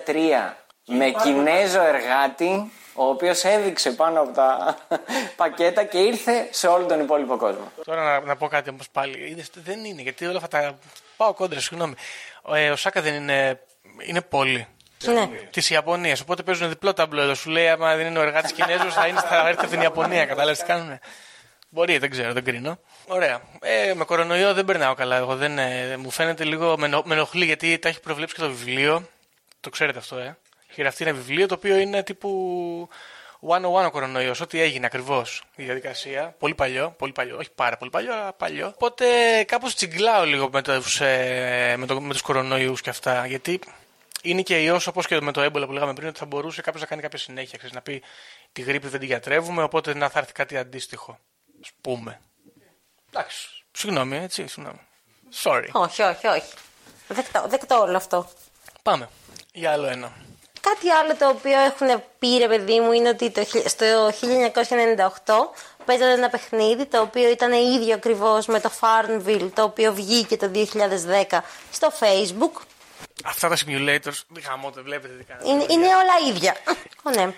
93 0.08 0.54
με 0.86 1.14
Κινέζο 1.24 1.82
εργάτη, 1.82 2.72
ο 2.94 3.06
οποίος 3.06 3.44
έβηξε 3.44 3.92
πάνω 3.92 4.22
από 4.22 4.34
τα 4.34 4.78
πακέτα 5.36 5.84
και 5.84 5.98
ήρθε 5.98 6.48
σε 6.52 6.68
όλο 6.68 6.86
τον 6.86 7.00
υπόλοιπο 7.00 7.38
κόσμο. 7.38 7.72
Τώρα 7.86 8.04
να, 8.04 8.20
να 8.20 8.36
πω 8.36 8.48
κάτι 8.48 8.70
όμως 8.70 8.90
πάλι. 8.92 9.30
Είδες, 9.30 9.50
δεν 9.54 9.86
είναι, 9.86 10.02
γιατί 10.02 10.26
όλα 10.26 10.38
αυτά 10.44 10.48
τα. 10.48 10.78
Πάω 11.18 11.34
κόντρα, 11.34 11.60
συγγνώμη. 11.60 11.94
Ο, 12.42 12.56
ε, 12.56 12.70
ο 12.70 12.76
Σάκα 12.76 13.02
δεν 13.02 13.14
είναι. 13.14 13.60
Είναι 14.08 14.22
πόλη 14.22 14.68
Ναι. 15.06 15.28
της 15.52 15.70
Ιαπωνίας. 15.70 16.22
Οπότε 16.22 16.44
παίζουν 16.44 16.70
διπλό 16.70 16.94
ταμπλό 16.94 17.22
εδώ. 17.22 17.34
Σου 17.36 17.50
λέει, 17.50 17.68
άμα 17.68 17.96
δεν 17.96 18.06
είναι 18.06 18.20
ο 18.20 18.22
εργάτης 18.22 18.52
Κινέζος, 18.52 18.94
θα, 18.94 19.08
είναι, 19.08 19.20
θα 19.20 19.48
έρθει 19.48 19.62
από 19.62 19.70
την 19.70 19.82
Ιαπωνία. 19.82 20.26
Κατάλαβες 20.26 20.60
τι 20.60 20.66
κάνουν. 20.66 21.00
Μπορεί, 21.78 21.98
δεν 21.98 22.10
ξέρω, 22.10 22.34
δεν 22.34 22.44
κρίνω. 22.44 22.80
Ωραία. 23.08 23.42
Ε, 23.62 23.94
με 23.94 24.06
κορονοϊό 24.06 24.54
δεν 24.54 24.66
περνάω 24.66 24.94
καλά. 24.94 25.16
Εγώ 25.18 25.36
δεν, 25.36 25.58
ε, 25.60 25.98
μου 25.98 26.10
φαίνεται 26.10 26.44
λίγο. 26.44 26.78
Με, 26.78 26.86
ενο- 26.86 27.04
με 27.06 27.14
ενοχλεί 27.14 27.46
γιατί 27.46 27.78
τα 27.80 27.90
έχει 27.90 28.00
προβλέψει 28.00 28.36
και 28.36 28.42
το 28.42 28.48
βιβλίο. 28.48 29.08
Το 29.60 29.70
ξέρετε 29.70 29.98
αυτό, 29.98 30.18
ε. 30.18 30.38
Γραφτεί 30.78 31.04
ένα 31.04 31.14
βιβλίο 31.14 31.48
το 31.48 31.54
οποίο 31.54 31.78
είναι 31.78 32.04
τύπου 32.04 32.90
101 33.40 33.86
ο 33.86 33.92
κορονοϊός. 33.92 34.42
Ό,τι 34.42 34.62
έγινε 34.62 34.86
ακριβώς 34.86 35.44
η 35.56 35.64
διαδικασία. 35.64 36.36
Πολύ 36.40 36.56
παλιό, 36.56 36.96
πολύ 36.98 37.12
παλιό. 37.12 37.38
Όχι 37.38 37.50
πάρα 37.56 37.78
πολύ 37.78 37.92
παλιό, 37.92 38.14
αλλά 38.14 38.34
παλιό. 38.34 38.68
Οπότε 38.68 39.06
κάπως 39.44 39.76
τσιγκλάω 39.76 40.26
λίγο 40.26 40.50
με, 40.54 40.62
τους, 40.62 41.02
ε, 41.02 41.76
με, 41.78 41.86
το, 41.86 42.02
με 42.02 42.14
τους 42.14 42.22
κορονοϊούς 42.22 42.82
και 42.82 42.90
αυτά. 42.90 43.26
Γιατί 43.28 43.60
είναι 44.22 44.42
και 44.42 44.62
ιός 44.64 44.88
όπως 44.88 45.08
και 45.08 45.22
με 45.22 45.32
το 45.32 45.42
έμπολα 45.42 45.66
που 45.66 45.72
λέγαμε 45.72 45.94
πριν, 45.94 46.08
ότι 46.08 46.20
θα 46.20 46.26
μπορούσε 46.26 46.62
κάποιος 46.62 46.82
να 46.82 46.88
κάνει 46.88 47.02
κάποια 47.02 47.20
συνέχεια. 47.20 47.58
Ξέρεις, 47.58 47.76
να 47.76 47.82
πει 47.82 48.02
τη 48.52 48.62
γρήπη 48.62 48.88
δεν 48.88 49.00
την 49.00 49.08
γιατρεύουμε, 49.08 49.64
οπότε 49.64 49.94
να 49.96 50.10
θα 50.10 50.20
έρθει 50.20 50.32
κάτι 50.32 50.58
αντίστοιχο. 50.58 51.20
Α 51.66 51.70
πούμε. 51.82 52.22
Εντάξει. 53.14 53.48
Συγγνώμη, 53.72 54.18
έτσι, 54.18 54.48
συγγνώμη. 54.48 54.80
Sorry. 55.44 55.68
Όχι, 55.72 56.02
όχι, 56.02 56.28
όχι. 56.28 56.54
Δεκτό, 57.08 57.44
δεκτό 57.48 57.80
όλο 57.80 57.98
αυτό. 57.98 58.30
Πάμε. 58.84 59.10
Για 59.54 59.72
άλλο 59.72 59.88
ένα. 59.88 60.12
Κάτι 60.62 60.90
άλλο 60.90 61.16
το 61.16 61.30
οποίο 61.30 61.60
έχουν 61.60 62.04
πει 62.20 62.38
ρε 62.38 62.48
παιδί 62.48 62.80
μου 62.80 62.92
είναι 62.92 63.10
ότι 63.10 63.30
το, 63.30 63.44
χι- 63.44 63.68
στο 63.70 64.10
1998 65.26 65.34
παίζανε 65.86 66.12
ένα 66.12 66.30
παιχνίδι 66.30 66.86
το 66.86 67.02
οποίο 67.02 67.30
ήταν 67.30 67.52
ίδιο 67.54 67.94
ακριβώς 67.94 68.46
με 68.46 68.60
το 68.60 68.72
Farmville 68.80 69.50
το 69.54 69.64
οποίο 69.64 69.94
βγήκε 69.94 70.38
το 70.38 70.52
2010 71.30 71.38
στο 71.72 71.92
Facebook. 72.00 72.62
Αυτά 73.26 73.50
τα 73.50 73.58
simulators, 73.66 74.20
γαμώ, 74.48 74.70
δεν 74.70 74.84
βλέπετε 74.84 75.14
τι 75.14 75.24
κάνετε. 75.24 75.50
Είναι, 75.50 75.66
είναι 75.70 75.86
όλα 75.88 76.30
ίδια. 76.30 76.56
Ω, 77.04 77.10
ναι. 77.10 77.34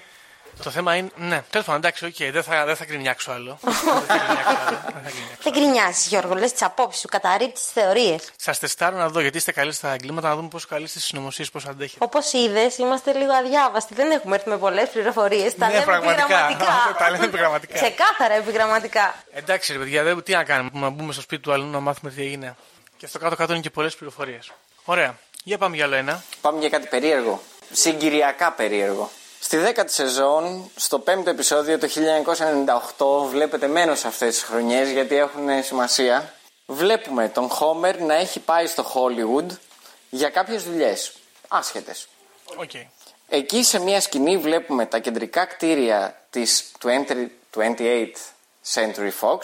Το 0.63 0.69
θέμα 0.69 0.95
είναι. 0.95 1.09
Ναι, 1.15 1.43
τέλος 1.49 1.65
πάντων, 1.65 1.81
εντάξει, 1.81 2.05
οκ, 2.05 2.31
δεν 2.31 2.43
θα, 2.43 2.65
δεν 2.65 2.75
θα 2.75 2.85
γκρινιάξω 2.85 3.31
άλλο. 3.35 3.57
δεν 3.61 3.73
θα 3.73 4.17
γκρινιάξω 4.17 4.57
άλλο. 4.67 4.77
Δεν 4.83 5.03
θα 5.03 5.09
γκρινιάξω. 5.09 5.37
Δεν 5.43 5.53
γκρινιάζεις, 5.53 6.07
Γιώργο, 6.07 6.33
λες 6.35 6.51
τις 6.51 6.61
απόψεις 6.61 7.01
σου, 7.01 7.07
καταρρίπτεις 7.07 7.63
τις 7.63 7.71
θεωρίες. 7.71 8.29
Σας 8.35 8.59
τεστάρω 8.59 8.97
να 8.97 9.09
δω 9.09 9.19
γιατί 9.19 9.37
είστε 9.37 9.51
καλοί 9.51 9.71
στα 9.73 9.91
εγκλήματα, 9.93 10.27
να 10.27 10.35
δούμε 10.35 10.47
πόσο 10.47 10.67
καλοί 10.69 10.87
στις 10.87 11.03
συνωμοσίες, 11.05 11.49
πώς 11.51 11.65
αντέχετε. 11.65 12.05
Όπως 12.05 12.33
είδες, 12.33 12.77
είμαστε 12.77 13.13
λίγο 13.13 13.33
αδιάβαστοι. 13.33 13.93
Δεν 13.93 14.11
έχουμε 14.11 14.35
έρθει 14.35 14.49
με 14.49 14.57
πολλές 14.57 14.89
πληροφορίες. 14.89 15.55
Τα 15.55 15.65
Ναι, 15.67 15.71
λέμε 15.73 15.85
πραγματικά. 15.85 16.21
επιγραμματικά. 16.23 16.95
Τα 16.99 17.09
λέμε 17.09 17.25
επιγραμματικά. 17.25 17.73
Ξεκάθαρα 17.73 18.33
επιγραμματικά. 18.33 19.15
Εντάξει, 19.33 19.73
ρε 19.73 19.79
παιδιά, 19.79 20.03
δεν, 20.03 20.23
τι 20.23 20.31
να 20.33 20.43
κάνουμε. 20.43 20.69
Να 20.73 20.89
μπούμε 20.89 21.13
στο 21.13 21.21
σπίτι 21.21 21.41
του 21.41 21.51
αλλού 21.51 21.65
να 21.65 21.79
μάθουμε 21.79 22.11
τι 22.11 22.21
έγινε. 22.21 22.55
Και 22.97 23.07
στο 23.07 23.19
κάτω-κάτω 23.19 23.53
είναι 23.53 23.61
και 23.61 23.69
πολλές 23.69 23.95
πληροφορίες. 23.95 24.51
Ωραία. 24.85 25.17
Για 25.43 25.57
πάμε 25.57 25.75
για 25.75 25.85
άλλο 25.85 25.95
ένα. 25.95 26.23
Πάμε 26.41 26.59
για 26.59 26.69
κάτι 26.69 26.87
περίεργο. 26.87 27.41
Συγκυριακά 27.71 28.51
περίεργο. 28.51 29.09
Στη 29.39 29.57
δέκατη 29.57 29.91
σεζόν, 29.93 30.71
στο 30.75 30.99
πέμπτο 30.99 31.29
επεισόδιο 31.29 31.77
το 31.77 31.87
1998, 33.25 33.27
βλέπετε 33.29 33.67
μένως 33.67 33.99
σε 33.99 34.07
αυτές 34.07 34.33
τις 34.33 34.43
χρονιές 34.43 34.89
γιατί 34.89 35.15
έχουν 35.15 35.63
σημασία. 35.63 36.33
Βλέπουμε 36.65 37.29
τον 37.29 37.49
Χόμερ 37.49 38.01
να 38.01 38.13
έχει 38.13 38.39
πάει 38.39 38.67
στο 38.67 38.85
Hollywood 38.93 39.45
για 40.09 40.29
κάποιες 40.29 40.63
δουλειές. 40.63 41.11
Άσχετες. 41.47 42.07
Οκ. 42.55 42.71
Εκεί 43.29 43.63
σε 43.63 43.79
μια 43.79 44.01
σκηνή 44.01 44.37
βλέπουμε 44.37 44.85
τα 44.85 44.99
κεντρικά 44.99 45.45
κτίρια 45.45 46.21
της 46.29 46.71
20, 46.81 47.31
20th 47.55 48.11
Century 48.73 49.11
Fox 49.21 49.39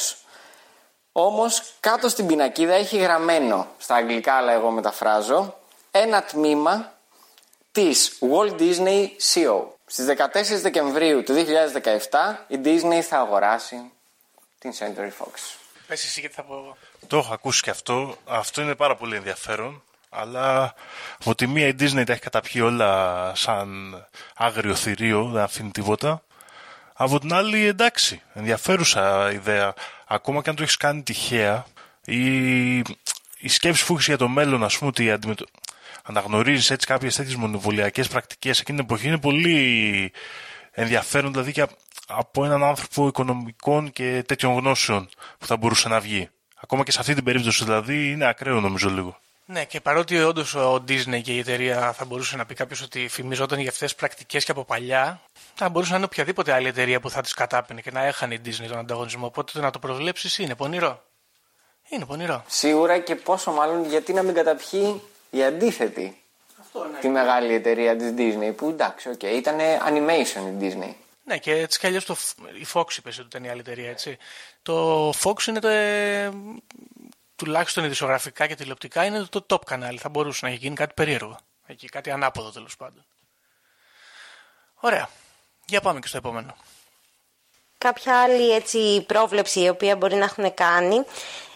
όμως 1.18 1.74
κάτω 1.80 2.10
στην 2.10 2.28
πινακίδα 2.28 2.74
έχει 2.74 2.98
γραμμένο, 2.98 3.68
στα 3.78 3.96
αγγλικά 3.96 4.34
αλλά 4.34 4.52
εγώ 4.52 4.70
μεταφράζω, 4.70 5.58
ένα 5.92 6.24
τμήμα 6.24 6.94
της 7.72 8.18
Walt 8.22 8.60
Disney 8.60 9.08
CO. 9.34 9.75
Στις 9.86 10.06
14 10.06 10.62
Δεκεμβρίου 10.62 11.24
του 11.24 11.34
2017 11.34 11.38
η 12.48 12.60
Disney 12.64 13.00
θα 13.02 13.18
αγοράσει 13.18 13.92
την 14.60 14.72
Century 14.80 15.24
Fox. 15.24 15.58
Πες 15.88 16.04
εσύ 16.04 16.20
γιατί 16.20 16.36
θα 16.36 16.44
πω 16.44 16.54
εγώ. 16.54 16.78
Το 17.08 17.18
έχω 17.18 17.34
ακούσει 17.34 17.62
και 17.62 17.70
αυτό. 17.70 18.18
Αυτό 18.26 18.62
είναι 18.62 18.76
πάρα 18.76 18.96
πολύ 18.96 19.16
ενδιαφέρον. 19.16 19.84
Αλλά 20.10 20.74
από 21.20 21.36
τη 21.36 21.48
μία 21.48 21.68
η 21.68 21.76
Disney 21.80 22.04
τα 22.06 22.12
έχει 22.12 22.22
καταπιεί 22.22 22.62
όλα 22.66 23.32
σαν 23.36 23.96
άγριο 24.36 24.76
θηρίο, 24.76 25.30
δεν 25.30 25.44
αφήνει 25.44 25.72
τίποτα. 25.72 26.24
Από 26.94 27.20
την 27.20 27.34
άλλη, 27.34 27.66
εντάξει, 27.66 28.22
ενδιαφέρουσα 28.34 29.32
ιδέα. 29.32 29.74
Ακόμα 30.08 30.42
και 30.42 30.50
αν 30.50 30.56
το 30.56 30.64
έχεις 30.64 30.78
κάνει 30.78 31.04
τυχαία, 31.04 31.66
η, 32.06 32.78
η 33.38 33.48
σκέψη 33.48 33.86
που 33.86 33.94
έχεις 33.94 34.06
για 34.06 34.18
το 34.18 34.28
μέλλον, 34.28 34.64
ας 34.64 34.78
πούμε, 34.78 34.90
ότι 34.90 35.12
αντιμετω... 35.12 35.46
αναγνωρίζεις 36.06 36.70
έτσι 36.70 36.88
κάποιες 36.88 37.16
τέτοιες 37.16 37.36
μονοβολιακές 37.36 38.08
πρακτικές 38.08 38.60
εκείνη 38.60 38.78
την 38.78 38.88
εποχή 38.88 39.08
είναι 39.08 39.20
πολύ 39.20 40.12
ενδιαφέρον, 40.72 41.32
δηλαδή 41.32 41.52
και 41.52 41.66
από 42.08 42.46
έναν 42.46 42.64
άνθρωπο 42.64 43.08
οικονομικών 43.08 43.92
και 43.92 44.24
τέτοιων 44.28 44.58
γνώσεων 44.58 45.10
που 45.38 45.46
θα 45.46 45.58
μπορούσε 45.58 45.90
να 45.90 46.00
βγει. 46.00 46.30
Ακόμα 46.62 46.84
και 46.84 46.92
σε 46.92 47.00
αυτή 47.00 47.14
την 47.14 47.24
περίπτωση, 47.24 47.64
δηλαδή, 47.64 48.12
είναι 48.12 48.26
ακραίο 48.26 48.60
νομίζω 48.60 48.90
λίγο. 48.90 49.20
Ναι, 49.48 49.66
και 49.66 49.82
παρότι 49.82 50.18
όντως 50.18 50.56
ο 50.56 50.84
Disney 50.88 51.22
και 51.22 51.34
η 51.34 51.40
εταιρεία 51.40 51.94
θα 51.94 52.06
μπορούσε 52.06 52.36
να 52.36 52.46
πει 52.46 52.54
κάποιος 52.54 52.82
ότι 52.82 53.08
φημιζόταν 53.08 53.60
για 53.60 53.70
αυτές 53.70 53.88
τις 53.88 54.00
πρακτικές 54.00 54.46
και 54.46 54.52
από 54.52 54.66
παλιά, 54.66 55.22
θα 55.54 55.70
μπορούσε 55.70 55.92
να 55.92 55.98
είναι 55.98 56.06
οποιαδήποτε 56.06 56.52
άλλη 56.54 56.68
εταιρεία 56.68 57.00
που 57.00 57.10
θα 57.10 57.22
τις 57.22 57.34
κατάπινε 57.34 57.82
και 57.82 57.92
να 57.92 58.04
έχανε 58.06 58.34
η 58.34 58.42
Disney 58.46 58.66
τον 58.68 58.78
ανταγωνισμό. 58.78 59.26
Οπότε 59.26 59.52
το 59.56 59.62
να 59.62 59.72
το 59.72 59.80
προβλέψεις 59.80 60.38
είναι 60.38 60.56
πονηρό. 60.56 61.04
Είναι 61.90 62.06
πονηρό. 62.06 62.44
Σίγουρα 62.48 63.00
και 63.00 63.16
πόσο 63.16 63.52
μάλλον 63.52 63.86
γιατί 63.86 64.14
να 64.14 64.24
μην 64.24 64.34
καταπιεί 64.34 65.02
η 65.36 65.44
αντίθετη 65.44 66.20
τη 67.02 67.08
μεγάλη 67.08 67.54
εταιρεία 67.54 67.96
της 67.96 68.14
Disney 68.18 68.54
που 68.56 68.70
εντάξει, 68.70 69.10
οκ, 69.10 69.24
ήταν 69.24 69.58
animation 69.88 70.42
η 70.52 70.58
Disney. 70.60 70.94
Ναι, 71.24 71.38
και 71.38 71.52
έτσι 71.52 71.80
κι 71.80 71.88
αλλιώς 71.88 72.06
το, 72.06 72.16
η 72.60 72.66
Fox 72.74 72.98
είπες 72.98 73.18
ότι 73.18 73.28
ήταν 73.28 73.44
η 73.44 73.50
άλλη 73.50 73.60
εταιρεία, 73.60 73.90
έτσι. 73.90 74.18
Το 74.62 75.10
Fox 75.10 75.48
είναι 75.48 75.60
το. 75.60 75.68
Ε, 75.68 76.32
τουλάχιστον 77.36 77.84
ειδησιογραφικά 77.84 78.48
και 78.48 78.56
τηλεοπτικά 78.56 79.06
είναι 79.06 79.24
το 79.24 79.46
top 79.50 79.62
κανάλι. 79.66 79.98
Θα 79.98 80.10
μπορούσε 80.10 80.40
να 80.46 80.52
έχει 80.52 80.60
γίνει 80.60 80.76
κάτι 80.76 80.94
περίεργο. 80.94 81.38
Εκεί, 81.68 81.88
κάτι 81.88 82.12
ανάποδο 82.12 82.50
τέλος 82.52 82.76
πάντων. 82.76 83.06
Ωραία. 84.76 85.10
Για 85.66 85.82
πάμε 85.82 86.00
και 86.00 86.08
στο 86.08 86.18
επόμενο. 86.18 86.56
Κάποια 87.78 88.22
άλλη 88.22 88.52
έτσι 88.52 89.04
πρόβλεψη 89.08 89.62
η 89.62 89.70
οποία 89.70 89.96
μπορεί 89.96 90.16
να 90.16 90.24
έχουν 90.24 90.54
κάνει 90.54 91.06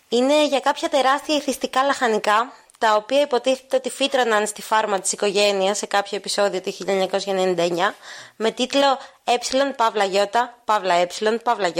είναι 0.09 0.45
για 0.45 0.59
κάποια 0.59 0.89
τεράστια 0.89 1.35
ηθιστικά 1.35 1.83
λαχανικά 1.83 2.53
τα 2.79 2.95
οποία 2.95 3.21
υποτίθεται 3.21 3.75
ότι 3.75 3.89
φύτρωναν 3.89 4.47
στη 4.47 4.61
φάρμα 4.61 4.99
της 4.99 5.11
οικογένειας 5.11 5.77
σε 5.77 5.85
κάποιο 5.85 6.17
επεισόδιο 6.17 6.61
του 6.61 6.75
1999 6.77 7.93
με 8.35 8.51
τίτλο 8.51 8.99
Ε 9.23 9.33
Παύλα 9.75 10.05
Ι, 10.05 10.29
Παύλα 10.65 10.93
Ε, 10.93 11.07
Παύλα 11.43 11.67
Ι, 11.67 11.73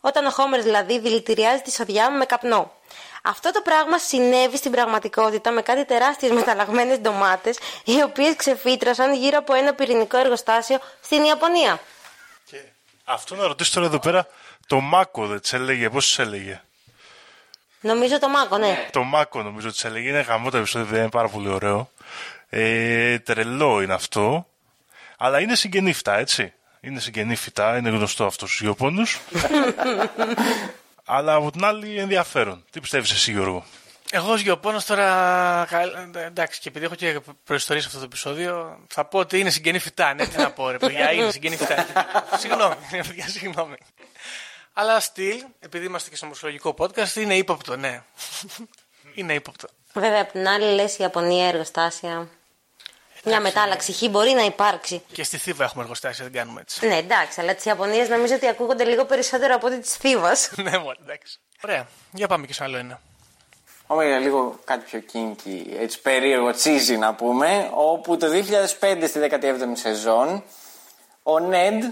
όταν 0.00 0.26
ο 0.26 0.30
Χόμερ 0.30 0.62
δηλαδή 0.62 0.98
δηλητηριάζει 0.98 1.62
τη 1.62 1.72
σοδιά 1.72 2.10
με 2.10 2.24
καπνό. 2.24 2.72
Αυτό 3.22 3.50
το 3.52 3.60
πράγμα 3.60 3.98
συνέβη 3.98 4.56
στην 4.56 4.70
πραγματικότητα 4.70 5.50
με 5.50 5.62
κάτι 5.62 5.84
τεράστιες 5.84 6.32
μεταλλαγμένες 6.32 6.98
ντομάτες 6.98 7.58
οι 7.84 8.02
οποίες 8.02 8.36
ξεφύτρωσαν 8.36 9.14
γύρω 9.14 9.38
από 9.38 9.54
ένα 9.54 9.74
πυρηνικό 9.74 10.18
εργοστάσιο 10.18 10.78
στην 11.02 11.24
Ιαπωνία. 11.24 11.80
Αυτό 13.04 13.34
να 13.34 13.46
ρωτήσω 13.46 13.72
τώρα 13.74 13.86
εδώ 13.86 13.98
πέρα, 13.98 14.26
το 14.66 14.80
Μάκο 14.80 15.26
δεν 15.26 15.40
της 15.40 15.52
έλεγε, 15.52 15.90
πώς 15.90 16.06
της 16.06 16.18
έλεγε; 16.18 16.62
Νομίζω 17.82 18.18
το 18.18 18.28
μάκο, 18.28 18.58
ναι. 18.58 18.88
Το 18.92 19.02
Μάκο 19.02 19.42
νομίζω 19.42 19.68
ότι 19.68 19.76
τη 19.80 19.88
έλεγε. 19.88 20.08
Είναι 20.08 20.20
γαμό 20.20 20.50
το 20.50 20.56
επεισόδιο, 20.56 20.98
είναι 20.98 21.08
πάρα 21.08 21.28
πολύ 21.28 21.48
ωραίο. 21.48 21.90
Ε, 22.48 23.18
τρελό 23.18 23.82
είναι 23.82 23.94
αυτό. 23.94 24.46
Αλλά 25.18 25.40
είναι 25.40 25.54
συγγενή 25.54 25.92
φυτά, 25.92 26.16
έτσι. 26.18 26.52
Είναι 26.80 27.00
συγγενή 27.00 27.34
φυτά, 27.36 27.76
είναι 27.76 27.88
γνωστό 27.90 28.24
αυτό 28.26 28.46
στους 28.46 28.60
Ιωπώνου. 28.60 29.02
Αλλά 31.04 31.34
από 31.34 31.50
την 31.50 31.64
άλλη 31.64 31.98
ενδιαφέρον. 31.98 32.64
Τι 32.70 32.80
πιστεύεις 32.80 33.10
εσύ, 33.10 33.32
Γιώργο; 33.32 33.64
Εγώ 34.10 34.32
ως 34.32 34.40
γεωπόνος 34.40 34.84
τώρα, 34.84 35.66
καλ- 35.70 36.16
εντάξει, 36.16 36.60
και 36.60 36.68
επειδή 36.68 36.84
έχω 36.84 36.94
και 36.94 37.20
προϊστορία 37.44 37.82
σε 37.82 37.86
αυτό 37.88 37.98
το 37.98 38.04
επεισόδιο, 38.04 38.78
θα 38.88 39.04
πω 39.04 39.18
ότι 39.18 39.38
είναι 39.38 39.50
συγγενή 39.50 39.78
φυτά. 39.78 40.14
Ναι, 40.14 40.26
τι 40.26 40.36
να 40.36 40.50
πω, 40.50 40.70
ρε 40.70 40.76
παιδιά, 40.78 41.12
είναι 41.12 41.30
συγγενή 41.30 41.56
φυτά. 41.56 41.86
συγγνώμη, 42.40 42.74
ρε 42.92 43.02
παιδιά, 43.02 43.28
συγγνώμη. 43.28 43.76
Αλλά 44.72 45.00
still, 45.00 45.40
επειδή 45.60 45.86
είμαστε 45.86 46.10
και 46.10 46.16
σε 46.16 46.26
μουσολογικό 46.26 46.74
podcast, 46.78 47.14
είναι 47.14 47.34
ύποπτο, 47.34 47.76
ναι. 47.76 48.02
είναι 49.14 49.34
ύποπτο. 49.34 49.68
Βέβαια, 49.92 50.20
απ' 50.20 50.30
την 50.30 50.48
άλλη, 50.48 50.74
λες 50.74 50.92
η 50.92 51.02
Ιαπωνία 51.02 51.48
εργοστάσια. 51.48 52.28
Μια 53.24 53.40
μετάλλαξη 53.40 53.92
χ 53.92 54.10
μπορεί 54.10 54.30
να 54.30 54.44
υπάρξει. 54.44 55.02
Και 55.12 55.22
στη 55.22 55.36
Θήβα 55.36 55.64
έχουμε 55.64 55.82
εργοστάσια, 55.82 56.24
δεν 56.24 56.32
κάνουμε 56.32 56.60
έτσι. 56.60 56.86
Ναι, 56.86 56.96
εντάξει, 56.96 57.40
αλλά 57.40 57.54
της 57.54 57.64
Ιαπωνίας 57.64 58.08
νομίζω 58.08 58.34
ότι 58.34 58.48
ακούγονται 58.48 58.84
λίγο 58.84 59.04
περισσότερο 59.04 59.54
από 59.54 59.66
ό,τι 59.66 59.78
της 59.78 59.94
Θήβας. 59.96 60.50
ναι, 60.64 60.78
μόνο 60.78 60.96
εντάξει. 61.02 61.38
Ωραία, 61.64 61.86
για 62.12 62.28
πάμε 62.28 62.46
και 62.46 62.52
σε 62.52 62.64
άλλο 62.64 62.76
ένα. 62.76 63.00
Πάμε 63.86 64.06
για 64.06 64.18
λίγο 64.18 64.58
κάτι 64.64 64.84
πιο 64.84 65.02
kinky, 65.12 65.76
έτσι 65.80 66.00
περίεργο, 66.00 66.48
cheesy 66.48 66.98
να 66.98 67.14
πούμε, 67.14 67.70
όπου 67.74 68.16
το 68.16 68.26
2005 68.80 69.04
στη 69.06 69.20
17η 69.30 69.72
σεζόν 69.72 70.44
ο 71.22 71.38
Νέντ 71.38 71.84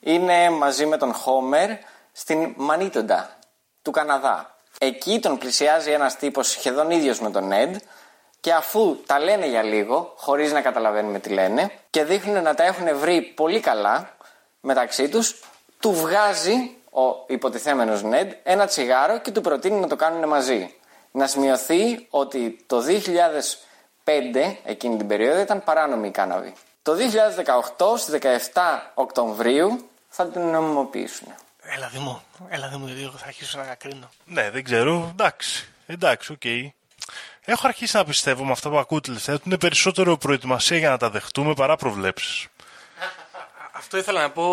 είναι 0.00 0.50
μαζί 0.50 0.86
με 0.86 0.96
τον 0.96 1.12
Χόμερ 1.12 1.70
στην 2.18 2.52
Μανίτοντα 2.56 3.36
του 3.82 3.90
Καναδά. 3.90 4.56
Εκεί 4.78 5.20
τον 5.20 5.38
πλησιάζει 5.38 5.90
ένας 5.90 6.16
τύπος 6.16 6.50
σχεδόν 6.50 6.90
ίδιος 6.90 7.20
με 7.20 7.30
τον 7.30 7.46
Νέντ 7.46 7.76
και 8.40 8.52
αφού 8.52 8.96
τα 9.06 9.18
λένε 9.18 9.46
για 9.46 9.62
λίγο, 9.62 10.12
χωρίς 10.16 10.52
να 10.52 10.60
καταλαβαίνουμε 10.60 11.18
τι 11.18 11.28
λένε 11.28 11.70
και 11.90 12.04
δείχνουν 12.04 12.42
να 12.42 12.54
τα 12.54 12.64
έχουν 12.64 12.98
βρει 12.98 13.22
πολύ 13.22 13.60
καλά 13.60 14.16
μεταξύ 14.60 15.08
τους, 15.08 15.40
του 15.80 15.92
βγάζει 15.92 16.76
ο 16.90 17.24
υποτιθέμενος 17.26 18.02
Νέντ 18.02 18.32
ένα 18.42 18.66
τσιγάρο 18.66 19.18
και 19.18 19.30
του 19.30 19.40
προτείνει 19.40 19.80
να 19.80 19.86
το 19.86 19.96
κάνουν 19.96 20.28
μαζί. 20.28 20.74
Να 21.10 21.26
σημειωθεί 21.26 22.06
ότι 22.10 22.64
το 22.66 22.82
2005, 24.04 24.56
εκείνη 24.64 24.96
την 24.96 25.06
περίοδο, 25.06 25.40
ήταν 25.40 25.64
παράνομη 25.64 26.08
η 26.08 26.10
κάναβη. 26.10 26.52
Το 26.82 26.94
2018, 27.76 27.96
στις 27.96 28.18
17 28.52 28.92
Οκτωβρίου, 28.94 29.88
θα 30.08 30.26
την 30.26 30.42
νομιμοποιήσουν. 30.42 31.34
Έλα 31.74 31.88
Δημό, 31.88 32.24
έλα 32.48 32.68
Δημό, 32.68 32.86
γιατί 32.86 33.02
εγώ 33.02 33.16
θα 33.16 33.26
αρχίσω 33.26 33.58
να 33.58 33.74
κρίνω. 33.74 34.10
Ναι, 34.24 34.50
δεν 34.50 34.64
ξέρω. 34.64 35.08
Εντάξει. 35.12 35.68
Εντάξει, 35.86 36.32
οκ. 36.32 36.44
Έχω 37.44 37.66
αρχίσει 37.66 37.96
να 37.96 38.04
πιστεύω 38.04 38.44
με 38.44 38.52
αυτά 38.52 38.70
που 38.70 38.78
ακούω 38.78 39.00
τελευταία 39.00 39.34
ότι 39.34 39.44
είναι 39.46 39.58
περισσότερο 39.58 40.16
προετοιμασία 40.16 40.78
για 40.78 40.90
να 40.90 40.96
τα 40.96 41.10
δεχτούμε 41.10 41.54
παρά 41.54 41.76
προβλέψεις. 41.76 42.46
Αυτό 43.72 43.96
ήθελα 43.96 44.20
να 44.20 44.30
πω, 44.30 44.44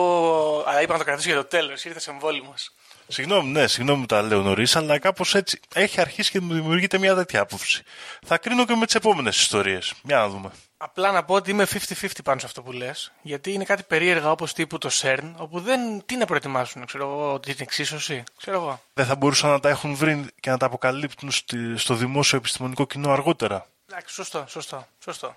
αλλά 0.68 0.82
είπα 0.82 0.94
να 0.94 1.00
το 1.00 1.06
κρατήσω 1.06 1.28
για 1.30 1.38
το 1.38 1.46
τέλος. 1.46 1.84
Ήρθε 1.86 2.12
εμβόλιμος. 2.12 2.72
Συγγνώμη, 3.08 3.52
ναι, 3.52 3.68
συγγνώμη 3.68 4.00
που 4.00 4.06
τα 4.06 4.22
λέω 4.22 4.42
νωρίς, 4.42 4.76
αλλά 4.76 5.00
κάπως 5.00 5.36
έτσι 5.36 5.60
έχει 5.74 6.02
αρχίσει 6.02 6.32
και 6.32 6.40
μου 6.40 6.54
δημιουργείται 6.54 6.98
μια 6.98 7.16
τέτοια 7.16 7.42
άποψη. 7.42 7.84
Θα 8.26 8.38
κρίνω 8.38 8.66
και 8.66 8.76
με 8.76 8.86
τις 8.86 8.96
επόμενες 8.96 9.38
ιστορίες. 9.42 9.94
Για 10.04 10.18
να 10.18 10.28
δούμε. 10.28 10.52
Απλά 10.78 11.12
να 11.12 11.24
πω 11.24 11.34
ότι 11.34 11.52
είμαι 11.52 11.66
50-50 11.66 12.08
πάνω 12.24 12.40
σε 12.40 12.46
αυτό 12.46 12.62
που 12.62 12.72
λες. 12.72 13.12
Γιατί 13.22 13.52
είναι 13.54 13.64
κάτι 13.64 13.84
περίεργα 13.84 14.32
όπως 14.32 14.54
τύπου 14.54 14.78
το 14.78 14.90
CERN, 15.02 15.34
όπου 15.38 15.60
δεν. 15.60 16.06
Τι 16.06 16.18
να 16.18 16.26
προετοιμάσουν, 16.26 16.86
ξέρω 16.86 17.04
εγώ, 17.04 17.40
την 17.40 17.56
εξίσωση. 17.58 18.24
Ξέρω 18.38 18.58
εγώ. 18.58 18.82
Δεν 18.94 19.06
θα 19.06 19.16
μπορούσαν 19.16 19.50
να 19.50 19.60
τα 19.60 19.70
έχουν 19.70 19.96
βρει 19.96 20.26
και 20.40 20.50
να 20.50 20.58
τα 20.58 20.66
αποκαλύπτουν 20.66 21.32
στη- 21.32 21.78
στο 21.78 21.94
δημόσιο 21.94 22.38
επιστημονικό 22.38 22.86
κοινό 22.86 23.12
αργότερα. 23.12 23.66
Εντάξει, 23.92 24.14
σωστό, 24.14 24.46
σωστό, 24.48 24.88
σωστό. 25.04 25.36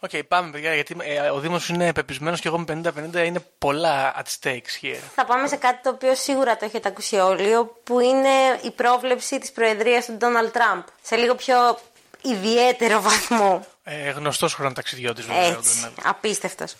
Οκ, 0.00 0.10
πάμε 0.28 0.50
παιδιά, 0.50 0.74
γιατί 0.74 0.96
ε, 1.00 1.28
ο 1.30 1.38
Δήμος 1.38 1.68
είναι 1.68 1.92
πεπεισμένος 1.92 2.40
και 2.40 2.48
εγώ 2.48 2.58
με 2.58 2.80
50-50 3.14 3.24
είναι 3.24 3.44
πολλά 3.58 4.14
at 4.22 4.24
stakes 4.40 4.84
here. 4.84 4.98
Θα 5.14 5.24
πάμε 5.24 5.46
σε 5.48 5.56
κάτι 5.56 5.82
το 5.82 5.90
οποίο 5.90 6.14
σίγουρα 6.14 6.56
το 6.56 6.64
έχετε 6.64 6.88
ακούσει 6.88 7.16
όλοι, 7.16 7.70
που 7.84 8.00
είναι 8.00 8.28
η 8.62 8.70
πρόβλεψη 8.70 9.38
της 9.38 9.52
προεδρίας 9.52 10.06
του 10.06 10.12
Ντόναλτ 10.12 10.52
Τραμπ. 10.52 10.82
Σε 11.02 11.16
λίγο 11.16 11.34
πιο 11.34 11.78
ιδιαίτερο 12.22 13.00
βαθμό. 13.00 13.66
Ε, 13.84 14.10
γνωστός 14.10 14.54
χρονοταξιδιώτης 14.54 15.26
βέβαια. 15.26 15.42
ο 15.42 15.58
Έτσι, 15.58 15.74
Ντόναλντ. 15.76 15.96
απίστευτος. 16.04 16.76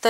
Το 0.00 0.08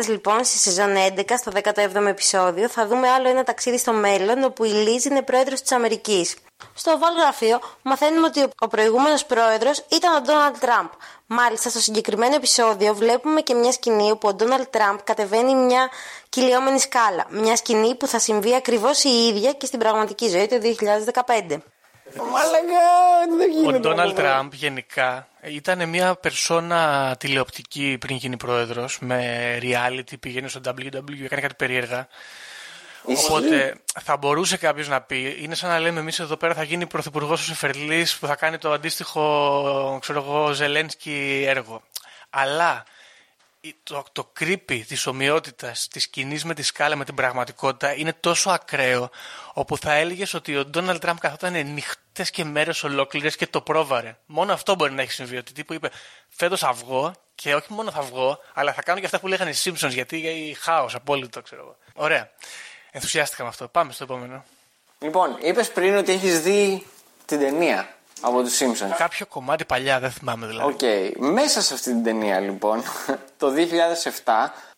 2000 0.00 0.06
λοιπόν 0.08 0.44
στη 0.44 0.58
σεζόν 0.58 0.94
11 1.16 1.22
στο 1.38 1.52
17ο 1.54 2.06
επεισόδιο 2.06 2.68
θα 2.68 2.86
δούμε 2.86 3.08
άλλο 3.08 3.28
ένα 3.28 3.44
ταξίδι 3.44 3.78
στο 3.78 3.92
μέλλον 3.92 4.42
όπου 4.44 4.64
η 4.64 4.68
Λίζ 4.68 5.04
είναι 5.04 5.22
πρόεδρος 5.22 5.60
της 5.60 5.72
Αμερικής. 5.72 6.36
Στο 6.74 6.98
Oval 6.98 7.20
γραφείο 7.20 7.60
μαθαίνουμε 7.82 8.26
ότι 8.26 8.48
ο 8.58 8.68
προηγούμενος 8.68 9.24
πρόεδρος 9.24 9.84
ήταν 9.88 10.14
ο 10.14 10.20
Ντόναλτ 10.20 10.56
Τραμπ. 10.58 10.88
Μάλιστα 11.26 11.70
στο 11.70 11.78
συγκεκριμένο 11.78 12.34
επεισόδιο 12.34 12.94
βλέπουμε 12.94 13.40
και 13.40 13.54
μια 13.54 13.72
σκηνή 13.72 14.10
όπου 14.10 14.28
ο 14.28 14.34
Ντόναλτ 14.34 14.68
Τραμπ 14.70 14.98
κατεβαίνει 15.04 15.54
μια 15.54 15.90
κυλιόμενη 16.28 16.78
σκάλα. 16.78 17.26
Μια 17.30 17.56
σκηνή 17.56 17.94
που 17.94 18.06
θα 18.06 18.18
συμβεί 18.18 18.54
ακριβώς 18.54 19.04
η 19.04 19.26
ίδια 19.26 19.52
και 19.52 19.66
στην 19.66 19.78
πραγματική 19.78 20.28
ζωή 20.28 20.46
το 20.46 20.56
2015. 20.56 21.62
Μαλακά, 22.14 23.36
δεν 23.36 23.50
γίνεται. 23.50 23.76
Ο 23.76 23.80
Ντόναλτ 23.80 24.10
αυτό. 24.10 24.22
Τραμπ 24.22 24.52
γενικά 24.52 25.28
ήταν 25.42 25.88
μια 25.88 26.14
περσόνα 26.14 27.14
τηλεοπτική 27.18 27.96
πριν 28.00 28.16
γίνει 28.16 28.36
πρόεδρος 28.36 28.98
με 29.00 29.58
reality, 29.62 30.20
πήγαινε 30.20 30.48
στο 30.48 30.60
WW, 30.64 31.24
έκανε 31.24 31.40
κάτι 31.40 31.54
περίεργα. 31.54 32.08
Ισχύει. 33.06 33.26
Οπότε 33.32 33.74
θα 34.02 34.16
μπορούσε 34.16 34.56
κάποιος 34.56 34.88
να 34.88 35.00
πει, 35.00 35.36
είναι 35.40 35.54
σαν 35.54 35.70
να 35.70 35.78
λέμε 35.78 36.00
εμείς 36.00 36.18
εδώ 36.18 36.36
πέρα 36.36 36.54
θα 36.54 36.62
γίνει 36.62 36.86
πρωθυπουργός 36.86 37.40
ο 37.40 37.44
Σεφερλής 37.44 38.16
που 38.18 38.26
θα 38.26 38.34
κάνει 38.36 38.58
το 38.58 38.72
αντίστοιχο, 38.72 39.98
ξέρω 40.00 40.18
εγώ, 40.22 40.52
Ζελένσκι 40.52 41.44
έργο. 41.46 41.82
Αλλά 42.30 42.84
η- 43.60 43.74
το, 43.82 44.04
το 44.12 44.32
creepy 44.40 44.80
της 44.86 45.06
ομοιότητας 45.06 45.88
της 45.88 46.02
σκηνής 46.02 46.44
με 46.44 46.54
τη 46.54 46.62
σκάλα 46.62 46.96
με 46.96 47.04
την 47.04 47.14
πραγματικότητα 47.14 47.94
είναι 47.94 48.12
τόσο 48.20 48.50
ακραίο 48.50 49.10
όπου 49.52 49.76
θα 49.78 49.92
έλεγες 49.92 50.34
ότι 50.34 50.56
ο 50.56 50.64
Ντόναλτ 50.64 51.00
Τραμπ 51.00 51.16
καθόταν 51.18 51.66
νύχτες 51.72 52.30
και 52.30 52.44
μέρες 52.44 52.84
ολόκληρες 52.84 53.36
και 53.36 53.46
το 53.46 53.60
πρόβαρε. 53.60 54.16
Μόνο 54.26 54.52
αυτό 54.52 54.74
μπορεί 54.74 54.92
να 54.92 55.02
έχει 55.02 55.12
συμβεί. 55.12 55.36
Ότι 55.36 55.52
τύπου 55.52 55.72
είπε 55.72 55.90
φέτος 56.28 56.60
θα 56.60 56.72
βγω 56.72 57.12
και 57.34 57.54
όχι 57.54 57.72
μόνο 57.72 57.90
θα 57.90 58.00
βγω 58.00 58.38
αλλά 58.54 58.72
θα 58.72 58.82
κάνω 58.82 58.98
και 58.98 59.04
αυτά 59.04 59.20
που 59.20 59.26
λέγανε 59.26 59.50
οι 59.50 59.54
Simpsons 59.64 59.90
γιατί 59.90 60.56
χάος 60.60 60.94
απόλυτο 60.94 61.42
ξέρω 61.42 61.60
εγώ. 61.62 61.76
Ωραία. 61.94 62.30
Ενθουσιάστηκα 62.96 63.42
με 63.42 63.48
αυτό. 63.48 63.68
Πάμε 63.68 63.92
στο 63.92 64.04
επόμενο. 64.04 64.44
Λοιπόν, 64.98 65.36
είπες 65.40 65.70
πριν 65.70 65.96
ότι 65.96 66.12
έχεις 66.12 66.40
δει 66.40 66.86
την 67.24 67.38
ταινία 67.38 67.88
από 68.20 68.42
τους 68.42 68.58
Simpsons. 68.58 68.94
Κάποιο 68.96 69.26
κομμάτι 69.26 69.64
παλιά, 69.64 70.00
δεν 70.00 70.10
θυμάμαι 70.10 70.46
δηλαδή. 70.46 70.72
Οκ. 70.72 70.80
Μέσα 71.32 71.62
σε 71.62 71.74
αυτή 71.74 71.90
την 71.90 72.02
ταινία, 72.02 72.40
λοιπόν, 72.40 72.82
το 73.38 73.52
2007, 74.24 74.32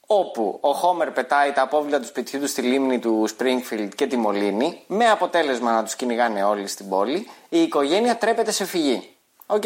όπου 0.07 0.59
ο 0.61 0.73
Χόμερ 0.73 1.11
πετάει 1.11 1.53
τα 1.53 1.63
απόβλητα 1.63 2.01
του 2.01 2.07
σπιτιού 2.07 2.41
του 2.41 2.47
στη 2.47 2.63
λίμνη 2.63 2.99
του 2.99 3.29
Springfield 3.39 3.89
και 3.95 4.07
τη 4.07 4.17
μολύνει, 4.17 4.83
με 4.87 5.11
αποτέλεσμα 5.11 5.73
να 5.73 5.85
τους 5.85 5.97
κυνηγάνε 5.97 6.45
όλοι 6.45 6.67
στην 6.67 6.89
πόλη, 6.89 7.31
η 7.49 7.63
οικογένεια 7.63 8.17
τρέπεται 8.17 8.51
σε 8.51 8.65
φυγή. 8.65 9.11
Οκ. 9.47 9.65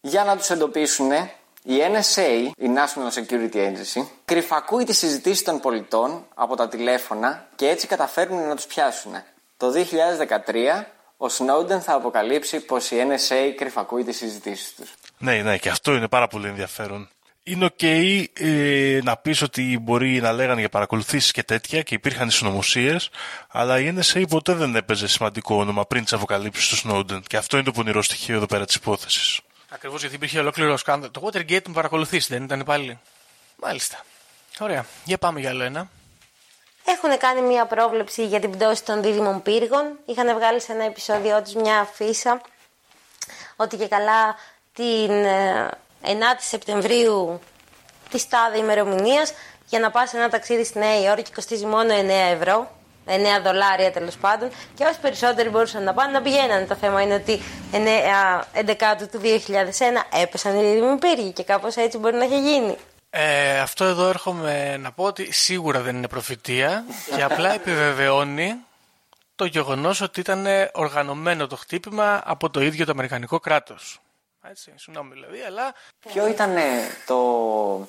Για 0.00 0.24
να 0.24 0.36
τους 0.36 0.50
εντοπίσουν, 0.50 1.10
η 1.66 1.74
NSA, 1.92 2.50
η 2.56 2.66
National 2.74 3.20
Security 3.20 3.56
Agency, 3.56 4.06
κρυφακούει 4.24 4.84
τις 4.84 4.98
συζητήσεις 4.98 5.42
των 5.42 5.60
πολιτών 5.60 6.26
από 6.34 6.56
τα 6.56 6.68
τηλέφωνα 6.68 7.46
και 7.54 7.68
έτσι 7.68 7.86
καταφέρνουν 7.86 8.48
να 8.48 8.56
τους 8.56 8.66
πιάσουν. 8.66 9.12
Το 9.56 9.72
2013 9.72 10.84
ο 11.16 11.26
Snowden 11.26 11.80
θα 11.80 11.94
αποκαλύψει 11.94 12.60
πως 12.60 12.90
η 12.90 12.96
NSA 13.08 13.52
κρυφακούει 13.56 14.04
τις 14.04 14.16
συζητήσεις 14.16 14.74
τους. 14.74 14.94
Ναι, 15.18 15.42
ναι, 15.42 15.58
και 15.58 15.68
αυτό 15.68 15.94
είναι 15.94 16.08
πάρα 16.08 16.26
πολύ 16.26 16.48
ενδιαφέρον. 16.48 17.08
Είναι 17.42 17.64
οκ 17.64 17.82
ε, 17.82 19.00
να 19.02 19.16
πεις 19.16 19.42
ότι 19.42 19.78
μπορεί 19.82 20.20
να 20.20 20.32
λέγανε 20.32 20.60
για 20.60 20.68
παρακολουθήσεις 20.68 21.30
και 21.30 21.42
τέτοια 21.42 21.82
και 21.82 21.94
υπήρχαν 21.94 22.30
συνωμοσίες, 22.30 23.10
αλλά 23.48 23.78
η 23.78 23.94
NSA 23.96 24.24
ποτέ 24.28 24.54
δεν 24.54 24.76
έπαιζε 24.76 25.08
σημαντικό 25.08 25.56
όνομα 25.56 25.86
πριν 25.86 26.02
τις 26.02 26.12
αποκαλύψεις 26.12 26.68
του 26.68 26.88
Snowden. 26.88 27.20
Και 27.26 27.36
αυτό 27.36 27.56
είναι 27.56 27.66
το 27.66 27.72
πονηρό 27.72 28.02
στοιχείο 28.02 28.36
εδώ 28.36 28.46
πέρα 28.46 28.64
της 28.64 28.74
υπόθεσης. 28.74 29.40
Ακριβώς 29.74 30.00
γιατί 30.00 30.14
υπήρχε 30.14 30.38
ολόκληρο 30.38 30.76
σκάνδαλο. 30.76 31.12
Το 31.12 31.20
Watergate 31.26 31.66
με 31.66 31.72
παρακολουθήσεις, 31.72 32.32
δεν 32.34 32.42
ήταν 32.44 32.62
πάλι; 32.64 32.98
Μάλιστα. 33.56 34.04
Ωραία. 34.58 34.86
Για 35.04 35.18
πάμε 35.18 35.40
για 35.40 35.50
άλλο 35.50 35.62
ένα. 35.62 35.88
Έχουν 36.84 37.18
κάνει 37.18 37.40
μια 37.40 37.66
πρόβλεψη 37.66 38.26
για 38.26 38.40
την 38.40 38.50
πτώση 38.50 38.84
των 38.84 39.02
δίδυμων 39.02 39.42
πύργων. 39.42 39.98
Είχαν 40.06 40.34
βγάλει 40.34 40.60
σε 40.60 40.72
ένα 40.72 40.84
επεισόδιο 40.84 41.42
τους 41.42 41.54
μια 41.54 41.80
αφίσα 41.80 42.40
ότι 43.56 43.76
και 43.76 43.88
καλά 43.88 44.36
την 44.74 45.10
ε, 45.10 45.70
9η 46.02 46.38
Σεπτεμβρίου 46.38 47.40
της 48.10 48.28
τάδε 48.28 48.58
ημερομηνίας 48.58 49.32
για 49.66 49.80
να 49.80 49.90
πας 49.90 50.10
σε 50.10 50.16
ένα 50.16 50.28
ταξίδι 50.28 50.64
στη 50.64 50.78
Νέα 50.78 51.00
Υόρκη 51.00 51.32
κοστίζει 51.32 51.66
μόνο 51.66 51.94
9 51.94 52.08
ευρώ. 52.08 52.76
9 53.06 53.10
δολάρια 53.42 53.92
τέλος 53.92 54.16
πάντων. 54.16 54.50
Και 54.74 54.84
όσοι 54.84 54.98
περισσότεροι 55.00 55.48
μπορούσαν 55.48 55.82
να 55.82 55.94
πάνε 55.94 56.12
να 56.12 56.22
πηγαίνανε. 56.22 56.66
Το 56.66 56.74
θέμα 56.74 57.02
είναι 57.02 57.14
ότι 57.14 57.40
9, 57.72 57.78
11 58.52 59.08
του 59.10 59.20
2001 59.22 60.20
έπεσαν 60.22 60.58
οι 60.58 60.62
δίδυμοι 60.62 60.98
πύργοι 60.98 61.32
και 61.32 61.42
κάπως 61.42 61.76
έτσι 61.76 61.98
μπορεί 61.98 62.16
να 62.16 62.24
έχει 62.24 62.40
γίνει. 62.40 62.76
Ε, 63.10 63.58
αυτό 63.58 63.84
εδώ 63.84 64.08
έρχομαι 64.08 64.76
να 64.76 64.92
πω 64.92 65.04
ότι 65.04 65.32
σίγουρα 65.32 65.80
δεν 65.80 65.96
είναι 65.96 66.08
προφητεία 66.08 66.84
και 67.16 67.22
απλά 67.22 67.54
επιβεβαιώνει 67.54 68.54
το 69.36 69.44
γεγονός 69.44 70.00
ότι 70.00 70.20
ήταν 70.20 70.46
οργανωμένο 70.72 71.46
το 71.46 71.56
χτύπημα 71.56 72.22
από 72.24 72.50
το 72.50 72.60
ίδιο 72.60 72.84
το 72.84 72.90
Αμερικανικό 72.90 73.40
κράτος. 73.40 74.00
Έτσι, 74.48 74.72
συγγνώμη 74.76 75.12
δηλαδή, 75.12 75.40
αλλά 75.40 75.74
Ποιο 76.08 76.28
ήταν 76.28 76.56
το, 77.06 77.88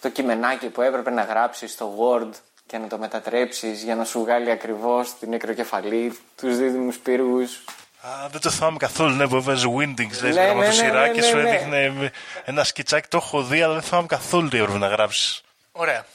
το 0.00 0.08
κειμενάκι 0.08 0.68
που 0.68 0.82
έπρεπε 0.82 1.10
να 1.10 1.22
γράψεις 1.22 1.72
στο 1.72 1.94
Word 1.98 2.30
και 2.66 2.78
να 2.78 2.86
το 2.86 2.98
μετατρέψεις 2.98 3.82
για 3.82 3.94
να 3.94 4.04
σου 4.04 4.20
βγάλει 4.20 4.50
ακριβώς 4.50 5.18
την 5.18 5.28
νεκροκεφαλή, 5.28 6.18
τους 6.36 6.56
δίδυμους 6.56 6.98
πύργους. 6.98 7.64
Α, 8.00 8.28
δεν 8.30 8.40
το 8.40 8.50
θυμάμαι 8.50 8.76
καθόλου, 8.76 9.14
ναι, 9.14 9.28
που 9.28 9.36
έβαζε 9.36 9.66
Windings, 9.78 10.22
λες, 10.22 10.34
Ναι, 10.34 10.46
ναι, 10.46 10.52
ναι, 10.52 10.66
ναι, 10.66 10.72
σειρά 10.72 11.06
ναι, 11.06 11.12
και 11.12 11.20
ναι, 11.20 11.26
σου 11.26 11.36
ναι. 11.36 11.50
έδειχνε 11.50 12.10
ένα 12.44 12.64
σκιτσάκι, 12.64 13.08
το 13.08 13.16
έχω 13.16 13.42
δει, 13.42 13.62
αλλά 13.62 13.72
δεν 13.72 13.82
θυμάμαι 13.82 14.06
καθόλου 14.06 14.48
τι 14.48 14.58
έπρεπε 14.58 14.78
να 14.78 14.88
γράψεις. 14.88 15.42
Ωραία. 15.72 16.06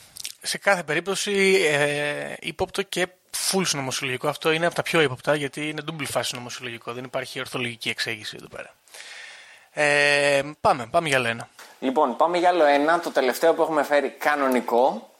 Σε 0.41 0.57
κάθε 0.57 0.83
περίπτωση 0.83 1.65
ε, 1.71 2.33
ύποπτο 2.39 2.81
και 2.81 3.07
full 3.51 3.61
συνωμοσιολογικό. 3.65 4.27
Αυτό 4.27 4.51
είναι 4.51 4.65
από 4.65 4.75
τα 4.75 4.81
πιο 4.81 5.01
ύποπτα 5.01 5.35
γιατί 5.35 5.69
είναι 5.69 5.81
double 5.91 6.05
φάση 6.05 6.29
συνωμοσιολογικό. 6.29 6.93
Δεν 6.93 7.03
υπάρχει 7.03 7.39
ορθολογική 7.39 7.89
εξέγηση 7.89 8.35
εδώ 8.39 8.47
πέρα. 8.47 8.73
Ε, 9.73 10.41
πάμε, 10.61 10.87
πάμε 10.91 11.07
για 11.07 11.17
άλλο 11.17 11.27
ένα. 11.27 11.49
Λοιπόν, 11.79 12.15
πάμε 12.15 12.37
για 12.37 12.49
άλλο 12.49 12.65
ένα, 12.65 12.99
το 12.99 13.09
τελευταίο 13.09 13.53
που 13.53 13.61
έχουμε 13.61 13.83
φέρει 13.83 14.09
κανονικό 14.09 15.10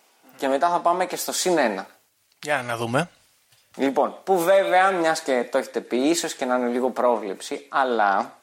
και 0.41 0.47
μετά 0.47 0.69
θα 0.69 0.79
πάμε 0.79 1.05
και 1.05 1.15
στο 1.15 1.31
συν 1.31 1.57
ένα. 1.57 1.87
Για 2.41 2.61
να 2.61 2.77
δούμε. 2.77 3.09
Λοιπόν, 3.75 4.17
που 4.23 4.39
βέβαια, 4.39 4.91
μιας 4.91 5.21
και 5.21 5.47
το 5.51 5.57
έχετε 5.57 5.81
πει, 5.81 5.97
ίσως 5.97 6.33
και 6.33 6.45
να 6.45 6.55
είναι 6.55 6.67
λίγο 6.67 6.89
πρόβλεψη, 6.89 7.65
αλλά 7.69 8.37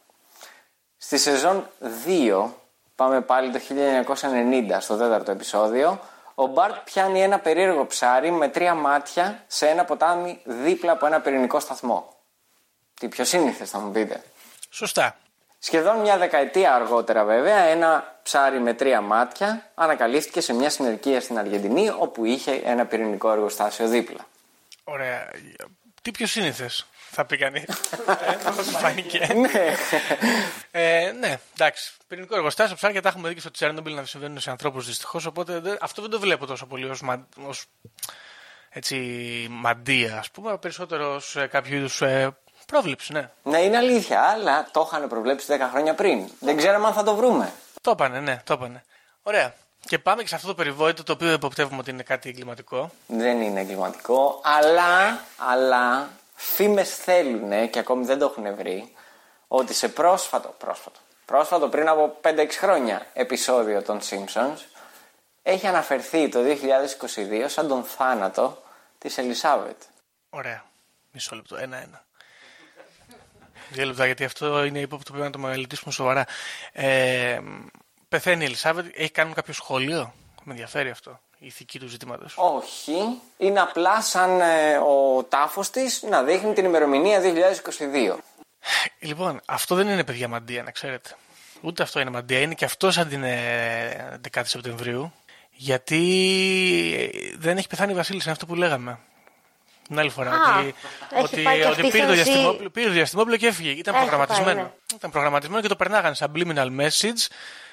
στη 0.96 1.18
σεζόν 1.18 1.68
2, 2.06 2.44
πάμε 2.94 3.20
πάλι 3.20 3.50
το 3.52 3.58
1990, 3.58 4.76
στο 4.80 4.96
τέταρτο 4.96 5.30
επεισόδιο, 5.30 6.00
ο 6.34 6.46
Μπαρτ 6.46 6.76
πιάνει 6.84 7.22
ένα 7.22 7.38
περίεργο 7.38 7.86
ψάρι 7.86 8.30
με 8.30 8.48
τρία 8.48 8.74
μάτια 8.74 9.44
σε 9.46 9.68
ένα 9.68 9.84
ποτάμι 9.84 10.40
δίπλα 10.44 10.92
από 10.92 11.06
ένα 11.06 11.20
πυρηνικό 11.20 11.60
σταθμό. 11.60 12.16
Τι 13.00 13.08
πιο 13.08 13.24
σύνηθες 13.24 13.70
θα 13.70 13.78
μου 13.78 13.90
πείτε. 13.90 14.22
Σωστά. 14.70 15.16
Σχεδόν 15.58 16.00
μια 16.00 16.18
δεκαετία 16.18 16.74
αργότερα 16.74 17.24
βέβαια 17.24 17.56
ένα 17.58 18.18
ψάρι 18.22 18.60
με 18.60 18.74
τρία 18.74 19.00
μάτια 19.00 19.70
ανακαλύφθηκε 19.74 20.40
σε 20.40 20.52
μια 20.52 20.70
συνεργεία 20.70 21.20
στην 21.20 21.38
Αργεντινή 21.38 21.90
όπου 21.98 22.24
είχε 22.24 22.52
ένα 22.64 22.86
πυρηνικό 22.86 23.30
εργοστάσιο 23.32 23.88
δίπλα. 23.88 24.26
Ωραία. 24.84 25.30
Τι 26.02 26.10
πιο 26.10 26.26
σύνηθες, 26.26 26.86
θα 27.10 27.24
πει 27.24 27.36
κανείς. 27.36 27.64
ε, 27.64 28.48
όπως 28.48 28.68
φάνηκε. 28.70 29.26
ναι. 29.52 29.74
Ε, 30.70 31.12
ναι, 31.12 31.38
εντάξει. 31.54 31.92
Πυρηνικό 32.08 32.34
εργοστάσιο, 32.36 32.76
ψάρια 32.76 33.02
τα 33.02 33.08
έχουμε 33.08 33.28
δει 33.28 33.34
και 33.34 33.40
στο 33.40 33.50
Τσέρνομπιλ 33.50 33.94
να 33.94 34.04
συμβαίνουν 34.04 34.40
σε 34.40 34.50
ανθρώπους 34.50 34.86
δυστυχώς. 34.86 35.26
Οπότε 35.26 35.58
δεν- 35.60 35.78
αυτό 35.80 36.02
δεν 36.02 36.10
το 36.10 36.20
βλέπω 36.20 36.46
τόσο 36.46 36.66
πολύ 36.66 36.84
ως 36.90 37.02
ως, 37.46 37.64
έτσι, 38.68 38.96
μαντεία, 39.50 40.18
ας 40.18 40.30
πούμε. 40.30 40.58
Περισσότερο 40.58 41.14
ω 41.14 41.46
κάποιο 41.48 41.76
είδους 41.76 42.02
ε, 42.02 42.36
πρόβλεψη, 42.72 43.12
ναι. 43.12 43.30
ναι, 43.42 43.58
είναι 43.58 43.76
αλήθεια, 43.76 44.20
αλλά 44.20 44.68
το 44.70 44.88
είχαν 44.88 45.08
προβλέψει 45.08 45.46
10 45.50 45.68
χρόνια 45.70 45.94
πριν. 45.94 46.28
Δεν 46.40 46.56
ξέραμε 46.56 46.86
αν 46.86 46.92
θα 46.92 47.02
το 47.02 47.14
βρούμε. 47.14 47.52
Το 47.80 47.90
έπανε, 47.90 48.20
ναι, 48.20 48.40
το 48.44 48.52
έπανε. 48.52 48.84
Ωραία. 49.22 49.54
Και 49.80 49.98
πάμε 49.98 50.22
και 50.22 50.28
σε 50.28 50.34
αυτό 50.34 50.46
το 50.46 50.54
περιβόητο 50.54 51.02
το 51.02 51.12
οποίο 51.12 51.32
υποπτεύουμε 51.32 51.80
ότι 51.80 51.90
είναι 51.90 52.02
κάτι 52.02 52.28
εγκληματικό. 52.28 52.90
Δεν 53.06 53.40
είναι 53.40 53.60
εγκληματικό, 53.60 54.40
αλλά, 54.44 55.20
αλλά 55.36 56.10
φήμες 56.34 56.96
θέλουν 56.96 57.70
και 57.70 57.78
ακόμη 57.78 58.04
δεν 58.04 58.18
το 58.18 58.24
έχουν 58.24 58.54
βρει 58.56 58.92
ότι 59.48 59.74
σε 59.74 59.88
πρόσφατο, 59.88 60.54
πρόσφατο, 60.58 60.98
πρόσφατο 61.24 61.68
πριν 61.68 61.88
από 61.88 62.16
5-6 62.22 62.46
χρόνια 62.50 63.06
επεισόδιο 63.12 63.82
των 63.82 64.00
Simpsons 64.00 64.58
έχει 65.42 65.66
αναφερθεί 65.66 66.28
το 66.28 66.40
2022 67.14 67.44
σαν 67.46 67.68
τον 67.68 67.84
θάνατο 67.84 68.62
της 68.98 69.18
Ελισάβετ. 69.18 69.82
Ωραία. 70.30 70.64
Μισό 71.12 71.36
λεπτό. 71.36 71.56
Ένα-ένα. 71.56 72.06
Δύο 73.70 73.84
λεπτά, 73.86 74.06
γιατί 74.06 74.24
αυτό 74.24 74.64
είναι 74.64 74.78
ύποπτο 74.80 75.12
που 75.12 75.18
πρέπει 75.18 75.36
να 75.36 75.42
το 75.42 75.48
μελετήσουμε 75.48 75.92
σοβαρά. 75.92 76.26
Ε, 76.72 77.38
πεθαίνει 78.08 78.42
η 78.42 78.46
Ελισάβετ, 78.46 78.86
έχει 78.94 79.10
κάνει 79.10 79.32
κάποιο 79.32 79.52
σχόλιο. 79.52 80.12
Με 80.44 80.52
ενδιαφέρει 80.52 80.90
αυτό. 80.90 81.20
Η 81.38 81.46
ηθική 81.46 81.78
του 81.78 81.88
ζητήματος. 81.88 82.34
Όχι, 82.36 83.20
είναι 83.36 83.60
απλά 83.60 84.02
σαν 84.02 84.40
ε, 84.40 84.76
ο 84.76 85.24
τάφος 85.28 85.70
της 85.70 86.02
να 86.02 86.22
δείχνει 86.22 86.52
την 86.52 86.64
ημερομηνία 86.64 87.20
2022. 87.20 88.16
Λοιπόν, 88.98 89.40
αυτό 89.46 89.74
δεν 89.74 89.88
είναι 89.88 90.04
παιδιά 90.04 90.28
μαντεία, 90.28 90.62
να 90.62 90.70
ξέρετε. 90.70 91.16
Ούτε 91.60 91.82
αυτό 91.82 92.00
είναι 92.00 92.10
μαντεία. 92.10 92.40
Είναι 92.40 92.54
και 92.54 92.64
αυτό 92.64 92.90
σαν 92.90 93.08
την 93.08 93.22
ε, 93.22 94.20
10η 94.32 94.42
Σεπτεμβρίου. 94.44 95.12
Γιατί 95.50 96.00
ε, 97.12 97.36
δεν 97.38 97.56
έχει 97.56 97.66
πεθάνει 97.66 97.92
η 97.92 97.94
Βασίλισσα, 97.94 98.24
είναι 98.24 98.32
αυτό 98.32 98.46
που 98.46 98.54
λέγαμε. 98.54 98.98
Την 99.88 99.98
άλλη 99.98 100.10
φορά. 100.10 100.30
Α, 100.30 100.58
ότι 100.58 100.74
έχει 101.14 101.22
ότι, 101.24 101.42
πάει 101.42 101.60
και 101.60 101.66
ότι 101.66 101.80
αυτή 101.80 101.90
πήρε, 101.90 102.06
το 102.06 102.12
η 102.12 102.16
θεοσύνη. 102.16 102.34
διαστημόπλαιο, 102.34 102.70
πήρε 102.70 102.86
το 102.86 102.92
διαστημόπλαιο 102.92 103.38
και 103.38 103.46
έφυγε. 103.46 103.70
Ήταν 103.70 103.94
Έχει 103.94 104.02
προγραμματισμένο. 104.02 104.54
πάει, 104.54 104.62
ναι. 104.64 104.70
Ήταν 104.94 105.10
προγραμματισμένο 105.10 105.62
και 105.62 105.68
το 105.68 105.76
περνάγανε 105.76 106.14
σαν 106.14 106.32
subliminal 106.34 106.80
message 106.80 107.26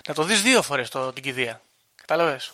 να 0.07 0.13
το 0.13 0.23
δεις 0.23 0.41
δύο 0.41 0.61
φορές 0.61 0.89
την 0.89 1.23
κηδεία. 1.23 1.61
Κατάλαβες; 1.95 2.51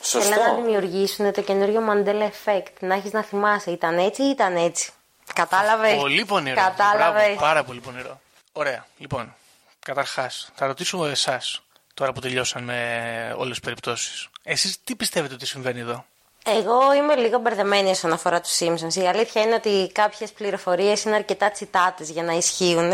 Θέλουν 0.00 0.28
να 0.28 0.34
Σωστό. 0.36 0.54
δημιουργήσουν 0.54 1.32
το 1.32 1.42
καινούριο 1.42 1.82
Mandela 1.90 2.30
Effect. 2.30 2.72
Να 2.80 2.94
έχεις 2.94 3.12
να 3.12 3.22
θυμάσαι, 3.22 3.70
ήταν 3.70 3.98
έτσι 3.98 4.22
ή 4.22 4.28
ήταν 4.28 4.56
έτσι. 4.56 4.90
Κατάλαβες; 5.34 5.96
Πολύ 5.96 6.24
πονηρό. 6.24 6.56
Κατάλαβες; 6.56 7.22
Μπράβο, 7.24 7.40
πάρα 7.40 7.64
πολύ 7.64 7.80
πονηρό. 7.80 8.20
Ωραία. 8.52 8.86
Λοιπόν, 8.98 9.34
καταρχάς, 9.78 10.50
θα 10.54 10.66
ρωτήσω 10.66 11.06
εσάς 11.06 11.62
τώρα 11.94 12.12
που 12.12 12.20
τελειώσαν 12.20 12.62
με 12.64 13.34
όλες 13.36 13.50
τις 13.50 13.60
περιπτώσεις. 13.60 14.28
Εσείς 14.42 14.82
τι 14.84 14.94
πιστεύετε 14.96 15.34
ότι 15.34 15.46
συμβαίνει 15.46 15.80
εδώ; 15.80 16.04
Εγώ 16.46 16.94
είμαι 16.94 17.14
λίγο 17.14 17.38
μπερδεμένη 17.38 17.90
όσον 17.90 18.12
αφορά 18.12 18.40
τους 18.40 18.58
Simpsons. 18.60 18.94
Η 18.94 19.06
αλήθεια 19.08 19.42
είναι 19.42 19.54
ότι 19.54 19.90
κάποιες 19.94 20.32
πληροφορίες 20.32 21.02
είναι 21.04 21.14
αρκετά 21.14 21.50
τσιτάτες 21.50 22.10
για 22.10 22.22
να 22.22 22.32
ισχύουν 22.32 22.92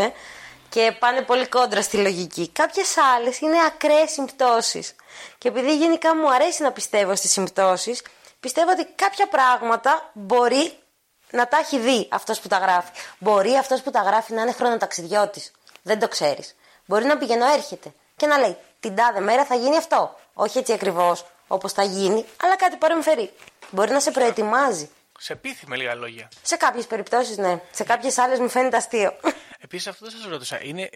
και 0.69 0.95
πάνε 0.99 1.21
πολύ 1.21 1.47
κόντρα 1.47 1.81
στη 1.81 1.97
λογική. 1.97 2.49
Κάποιες 2.49 2.95
άλλες 3.15 3.39
είναι 3.39 3.57
ακραίες 3.67 4.11
συμπτώσεις. 4.11 4.95
Και 5.37 5.47
επειδή 5.47 5.77
γενικά 5.77 6.15
μου 6.15 6.33
αρέσει 6.33 6.63
να 6.63 6.71
πιστεύω 6.71 7.15
στις 7.15 7.31
συμπτώσεις, 7.31 8.01
πιστεύω 8.39 8.71
ότι 8.71 8.85
κάποια 8.95 9.27
πράγματα 9.27 10.09
μπορεί 10.13 10.73
να 11.31 11.47
τα 11.47 11.57
έχει 11.57 11.79
δει 11.79 12.07
αυτός 12.11 12.39
που 12.39 12.47
τα 12.47 12.57
γράφει. 12.57 12.91
Μπορεί 13.17 13.55
αυτός 13.57 13.81
που 13.81 13.91
τα 13.91 14.01
γράφει 14.01 14.33
να 14.33 14.41
είναι 14.41 14.51
χρονοταξιδιώτης. 14.51 15.51
Δεν 15.81 15.99
το 15.99 16.07
ξέρεις. 16.07 16.55
Μπορεί 16.85 17.05
να 17.05 17.17
πηγαίνω 17.17 17.45
έρχεται 17.53 17.93
και 18.15 18.27
να 18.27 18.37
λέει 18.37 18.57
την 18.79 18.95
τάδε 18.95 19.19
μέρα 19.19 19.45
θα 19.45 19.55
γίνει 19.55 19.77
αυτό. 19.77 20.15
Όχι 20.33 20.57
έτσι 20.57 20.73
ακριβώς 20.73 21.25
όπως 21.51 21.71
θα 21.73 21.83
γίνει, 21.83 22.25
αλλά 22.43 22.55
κάτι 22.55 22.75
παρεμφερεί. 22.75 23.31
Μπορεί 23.69 23.91
να 23.91 23.99
σε 23.99 24.11
προετοιμάζει. 24.11 24.89
Σε 25.19 25.35
πείθει 25.35 25.67
με 25.67 25.75
λίγα 25.75 25.95
λόγια. 25.95 26.29
Σε 26.41 26.55
κάποιες 26.55 26.85
περιπτώσεις 26.85 27.37
ναι. 27.37 27.61
Σε 27.71 27.83
κάποιες 27.83 28.17
άλλες 28.17 28.39
μου 28.39 28.49
φαίνεται 28.49 28.77
αστείο. 28.77 29.13
Επίσης, 29.63 29.87
αυτό 29.87 30.05
δεν 30.05 30.19
σας 30.19 30.29
ρώτησα. 30.29 30.63
Είναι, 30.63 30.89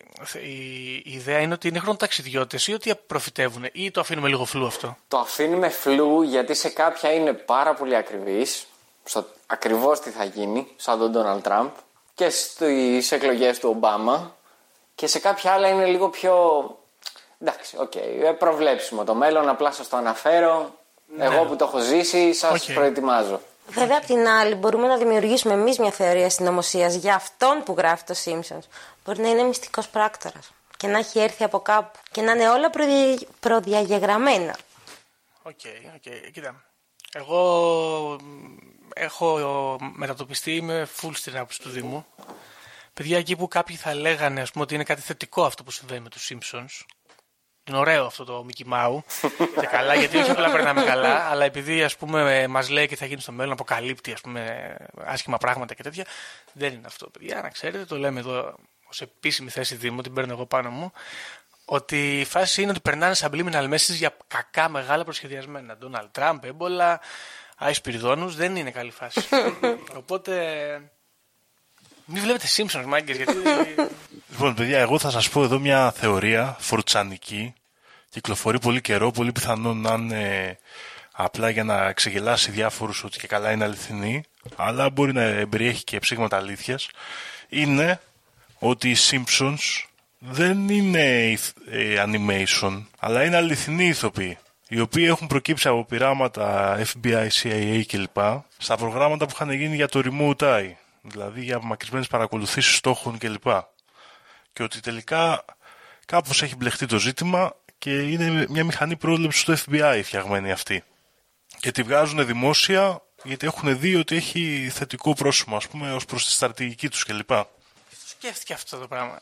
η, 0.43 0.95
η 0.95 1.11
ιδέα 1.13 1.39
είναι 1.39 1.53
ότι 1.53 1.67
είναι 1.67 1.79
χρονοταξιδιώτες 1.79 2.67
ή 2.67 2.73
ότι 2.73 2.95
προφητεύουν 3.07 3.69
ή 3.71 3.91
το 3.91 3.99
αφήνουμε 3.99 4.27
λίγο 4.27 4.45
φλου 4.45 4.65
αυτό; 4.65 4.97
Το 5.07 5.17
αφήνουμε 5.17 5.69
φλου 5.69 6.21
γιατί 6.21 6.53
σε 6.53 6.69
κάποια 6.69 7.13
είναι 7.13 7.33
πάρα 7.33 7.73
πολύ 7.73 7.95
ακριβής 7.95 8.67
στο 9.03 9.25
ακριβώς 9.47 9.99
τι 9.99 10.09
θα 10.09 10.23
γίνει, 10.23 10.67
σαν 10.75 10.99
τον 10.99 11.11
Ντόναλντ 11.11 11.43
Τραμπ 11.43 11.69
και 12.13 12.29
στις 12.29 13.11
εκλογές 13.11 13.59
του 13.59 13.69
Ομπάμα 13.69 14.35
και 14.95 15.07
σε 15.07 15.19
κάποια 15.19 15.51
άλλα 15.51 15.67
είναι 15.67 15.85
λίγο 15.85 16.09
πιο 16.09 16.33
εντάξει, 17.39 17.77
οκ, 17.77 17.95
ε, 17.95 18.31
προβλέψιμο 18.39 19.03
το 19.03 19.15
μέλλον, 19.15 19.49
απλά 19.49 19.71
σας 19.71 19.89
το 19.89 19.97
αναφέρω 19.97 20.79
εγώ 21.17 21.45
που 21.45 21.55
το 21.55 21.65
έχω 21.65 21.79
ζήσει 21.79 22.33
σας 22.33 22.69
Οκ. 22.69 22.73
προετοιμάζω 22.75 23.39
Βέβαια, 23.67 23.97
απ' 23.97 24.05
την 24.05 24.27
άλλη, 24.27 24.55
μπορούμε 24.55 24.87
να 24.87 24.97
δημιουργήσουμε 24.97 25.53
εμείς 25.53 25.79
μια 25.79 25.91
θεωρία 25.91 26.29
συνωμοσίας 26.29 26.87
για 26.87 27.15
αυτόν 27.15 27.63
που 27.63 27.75
γράφει 27.77 28.03
το 28.03 28.15
Simpsons. 28.25 28.67
Μπορεί 29.05 29.21
να 29.21 29.29
είναι 29.29 29.43
μυστικός 29.43 29.87
πράκτορας 29.87 30.51
και 30.77 30.87
να 30.87 30.97
έχει 30.97 31.19
έρθει 31.19 31.43
από 31.43 31.59
κάπου 31.59 31.99
και 32.11 32.21
να 32.21 32.31
είναι 32.31 32.49
όλα 32.49 32.69
προδια... 32.69 33.17
προδιαγεγραμμένα. 33.39 34.55
OK, 35.41 35.59
OK. 35.95 36.31
Κοίτα. 36.31 36.63
Εγώ 37.13 38.17
μ, 38.21 38.89
έχω 38.93 39.77
μετατοπιστεί, 39.93 40.55
είμαι 40.55 40.87
full 41.01 41.11
στην 41.13 41.35
άποψη 41.35 41.61
του 41.61 41.69
Δήμου. 41.69 42.05
Παιδιά, 42.93 43.17
εκεί 43.17 43.35
που 43.35 43.47
κάποιοι 43.47 43.75
θα 43.75 43.95
λέγανε 43.95 44.41
ας 44.41 44.51
πούμε, 44.51 44.63
ότι 44.63 44.73
είναι 44.73 44.83
κάτι 44.83 45.01
θετικό 45.01 45.45
αυτό 45.45 45.63
που 45.63 45.71
συμβαίνει 45.71 46.01
με 46.01 46.09
τους 46.09 46.31
Simpsons. 46.31 46.85
Είναι 47.67 47.77
ωραίο 47.77 48.05
αυτό 48.05 48.23
το 48.23 48.45
Mickey 48.49 48.73
Mouse. 48.73 49.29
και 49.59 49.65
καλά, 49.65 49.95
γιατί 49.95 50.17
όχι 50.17 50.31
απλά 50.31 50.51
περνάμε 50.51 50.83
καλά, 50.83 51.15
αλλά 51.15 51.45
επειδή 51.45 51.83
ας 51.83 51.97
πούμε 51.97 52.47
μας 52.47 52.69
λέει 52.69 52.87
και 52.87 52.95
θα 52.95 53.05
γίνει 53.05 53.21
στο 53.21 53.31
μέλλον, 53.31 53.53
αποκαλύπτει 53.53 54.11
ας 54.11 54.21
πούμε 54.21 54.75
άσχημα 55.03 55.37
πράγματα 55.37 55.73
και 55.73 55.83
τέτοια. 55.83 56.05
Δεν 56.53 56.73
είναι 56.73 56.85
αυτό, 56.85 57.09
παιδιά. 57.09 57.41
Να 57.41 57.49
ξέρετε, 57.49 57.85
το 57.85 57.97
λέμε 57.97 58.19
εδώ 58.19 58.55
ως 58.89 59.01
επίσημη 59.01 59.49
θέση 59.49 59.75
Δήμου, 59.75 60.01
την 60.01 60.13
παίρνω 60.13 60.33
εγώ 60.33 60.45
πάνω 60.45 60.69
μου. 60.69 60.91
Ότι 61.65 62.19
η 62.19 62.25
φάση 62.25 62.61
είναι 62.61 62.71
ότι 62.71 62.79
περνάνε 62.79 63.15
subliminal 63.17 63.69
messages 63.69 63.95
για 63.95 64.17
κακά 64.27 64.69
μεγάλα 64.69 65.03
προσχεδιασμένα. 65.03 65.77
Donald 65.81 66.19
Trump, 66.19 66.37
έμπολα, 66.41 67.01
Άι 67.57 67.73
Πυριδόνους, 67.83 68.35
δεν 68.35 68.55
είναι 68.55 68.71
καλή 68.71 68.91
φάση. 68.91 69.21
Οπότε. 69.99 70.35
Μην 72.05 72.21
βλέπετε 72.23 72.47
Simpsons, 72.55 72.83
μάγκες, 72.87 73.15
γιατί. 73.15 73.33
Λοιπόν, 74.29 74.53
παιδιά, 74.53 74.79
εγώ 74.79 74.99
θα 74.99 75.09
σας 75.09 75.29
πω 75.29 75.43
εδώ 75.43 75.59
μια 75.59 75.91
θεωρία 75.91 76.55
φορτσανική. 76.59 77.53
Κυκλοφορεί 78.09 78.59
πολύ 78.59 78.81
καιρό, 78.81 79.11
πολύ 79.11 79.31
πιθανό 79.31 79.73
να 79.73 79.93
είναι 79.93 80.57
απλά 81.11 81.49
για 81.49 81.63
να 81.63 81.93
ξεγελάσει 81.93 82.51
διάφορους 82.51 83.03
ότι 83.03 83.19
και 83.19 83.27
καλά 83.27 83.51
είναι 83.51 83.63
αληθινή, 83.63 84.23
αλλά 84.55 84.89
μπορεί 84.89 85.13
να 85.13 85.21
εμπεριέχει 85.21 85.83
και 85.83 85.99
ψήγματα 85.99 86.37
αλήθειας. 86.37 86.87
Είναι 87.49 87.99
ότι 88.59 88.89
οι 88.89 88.95
Simpsons 89.09 89.83
δεν 90.19 90.69
είναι 90.69 91.23
ηθ- 91.31 91.57
ε, 91.71 92.03
animation, 92.07 92.83
αλλά 92.99 93.23
είναι 93.23 93.35
αληθινοί 93.35 93.87
ηθοποιοί, 93.87 94.37
οι 94.67 94.79
οποίοι 94.79 95.05
έχουν 95.07 95.27
προκύψει 95.27 95.67
από 95.67 95.85
πειράματα 95.85 96.77
FBI, 96.93 97.27
CIA 97.41 97.81
κλπ. 97.87 98.17
στα 98.57 98.77
προγράμματα 98.77 99.25
που 99.25 99.31
είχαν 99.35 99.51
γίνει 99.51 99.75
για 99.75 99.87
το 99.87 100.01
Remote 100.05 100.43
Eye, 100.43 100.71
δηλαδή 101.09 101.43
για 101.43 101.55
απομακρυσμένες 101.55 102.07
παρακολουθήσεις 102.07 102.75
στόχων 102.75 103.17
κλπ. 103.17 103.47
Και 104.53 104.63
ότι 104.63 104.79
τελικά 104.79 105.45
κάπως 106.05 106.41
έχει 106.41 106.55
μπλεχτεί 106.55 106.85
το 106.85 106.99
ζήτημα 106.99 107.55
και 107.77 108.01
είναι 108.01 108.45
μια 108.49 108.63
μηχανή 108.63 108.95
πρόληψης 108.95 109.43
του 109.43 109.57
FBI 109.57 110.01
φτιαγμένη 110.03 110.51
αυτή. 110.51 110.83
Και 111.59 111.71
τη 111.71 111.83
βγάζουν 111.83 112.25
δημόσια 112.25 113.01
γιατί 113.23 113.45
έχουν 113.45 113.79
δει 113.79 113.95
ότι 113.95 114.15
έχει 114.15 114.69
θετικό 114.73 115.13
πρόσημο, 115.13 115.55
ας 115.55 115.67
πούμε, 115.67 115.93
ως 115.93 116.05
προς 116.05 116.25
τη 116.25 116.31
στρατηγική 116.31 116.89
τους 116.89 117.05
κλπ. 117.05 117.29
Σκέφτηκε 118.05 118.53
αυτό 118.53 118.77
το 118.77 118.87
πράγμα. 118.87 119.19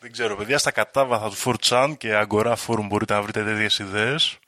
Δεν 0.00 0.12
ξέρω, 0.12 0.36
παιδιά, 0.36 0.58
στα 0.58 0.70
κατάβαθα 0.70 1.28
του 1.28 1.56
4chan 1.60 1.94
και 1.98 2.26
Agora 2.28 2.54
Forum 2.66 2.86
μπορείτε 2.88 3.14
να 3.14 3.22
βρείτε 3.22 3.44
τέτοιες 3.44 3.78
ιδέες 3.78 4.38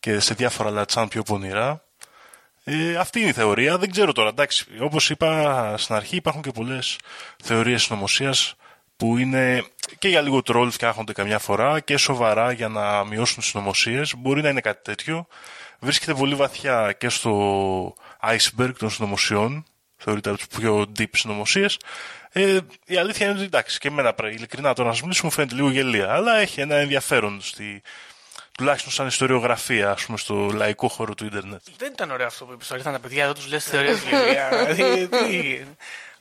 και 0.00 0.20
σε 0.20 0.34
διάφορα 0.34 0.68
άλλα 0.68 0.84
chan 0.92 1.06
πιο 1.10 1.22
πονηρά. 1.22 1.84
Ε, 2.64 2.96
αυτή 2.96 3.20
είναι 3.20 3.28
η 3.28 3.32
θεωρία. 3.32 3.78
Δεν 3.78 3.90
ξέρω 3.90 4.12
τώρα. 4.12 4.28
Εντάξει, 4.28 4.64
όπως 4.80 5.10
είπα 5.10 5.74
στην 5.76 5.94
αρχή, 5.94 6.16
υπάρχουν 6.16 6.42
και 6.42 6.50
πολλές 6.50 6.98
θεωρίες 7.42 7.82
συνωμοσίας 7.82 8.54
που 8.96 9.18
είναι 9.18 9.64
και 9.98 10.08
για 10.08 10.20
λίγο 10.20 10.42
τρόλ 10.42 10.70
φτιάχνονται 10.70 11.12
καμιά 11.12 11.38
φορά 11.38 11.80
και 11.80 11.96
σοβαρά 11.96 12.52
για 12.52 12.68
να 12.68 13.04
μειώσουν 13.04 13.36
τις 13.36 13.46
συνωμοσίες. 13.46 14.14
Μπορεί 14.16 14.42
να 14.42 14.48
είναι 14.48 14.60
κάτι 14.60 14.82
τέτοιο. 14.82 15.26
Βρίσκεται 15.78 16.14
πολύ 16.14 16.34
βαθιά 16.34 16.92
και 16.92 17.08
στο 17.08 17.94
iceberg 18.22 18.72
των 18.78 18.90
συνωμοσιών. 18.90 19.64
Θεωρείται 19.96 20.28
από 20.28 20.38
τις 20.38 20.58
πιο 20.58 20.92
deep 20.98 21.10
συνωμοσίες. 21.12 21.78
Ε, 22.32 22.58
η 22.86 22.96
αλήθεια 22.96 23.26
είναι 23.26 23.34
ότι 23.34 23.44
εντάξει, 23.44 23.78
και 23.78 23.88
εμένα 23.88 24.14
ειλικρινά 24.32 24.72
τώρα 24.72 24.88
να 24.88 24.94
σας 24.94 25.02
μιλήσω 25.02 25.20
μου 25.24 25.30
φαίνεται 25.30 25.54
λίγο 25.54 25.70
γελία, 25.70 26.12
αλλά 26.12 26.36
έχει 26.36 26.60
ένα 26.60 26.74
ενδιαφέρον 26.74 27.40
στη, 27.40 27.82
τουλάχιστον 28.52 28.92
σαν 28.92 29.06
ιστοριογραφία, 29.06 29.90
ας 29.90 30.04
πούμε, 30.04 30.18
στο 30.18 30.34
λαϊκό 30.34 30.88
χώρο 30.88 31.14
του 31.14 31.24
Ίντερνετ. 31.24 31.60
Δεν 31.76 31.92
ήταν 31.92 32.10
ωραίο 32.10 32.26
αυτό 32.26 32.44
που 32.44 32.52
είπες. 32.52 32.68
Ήρθαν 32.70 32.92
τα 32.92 32.98
παιδιά 32.98 33.24
εδώ, 33.24 33.32
τους 33.32 33.46
λες 33.48 33.64
θεωρίες 33.64 34.00
γελοίες. 34.08 34.48
Δηλαδή, 34.74 35.08
τι- 35.08 35.64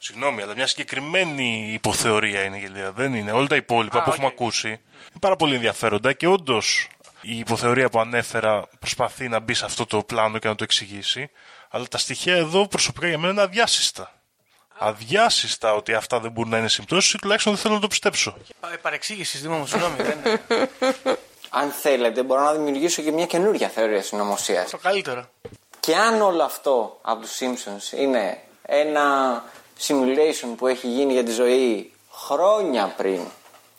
Συγγνώμη, 0.04 0.42
αλλά 0.42 0.56
μια 0.56 0.68
συγκεκριμένη 0.68 1.70
υποθεωρία 1.74 2.44
είναι 2.44 2.58
γελοία. 2.58 2.92
Δεν 2.92 3.14
είναι. 3.14 3.32
Όλα 3.32 3.48
τα 3.48 3.56
υπόλοιπα 3.56 4.00
Α, 4.00 4.04
που 4.04 4.10
έχουμε 4.10 4.26
οκ. 4.26 4.32
ακούσει 4.32 4.68
είναι 4.68 4.80
πάρα 5.20 5.36
πολύ 5.36 5.56
ενδιαφέροντα 5.56 6.14
και 6.14 6.28
όντως 6.28 6.88
η 7.22 7.38
υποθεωρία 7.38 7.90
που 7.90 8.00
ανέφερα 8.00 8.68
προσπαθεί 8.80 9.28
να 9.28 9.40
μπει 9.40 9.54
σε 9.54 9.66
αυτό 9.66 9.86
το 9.86 10.04
πλάνο 10.04 10.38
και 10.38 10.48
να 10.48 10.56
το 10.56 10.64
εξηγήσει. 10.64 11.30
Αλλά 11.70 11.88
τα 11.88 11.98
στοιχεία 11.98 12.36
εδώ 12.36 12.68
προσωπικά 12.68 13.08
για 13.08 13.18
μένα 13.18 13.32
είναι 13.32 13.42
αδιάσειστα. 13.42 14.22
Αδιάσειστα 14.78 15.74
ότι 15.74 15.94
αυτά 15.94 16.20
δεν 16.20 16.32
μπορούν 16.32 16.52
να 16.52 16.58
είναι 16.58 16.68
συμπτώσεις 16.70 17.14
ή 17.14 17.18
τουλάχιστον 17.18 17.54
δεν 17.54 17.62
θέλω 17.62 17.74
να 17.74 17.80
το 17.82 17.88
πιστέψω. 17.88 18.38
Ε, 18.74 18.76
Παρεξήγηση, 18.82 19.38
Δήμο 19.38 19.58
μου, 19.58 19.66
συγγνώμη. 19.68 19.96
δεν 21.52 21.62
είναι. 21.62 21.66
Αν 21.66 21.72
θέλετε, 21.72 22.24
μπορώ 22.24 22.42
να 22.42 22.52
δημιουργήσω 22.52 23.02
και 23.02 23.12
μια 23.12 23.26
καινούργια 23.26 23.70
θεωρία 23.70 24.02
συνωμοσίας. 24.02 24.70
Το 24.70 24.78
καλύτερο. 24.78 25.26
Και 25.80 25.96
αν 25.96 26.22
όλο 26.22 26.44
αυτό 26.44 26.98
από 27.02 27.22
τους 27.22 27.40
Simpsons 27.40 27.98
είναι 27.98 28.38
ένα 28.62 29.44
simulation 29.88 30.54
που 30.58 30.68
έχει 30.68 30.88
γίνει 30.88 31.14
για 31.14 31.24
τη 31.24 31.32
ζωή 31.32 31.92
χρόνια 32.12 32.94
πριν 32.98 33.22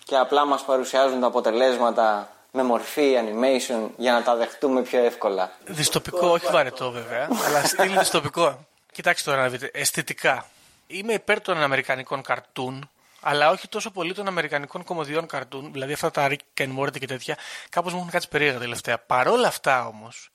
και 0.05 0.17
απλά 0.17 0.45
μας 0.45 0.65
παρουσιάζουν 0.65 1.21
τα 1.21 1.27
αποτελέσματα 1.27 2.33
με 2.51 2.63
μορφή 2.63 3.15
animation 3.19 3.89
για 3.97 4.13
να 4.13 4.23
τα 4.23 4.35
δεχτούμε 4.37 4.83
πιο 4.83 5.05
εύκολα. 5.05 5.53
Δυστοπικό, 5.65 6.27
όχι 6.29 6.47
βαρετό 6.51 6.91
βέβαια, 6.91 7.29
αλλά 7.47 7.65
στυλ 7.67 7.99
δυστοπικό. 7.99 8.67
Κοιτάξτε 8.93 9.31
τώρα 9.31 9.43
να 9.43 9.49
δείτε, 9.49 9.71
αισθητικά. 9.73 10.47
Είμαι 10.87 11.13
υπέρ 11.13 11.41
των 11.41 11.63
Αμερικανικών 11.63 12.23
καρτούν, 12.23 12.91
αλλά 13.23 13.51
όχι 13.51 13.69
τόσο 13.69 13.91
πολύ 13.91 14.15
των 14.15 14.27
Αμερικανικών 14.27 14.85
κομμωδιών 14.85 15.27
καρτούν, 15.27 15.73
δηλαδή 15.73 15.93
αυτά 15.93 16.11
τα 16.11 16.29
Rick 16.31 16.63
and 16.63 16.79
Morty 16.79 16.99
και 16.99 17.07
τέτοια, 17.07 17.39
κάπως 17.69 17.93
μου 17.93 17.99
έχουν 17.99 18.11
κάτσει 18.11 18.29
περίεργα 18.29 18.59
τελευταία. 18.59 18.99
Παρόλα 18.99 19.49
αυτά 19.49 19.87
όμως, 19.87 20.31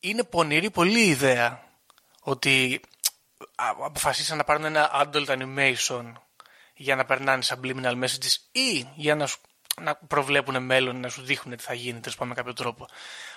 είναι 0.00 0.24
πονηρή 0.24 0.70
πολύ 0.70 1.00
η 1.00 1.08
ιδέα 1.08 1.62
ότι 2.22 2.80
α, 3.54 3.64
αποφασίσαν 3.84 4.36
να 4.36 4.44
πάρουν 4.44 4.64
ένα 4.64 4.90
adult 5.04 5.26
animation 5.26 6.12
για 6.74 6.96
να 6.96 7.04
περνάνε 7.04 7.42
subliminal 7.46 8.02
messages 8.04 8.36
ή 8.52 8.88
για 8.94 9.14
να, 9.14 9.26
σου- 9.26 9.40
να 9.80 9.94
προβλέπουν 9.94 10.62
μέλλον, 10.62 11.00
να 11.00 11.08
σου 11.08 11.22
δείχνουν 11.22 11.56
τι 11.56 11.62
θα 11.62 11.74
γίνει, 11.74 12.00
τέλος 12.00 12.14
πάντων 12.16 12.28
με 12.28 12.34
κάποιο 12.34 12.52
τρόπο. 12.52 12.86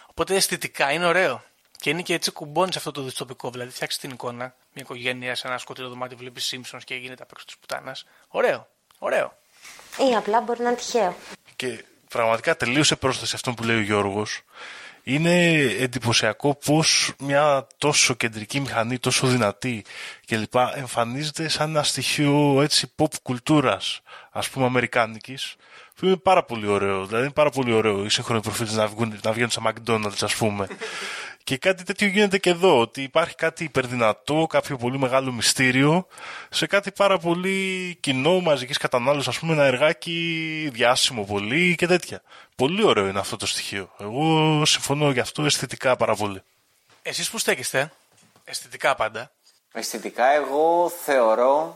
Οπότε 0.06 0.36
αισθητικά 0.36 0.92
είναι 0.92 1.06
ωραίο. 1.06 1.44
Και 1.82 1.90
είναι 1.90 2.02
και 2.02 2.14
έτσι 2.14 2.32
κουμπώνεις 2.32 2.74
σε 2.74 2.78
αυτό 2.78 2.92
το 2.92 3.02
δυστοπικό. 3.02 3.50
Δηλαδή, 3.52 3.72
φτιάξεις 3.72 4.00
την 4.00 4.10
εικόνα, 4.10 4.56
μια 4.74 4.84
οικογένεια 4.84 5.36
σε 5.36 5.48
ένα 5.48 5.58
σκοτεινό 5.58 5.90
δωμάτιο, 5.90 6.18
βλέπεις 6.18 6.56
Simpsons 6.56 6.80
και 6.84 6.96
γίνεται 6.96 7.24
απ' 7.24 7.32
έξω 7.32 7.46
της 7.46 7.58
πουτάνας. 7.58 8.06
Ωραίο. 8.28 8.68
Ωραίο. 9.00 9.38
Ή 10.12 10.16
απλά 10.16 10.42
μπορεί 10.42 10.62
να 10.62 10.70
είναι 10.70 10.78
τυχαίο. 10.78 11.16
Και 11.56 11.84
πραγματικά 12.10 12.58
τελείωσε 12.58 12.96
πρόσθεση 12.96 13.36
αυτό 13.36 13.54
που 13.54 13.64
λέει 13.64 13.78
ο 13.78 13.82
Γιώργος. 13.82 14.42
Είναι 15.04 15.52
εντυπωσιακό 15.60 16.56
πως 16.56 17.14
μια 17.20 17.68
τόσο 17.78 18.14
κεντρική 18.14 18.60
μηχανή, 18.60 19.00
τόσο 19.00 19.28
δυνατή 19.28 19.86
κλπ. 20.26 20.56
εμφανίζεται 20.76 21.48
σαν 21.48 21.70
ένα 21.70 21.84
στοιχείο 21.84 22.62
έτσι 22.62 22.92
pop 22.98 23.14
κουλτούρας, 23.24 24.02
ας 24.32 24.50
πούμε 24.50 24.66
αμερικάνικης, 24.66 25.56
που 25.96 26.06
είναι 26.06 26.18
πάρα 26.18 26.44
πολύ 26.44 26.68
ωραίο. 26.68 27.06
Δηλαδή 27.06 27.24
είναι 27.24 27.34
πάρα 27.34 27.50
πολύ 27.50 27.74
ωραίο 27.74 28.06
οι 28.06 28.10
σύγχρονοι 28.10 28.42
προφήτες 28.42 28.74
να, 28.74 28.88
βγουν, 28.88 29.20
να 29.24 29.32
βγαίνουν 29.32 29.50
σε 29.50 29.62
McDonald's 29.64 30.22
ας 30.22 30.36
πούμε. 30.36 30.68
Και 31.44 31.58
κάτι 31.58 31.84
τέτοιο 31.84 32.08
γίνεται 32.08 32.38
και 32.38 32.50
εδώ, 32.50 32.80
ότι 32.80 33.02
υπάρχει 33.02 33.36
κάτι 33.36 33.64
υπερδυνατό, 33.64 34.46
κάποιο 34.50 34.78
πολύ 34.78 34.98
μεγάλο 34.98 35.32
μυστήριο, 35.32 36.08
σε 36.50 36.68
κάτι 36.68 36.92
πάρα 36.92 37.18
πολύ 37.18 37.98
κοινό 38.00 38.40
μαζικής 38.40 38.78
κατανάλωσης, 38.78 39.28
ας 39.28 39.40
πούμε 39.40 39.54
ένα 39.54 39.64
εργάκι 39.64 40.70
διάσημο 40.74 41.24
πολύ 41.24 41.76
και 41.76 41.88
τέτοια. 41.88 42.22
Πολύ 42.56 42.84
ωραίο 42.84 43.08
είναι 43.08 43.20
αυτό 43.20 43.36
το 43.36 43.46
στοιχείο. 43.46 43.92
Εγώ 44.00 44.62
συμφωνώ 44.66 45.12
γι' 45.12 45.20
αυτό 45.20 45.46
αισθητικά 45.46 45.96
πάρα 45.96 46.16
πολύ. 46.16 46.42
Εσείς 47.02 47.30
που 47.30 47.38
στέκεστε, 47.38 47.92
αισθητικά 48.44 48.96
πάντα, 48.96 49.32
Αισθητικά 49.74 50.26
εγώ 50.26 50.90
θεωρώ 50.90 51.76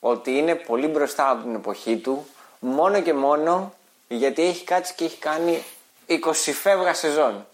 ότι 0.00 0.30
είναι 0.30 0.54
πολύ 0.54 0.86
μπροστά 0.86 1.30
από 1.30 1.42
την 1.42 1.54
εποχή 1.54 1.96
του 1.96 2.26
μόνο 2.60 3.02
και 3.02 3.14
μόνο 3.14 3.74
γιατί 4.08 4.42
έχει 4.42 4.64
κάτσει 4.64 4.94
και 4.94 5.04
έχει 5.04 5.16
κάνει 5.16 5.62
20 6.08 6.14
φεύγα 6.62 6.94
σεζόν. 6.94 7.46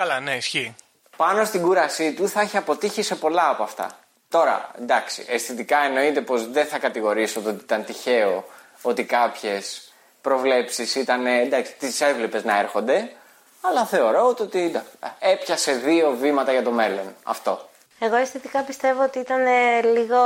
Καλά, 0.00 0.20
ναι, 0.20 0.36
ισχύει. 0.36 0.74
Πάνω 1.16 1.44
στην 1.44 1.62
κούρασή 1.62 2.12
του 2.12 2.28
θα 2.28 2.40
έχει 2.40 2.56
αποτύχει 2.56 3.02
σε 3.02 3.14
πολλά 3.14 3.48
από 3.48 3.62
αυτά. 3.62 3.90
Τώρα, 4.28 4.70
εντάξει, 4.80 5.24
αισθητικά 5.28 5.78
εννοείται 5.78 6.20
πως 6.20 6.50
δεν 6.50 6.66
θα 6.66 6.78
κατηγορήσω 6.78 7.40
το 7.40 7.48
ότι 7.48 7.62
ήταν 7.62 7.84
τυχαίο 7.84 8.44
ότι 8.82 9.04
κάποιες 9.04 9.92
προβλέψεις 10.20 10.94
ήταν, 10.94 11.26
εντάξει, 11.26 11.74
τις 11.78 12.00
έβλεπες 12.00 12.44
να 12.44 12.58
έρχονται, 12.58 13.12
αλλά 13.60 13.84
θεωρώ 13.84 14.26
ότι 14.26 14.60
εντάξει, 14.60 14.88
έπιασε 15.18 15.72
δύο 15.72 16.16
βήματα 16.20 16.52
για 16.52 16.62
το 16.62 16.70
μέλλον. 16.70 17.14
Αυτό. 17.22 17.68
Εγώ 17.98 18.16
αισθητικά 18.16 18.62
πιστεύω 18.62 19.02
ότι 19.02 19.18
ήταν 19.18 19.46
ε, 19.46 19.82
λίγο. 19.82 20.18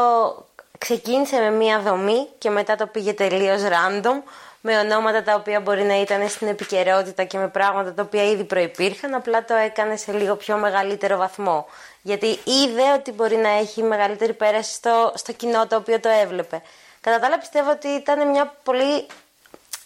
Ξεκίνησε 0.79 1.39
με 1.39 1.51
μία 1.51 1.81
δομή 1.81 2.29
και 2.39 2.51
μετά 2.51 2.77
το 2.77 2.87
πήγε 2.87 3.13
τελείως 3.13 3.63
random 3.63 4.23
με 4.67 4.79
ονόματα 4.79 5.23
τα 5.23 5.35
οποία 5.35 5.61
μπορεί 5.61 5.83
να 5.83 6.01
ήταν 6.01 6.29
στην 6.29 6.49
επικαιρότητα 6.49 7.25
και 7.25 7.39
με 7.39 7.49
πράγματα 7.49 7.95
τα 7.95 8.03
οποία 8.03 8.25
ήδη 8.31 8.45
προϋπήρχαν, 8.45 9.15
απλά 9.15 9.45
το 9.45 9.55
έκανε 9.55 9.97
σε 9.97 10.13
λίγο 10.13 10.37
πιο 10.37 10.57
μεγαλύτερο 10.57 11.17
βαθμό. 11.17 11.67
Γιατί 12.03 12.27
είδε 12.27 12.93
ότι 12.93 13.13
μπορεί 13.13 13.37
να 13.37 13.49
έχει 13.49 13.83
μεγαλύτερη 13.83 14.33
πέραση 14.33 14.75
στο, 14.75 15.13
στο 15.15 15.33
κοινό 15.33 15.67
το 15.67 15.77
οποίο 15.77 16.01
το 16.01 16.09
έβλεπε. 16.09 16.63
Κατά 17.01 17.19
τα 17.19 17.27
άλλα 17.27 17.39
πιστεύω 17.39 17.71
ότι 17.71 17.89
ήταν 17.89 18.31
μια 18.31 18.57
πολύ 18.63 19.07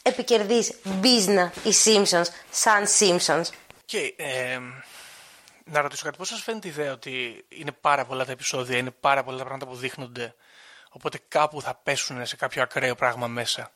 επικερδής 0.02 0.72
business 1.02 1.50
οι 1.64 1.72
Simpsons, 1.84 2.26
σαν 2.50 2.84
Simpsons. 2.98 3.44
Και 3.84 4.14
ε, 4.16 4.58
να 5.64 5.80
ρωτήσω 5.80 6.04
κάτι, 6.04 6.16
πώς 6.16 6.28
σας 6.28 6.42
φαίνεται 6.42 6.68
η 6.68 6.70
ιδέα 6.70 6.92
ότι 6.92 7.44
είναι 7.48 7.72
πάρα 7.72 8.04
πολλά 8.04 8.24
τα 8.24 8.32
επεισόδια, 8.32 8.78
είναι 8.78 8.90
πάρα 8.90 9.24
πολλά 9.24 9.38
τα 9.38 9.44
πράγματα 9.44 9.66
που 9.66 9.76
δείχνονται, 9.76 10.34
οπότε 10.90 11.18
κάπου 11.28 11.62
θα 11.62 11.80
πέσουν 11.82 12.26
σε 12.26 12.36
κάποιο 12.36 12.62
ακραίο 12.62 12.94
πράγμα 12.94 13.26
μέσα; 13.26 13.72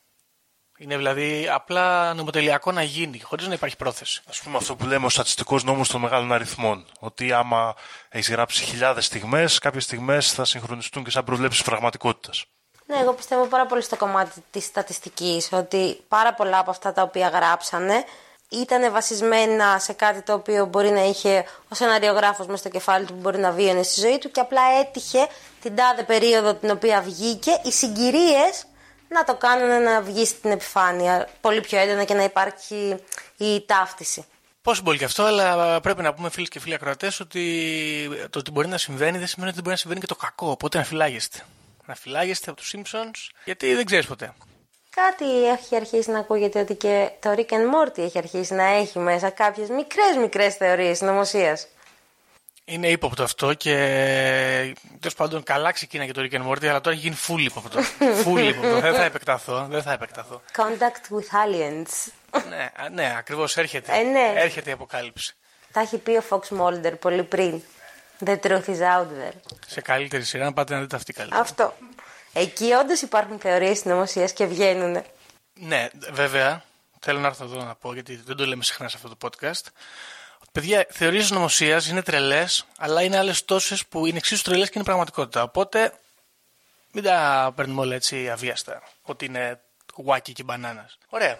Είναι 0.79 0.97
δηλαδή 0.97 1.49
απλά 1.53 2.15
νομοτελειακό 2.15 2.73
να 2.73 2.83
γίνει, 2.83 3.21
χωρίς 3.21 3.47
να 3.47 3.55
υπάρχει 3.55 3.77
πρόθεση. 3.77 4.23
Ας 4.29 4.41
πούμε 4.41 4.57
αυτό 4.57 4.77
που 4.77 4.87
λέμε 4.87 5.07
ο 5.07 5.09
στατιστικός 5.09 5.65
νόμος 5.65 5.89
των 5.89 6.01
μεγάλων 6.01 6.33
αριθμών. 6.33 6.87
Ότι 6.99 7.33
άμα 7.33 7.75
έχεις 8.09 8.31
γράψει 8.31 8.65
χιλιάδες 8.65 9.05
στιγμές, 9.05 9.59
κάποιες 9.59 9.85
στιγμές 9.85 10.33
θα 10.33 10.45
συγχρονιστούν 10.45 11.05
και 11.05 11.11
σαν 11.11 11.25
προβλέψεις 11.25 11.63
πραγματικότητας. 11.63 12.45
Ναι, 12.87 12.97
εγώ 12.97 13.13
πιστεύω 13.13 13.45
πάρα 13.45 13.67
πολύ 13.67 13.83
στο 13.83 13.97
κομμάτι 13.97 14.45
της 14.51 14.65
στατιστικής, 14.65 15.49
ότι 15.53 16.01
πάρα 16.09 16.35
πολλά 16.35 16.59
από 16.59 16.71
αυτά 16.71 16.93
τα 16.93 17.03
οποία 17.03 17.29
γράψανε 17.29 18.05
ήταν 18.49 18.93
βασισμένα 18.93 19.79
σε 19.79 19.93
κάτι 19.93 20.23
το 20.23 20.33
οποίο 20.33 20.67
μπορεί 20.67 20.91
να 20.91 21.05
είχε 21.05 21.45
ο 21.69 21.75
σεναριογράφος 21.75 22.47
μέσα 22.47 22.59
στο 22.59 22.69
κεφάλι 22.69 23.05
του 23.05 23.13
που 23.13 23.21
μπορεί 23.21 23.39
να 23.39 23.51
βίωνε 23.51 23.83
στη 23.83 24.01
ζωή 24.01 24.19
του 24.19 24.31
και 24.31 24.41
απλά 24.41 24.63
έτυχε 24.81 25.27
την 25.63 25.77
τάδε 25.77 26.03
περίοδο 26.03 26.55
την 26.55 26.71
οποία 26.71 27.01
βγήκε 27.01 27.61
οι 27.65 27.73
συγκυρίες 27.73 28.65
να 29.13 29.25
το 29.25 29.35
κάνουν 29.35 29.83
να 29.83 30.01
βγει 30.01 30.27
στην 30.27 30.51
επιφάνεια 30.51 31.29
πολύ 31.41 31.61
πιο 31.61 31.79
έντονα 31.79 32.05
και 32.05 32.15
να 32.15 32.23
υπάρχει 32.23 32.97
η 33.37 33.61
ταύτιση. 33.67 34.25
Πώς 34.63 34.83
μπορεί 34.83 34.99
και 34.99 35.05
αυτό, 35.05 35.23
αλλά 35.23 35.81
πρέπει 35.81 36.03
να 36.03 36.15
πούμε 36.15 36.31
φίλοι 36.31 36.49
και 36.49 36.61
φίλοι 36.61 36.75
ακροατές 36.75 37.21
ότι 37.21 38.29
το 38.31 38.39
ότι 38.39 38.51
μπορεί 38.51 38.69
να 38.69 38.79
συμβαίνει 38.79 39.19
δεν 39.19 39.27
σημαίνει 39.27 39.51
ότι 39.51 39.55
δεν 39.55 39.63
μπορεί 39.63 39.71
να 39.71 39.77
συμβαίνει 39.77 40.01
και 40.01 40.07
το 40.07 40.15
κακό. 40.15 40.51
Οπότε 40.51 40.79
να 40.79 40.85
φυλάγεστε. 40.85 41.39
Να 41.87 41.95
φυλάγεστε 41.95 42.51
από 42.51 42.61
τους 42.61 42.75
Simpsons, 42.77 43.31
γιατί 43.45 43.75
δεν 43.75 43.85
ξέρεις 43.85 44.07
ποτέ. 44.07 44.35
Κάτι 44.91 45.49
έχει 45.49 45.77
αρχίσει 45.77 46.11
να 46.11 46.19
ακούγεται 46.19 46.61
ότι 46.61 46.75
και 46.75 47.11
το 47.21 47.31
Rick 47.31 47.53
and 47.53 47.75
Morty 47.75 47.99
έχει 47.99 48.19
αρχίσει 48.19 48.55
να 48.55 48.65
έχει 48.65 48.99
μέσα 48.99 49.31
κάποιες 49.31 49.69
μικρές 49.69 50.17
μικρές 50.21 50.55
θεωρίες 50.55 50.99
συνωμοσία. 50.99 51.59
Είναι 52.73 52.89
ύποπτο 52.89 53.23
αυτό 53.23 53.55
και 53.55 53.75
τέλος 55.01 55.15
πάντων 55.17 55.43
καλά 55.43 55.73
ξεκίνα 55.73 56.07
και 56.07 56.13
το 56.13 56.29
Rick 56.31 56.35
and 56.35 56.49
Morty, 56.49 56.67
αλλά 56.67 56.81
τώρα 56.81 56.97
έχει 56.97 57.05
γίνει 57.05 57.17
full 57.29 57.41
ύποπτο. 57.41 57.81
full 58.25 58.39
ύποπτο. 58.39 58.81
δεν 58.81 58.95
θα 58.95 59.05
επεκταθώ. 59.05 59.67
Δεν 59.71 59.83
θα 59.83 59.93
επεκταθώ. 59.93 60.43
Contact 60.57 61.15
with 61.15 61.45
aliens. 61.45 62.13
ναι, 62.49 62.71
α, 62.77 62.89
ναι 62.89 63.15
ακριβώς 63.19 63.57
έρχεται. 63.57 63.93
Ε, 63.99 64.03
ναι. 64.03 64.33
Έρχεται 64.37 64.71
η 64.71 64.73
αποκάλυψη. 64.73 65.35
Τα 65.73 65.81
έχει 65.81 65.99
πει 65.99 66.11
ο 66.11 66.23
Fox 66.29 66.41
Mulder 66.61 66.93
πολύ 67.01 67.23
πριν. 67.23 67.63
The 68.25 68.37
truth 68.43 68.65
is 68.67 68.81
out 68.81 69.07
there. 69.07 69.35
Σε 69.67 69.81
καλύτερη 69.81 70.25
σειρά 70.25 70.45
να 70.45 70.53
πάτε 70.53 70.75
να 70.75 70.81
δείτε 70.81 70.97
αυτή 70.97 71.13
καλύτερα. 71.13 71.41
Αυτό. 71.41 71.75
Εκεί 72.33 72.73
όντως 72.73 73.01
υπάρχουν 73.01 73.39
θεωρίες 73.39 73.79
συνωμοσίας 73.79 74.33
και 74.33 74.47
βγαίνουν. 74.47 75.03
Ναι, 75.55 75.89
βέβαια, 76.11 76.63
θέλω 77.01 77.19
να 77.19 77.27
έρθω 77.27 77.45
εδώ 77.45 77.65
να 77.65 77.75
πω, 77.75 77.93
γιατί 77.93 78.23
δεν 78.27 78.37
το 78.37 78.47
λέμε 78.47 78.65
συχνά 78.65 78.89
σε 78.89 78.97
αυτό 78.97 79.17
το 79.17 79.29
podcast, 79.29 79.67
Παιδιά, 80.53 80.87
θεωρίες 80.91 81.31
νομοσίας 81.31 81.89
είναι 81.89 82.03
τρελές, 82.03 82.67
αλλά 82.79 83.03
είναι 83.03 83.19
άλλες 83.19 83.45
τόσες 83.45 83.87
που 83.87 84.07
είναι 84.07 84.17
εξίσου 84.17 84.43
τρελές 84.43 84.67
και 84.67 84.73
είναι 84.75 84.85
πραγματικότητα. 84.85 85.43
Οπότε 85.43 85.93
μην 86.93 87.05
τα 87.05 87.53
παίρνουμε 87.57 87.81
όλα 87.81 87.95
έτσι 87.95 88.31
αβίαστα. 88.31 88.83
Ότι 89.03 89.25
είναι 89.25 89.61
γουάκι 89.97 90.33
και 90.33 90.43
μπανάνας. 90.43 90.99
Ωραία. 91.09 91.39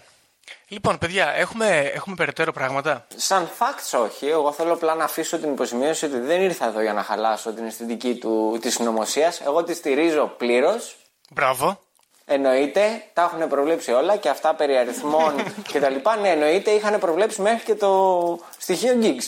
Λοιπόν, 0.67 0.97
παιδιά, 0.97 1.33
έχουμε, 1.33 1.79
έχουμε 1.79 2.15
περαιτέρω 2.15 2.51
πράγματα. 2.51 3.07
Σαν 3.15 3.49
facts 3.59 3.99
όχι. 3.99 4.27
Εγώ 4.27 4.51
θέλω 4.51 4.73
απλά 4.73 4.95
να 4.95 5.03
αφήσω 5.03 5.37
την 5.37 5.51
υποσημείωση 5.51 6.05
ότι 6.05 6.19
δεν 6.19 6.41
ήρθα 6.41 6.65
εδώ 6.67 6.81
για 6.81 6.93
να 6.93 7.03
χαλάσω 7.03 7.53
την 7.53 7.65
αισθητική 7.65 8.15
του, 8.15 8.57
της 8.61 8.73
συνωμοσία. 8.73 9.33
Εγώ 9.45 9.63
τη 9.63 9.73
στηρίζω 9.73 10.33
πλήρως. 10.37 10.95
Μπράβο. 11.29 11.79
Εννοείται, 12.25 13.03
τα 13.13 13.21
έχουν 13.21 13.47
προβλέψει 13.47 13.91
όλα 13.91 14.15
και 14.15 14.29
αυτά 14.29 14.55
περί 14.55 14.77
αριθμών 14.77 15.35
κτλ. 15.73 15.95
Ναι, 16.21 16.29
εννοείται, 16.29 16.71
είχαν 16.71 16.99
προβλέψει 16.99 17.41
μέχρι 17.41 17.63
και 17.63 17.75
το 17.75 18.39
στοιχείο 18.63 18.99
gigs. 19.01 19.23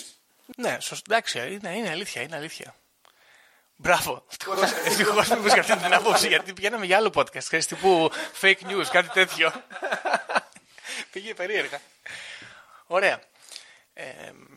Ναι, 0.58 0.78
σωστά. 0.80 1.04
Εντάξει, 1.10 1.40
είναι, 1.40 1.76
είναι 1.76 1.90
αλήθεια, 1.90 2.22
είναι 2.22 2.36
αλήθεια. 2.36 2.76
Μπράβο. 3.76 4.26
Ευτυχώς 4.86 5.28
που 5.28 5.48
είπε 5.48 5.60
αυτή 5.60 5.78
την 5.78 5.94
άποψη, 5.94 6.28
γιατί 6.28 6.54
πηγαίναμε 6.54 6.86
για 6.86 6.98
άλλο 6.98 7.12
podcast. 7.16 7.44
Ξέρεις, 7.44 7.66
τύπου 7.68 8.12
fake 8.42 8.70
news, 8.70 8.86
κάτι 8.92 9.10
τέτοιο. 9.10 9.52
Πήγε 11.12 11.34
περίεργα. 11.34 11.82
Ωραία. 12.88 13.20
Ε, 13.94 14.04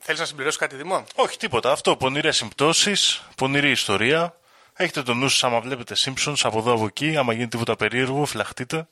Θέλεις 0.00 0.20
να 0.20 0.26
συμπληρώσεις 0.26 0.58
κάτι, 0.58 0.76
Δημό; 0.76 1.04
Όχι, 1.14 1.38
τίποτα. 1.38 1.72
Αυτό. 1.72 1.96
Πονηρές 1.96 2.36
συμπτώσεις, 2.36 3.22
πονηρή 3.36 3.70
ιστορία. 3.70 4.36
Έχετε 4.74 5.02
το 5.02 5.14
νου 5.14 5.28
σας 5.28 5.44
άμα 5.44 5.60
βλέπετε 5.60 5.94
Simpsons 5.98 6.40
από 6.42 6.58
εδώ 6.58 6.72
από 6.72 6.84
εκεί. 6.84 7.16
Άμα 7.16 7.32
γίνει 7.32 7.48
τίποτα 7.48 7.76
περίεργο, 7.76 8.24
φυλαχτείτε. 8.24 8.88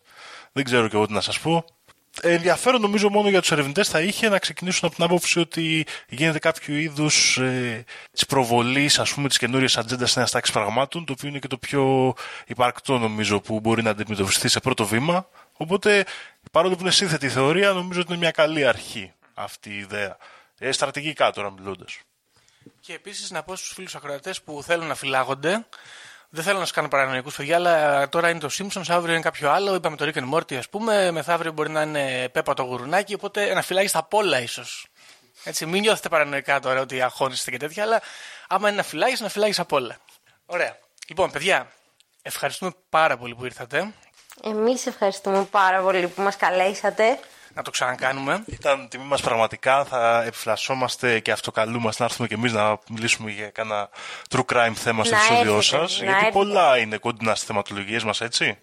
Δεν 0.53 0.65
ξέρω 0.65 0.89
και 0.89 0.97
εγώ 0.97 1.07
τι 1.07 1.13
να 1.13 1.21
σας 1.21 1.41
πω. 1.41 1.65
Ε, 2.23 2.33
ενδιαφέρον 2.33 2.81
νομίζω 2.81 3.09
μόνο 3.11 3.29
για 3.29 3.41
τους 3.41 3.51
ερευνητές 3.51 3.89
θα 3.89 4.01
είχε 4.01 4.29
να 4.29 4.39
ξεκινήσουν 4.39 4.87
από 4.87 4.95
την 4.95 5.05
άποψη 5.05 5.39
ότι 5.39 5.87
γίνεται 6.09 6.39
κάποιο 6.39 6.77
είδους 6.77 7.39
ε, 7.39 7.85
της 8.13 8.27
προβολής 8.27 8.99
ας 8.99 9.15
πούμε 9.15 9.29
της 9.29 9.39
καινούριας 9.39 9.77
ατζέντας 9.77 10.17
νέας 10.17 10.31
τάξης 10.31 10.55
πραγμάτων, 10.55 11.05
το 11.05 11.13
οποίο 11.13 11.29
είναι 11.29 11.39
και 11.39 11.49
το 11.49 11.59
πιο 11.59 12.15
υπαρκτό 12.47 12.99
νομίζω 12.99 13.41
που 13.41 13.61
μπορεί 13.61 13.83
να 13.83 13.91
αντιμετωπιστεί 13.91 14.49
σε 14.49 14.61
πρώτο 14.61 14.87
βήμα. 14.87 15.29
Οπότε 15.53 16.05
παρόλο 16.51 16.75
που 16.75 16.81
είναι 16.81 16.91
σύνθετη 16.91 17.27
η 17.27 17.29
θεωρία, 17.29 17.73
νομίζω 17.73 18.01
ότι 18.01 18.09
είναι 18.11 18.21
μια 18.21 18.31
καλή 18.31 18.67
αρχή 18.67 19.13
αυτή 19.35 19.71
η 19.71 19.77
ιδέα. 19.79 20.17
Ε, 20.59 20.73
στρατηγικά 20.73 21.31
τώρα 21.31 21.51
μιλώντας. 21.51 21.99
Και 22.81 22.93
επίσης 22.93 23.31
να 23.31 23.43
πω 23.43 23.57
στους 23.57 23.73
φίλους 23.73 23.95
ακροατές 23.95 24.43
που 24.43 24.63
θέλουν 24.63 24.87
να 24.87 24.95
φυλάγονται. 24.95 25.67
Δεν 26.37 26.45
θέλω 26.45 26.59
να 26.59 26.65
σας 26.65 26.75
κάνω 26.75 26.89
παρανοϊκούς 26.89 27.37
παιδιά, 27.37 27.57
αλλά 27.57 28.09
τώρα 28.09 28.31
είναι 28.31 28.39
το 28.39 28.49
Simpsons, 28.59 28.85
αύριο 28.89 29.13
είναι 29.13 29.23
κάποιο 29.23 29.51
άλλο. 29.51 29.75
Είπαμε 29.75 29.97
το 29.97 30.11
Rick 30.13 30.19
and 30.19 30.35
Morty, 30.35 30.55
ας 30.55 30.69
πούμε. 30.69 31.11
Μεθαύριο 31.11 31.53
μπορεί 31.53 31.71
να 31.71 31.83
είναι 31.83 32.29
Πέπα 32.29 32.55
το 32.55 32.63
γουρουνάκι. 32.63 33.15
Οπότε 33.15 33.55
να 33.55 33.63
φυλάγει 33.63 33.89
απ' 33.93 34.15
όλα, 34.15 34.41
ίσως. 34.41 34.87
Έτσι, 35.45 35.67
μην 35.67 35.81
νιώθετε 35.81 36.09
παρανοϊκά 36.09 36.61
τώρα 36.61 36.81
ότι 36.81 37.03
αγχώνεστε 37.03 37.51
και 37.51 37.57
τέτοια, 37.57 37.83
αλλά 37.83 38.03
άμα 38.49 38.69
είναι 38.69 38.77
να 38.77 38.83
φυλάγει, 38.83 39.17
να 39.19 39.29
φυλάγει 39.29 39.61
απ' 39.61 39.73
όλα. 39.73 39.97
Ωραία. 40.47 40.77
Λοιπόν, 41.09 41.31
παιδιά, 41.31 41.73
ευχαριστούμε 42.23 42.71
πάρα 42.91 43.17
πολύ 43.17 43.35
που 43.35 43.45
ήρθατε. 43.45 43.93
Εμείς 44.45 44.87
ευχαριστούμε 44.87 45.45
πάρα 45.45 45.81
πολύ 45.81 46.09
που 46.09 46.23
μας 46.23 46.37
καλέσατε. 46.37 47.19
Να 47.57 47.63
το 47.63 47.71
ξανακάνουμε. 47.71 48.43
Ήταν 48.47 48.89
τιμή 48.89 49.05
μας 49.05 49.21
πραγματικά. 49.21 49.85
Θα 49.85 50.23
επιφυλασσόμαστε 50.23 51.21
και 51.21 51.33
αυτοκαλούμαστε 51.33 52.03
να 52.03 52.09
έρθουμε 52.09 52.29
και 52.29 52.35
εμείς 52.35 52.53
να 52.53 52.79
μιλήσουμε 52.89 53.31
για 53.31 53.51
κάνα 53.51 53.89
true 54.31 54.45
crime 54.53 54.73
θέμα 54.75 55.05
στο 55.05 55.15
Να 55.15 55.21
επεισόδιο 55.21 55.57
έρθετε, 55.57 55.79
σας. 55.87 55.99
να 55.99 56.05
Γιατί 56.05 56.13
έρθετε. 56.27 56.33
πολλά 56.33 56.79
είναι 56.79 56.97
κοντινά 56.97 57.35
στις 57.35 57.47
θεματολογίες 57.47 58.05
μας, 58.05 58.21
έτσι. 58.21 58.59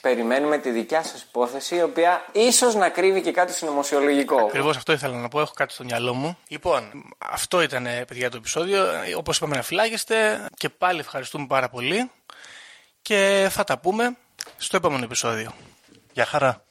Περιμένουμε 0.00 0.58
τη 0.58 0.70
δικιά 0.70 1.02
σας 1.02 1.22
υπόθεση, 1.22 1.76
η 1.76 1.82
οποία 1.82 2.24
ίσως 2.32 2.74
να 2.74 2.88
κρύβει 2.88 3.20
και 3.20 3.30
κάτι 3.30 3.52
συνωμοσιολογικό. 3.52 4.36
Ακριβώς 4.44 4.76
αυτό 4.76 4.92
ήθελα 4.92 5.16
να 5.16 5.28
πω. 5.28 5.40
Έχω 5.40 5.52
κάτι 5.54 5.72
στο 5.72 5.84
μυαλό 5.84 6.14
μου. 6.14 6.38
Λοιπόν, 6.48 6.90
αυτό 7.18 7.62
ήταν, 7.62 7.86
ε, 7.86 8.04
παιδιά, 8.04 8.30
το 8.30 8.36
επεισόδιο. 8.36 8.84
Όπως 9.16 9.36
είπαμε, 9.36 9.56
να 9.56 9.62
φυλάγεστε. 9.62 10.46
Και 10.56 10.68
πάλι 10.68 11.00
ευχαριστούμε 11.00 11.46
πάρα 11.46 11.68
πολύ. 11.68 12.10
Και 13.02 13.48
θα 13.50 13.64
τα 13.64 13.78
πούμε 13.78 14.16
στο 14.56 14.76
επόμενο 14.76 15.04
επεισόδιο. 15.04 15.52
Γεια 16.12 16.24
χαρά. 16.24 16.64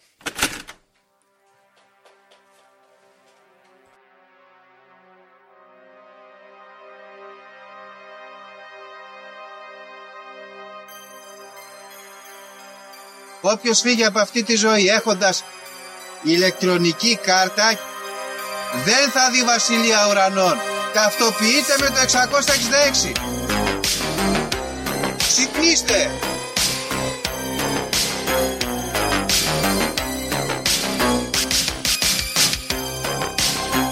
Όποιος 13.45 13.79
φύγει 13.79 14.05
από 14.05 14.19
αυτή 14.19 14.43
τη 14.43 14.55
ζωή 14.55 14.87
έχοντας 14.87 15.43
ηλεκτρονική 16.21 17.19
κάρτα 17.25 17.79
δεν 18.85 19.11
θα 19.11 19.29
δει 19.31 19.43
βασιλεία 19.43 20.07
ουρανών. 20.09 20.57
Ταυτοποιείτε 20.93 21.75
με 21.79 21.87
το 21.87 21.99
666. 21.99 23.11
Ξυπνήστε. 25.17 26.11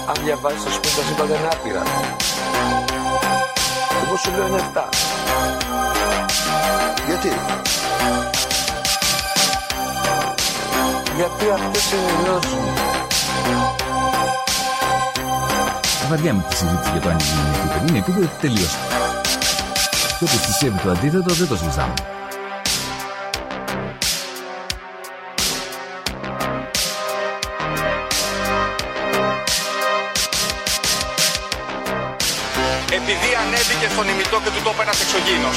Αν 0.06 0.24
διαβάζεις, 0.24 0.62
θα 0.62 0.70
σου 0.70 0.80
πει 0.80 0.88
τα 0.88 1.02
σύμπαντα 1.08 1.38
είναι 1.38 1.48
άπειρα. 1.52 1.82
Εγώ 4.04 4.16
σου 4.16 4.30
λέω 4.30 4.46
είναι 4.46 4.70
7. 4.74 4.88
Γιατί; 7.06 7.32
Γιατί 11.16 11.50
αυτές 11.54 11.92
ενημερώσουν. 11.92 12.58
Βαριά 16.08 16.34
τη 16.48 16.56
συζήτηση 16.56 16.90
για 16.90 17.00
το 17.00 17.08
αν 17.08 17.16
είναι 17.18 17.58
επίπεδο. 17.58 17.86
Είναι 17.88 17.98
επίπεδο 17.98 18.28
τελείωσε. 18.40 18.78
Και 20.18 20.24
όποιος 20.24 20.46
πιστεύει 20.46 20.78
το 20.78 20.90
αντίθετο 20.90 21.34
δεν 21.34 21.48
το 21.48 21.56
συζητάμε. 21.56 21.94
Επειδή 32.98 33.30
ανέβηκε 33.42 33.88
στον 33.92 34.08
ημιτό 34.08 34.36
και 34.44 34.50
του 34.50 34.62
το 34.64 34.70
είπε 34.74 34.82
ένας 34.82 35.00
εξωγήινος. 35.00 35.56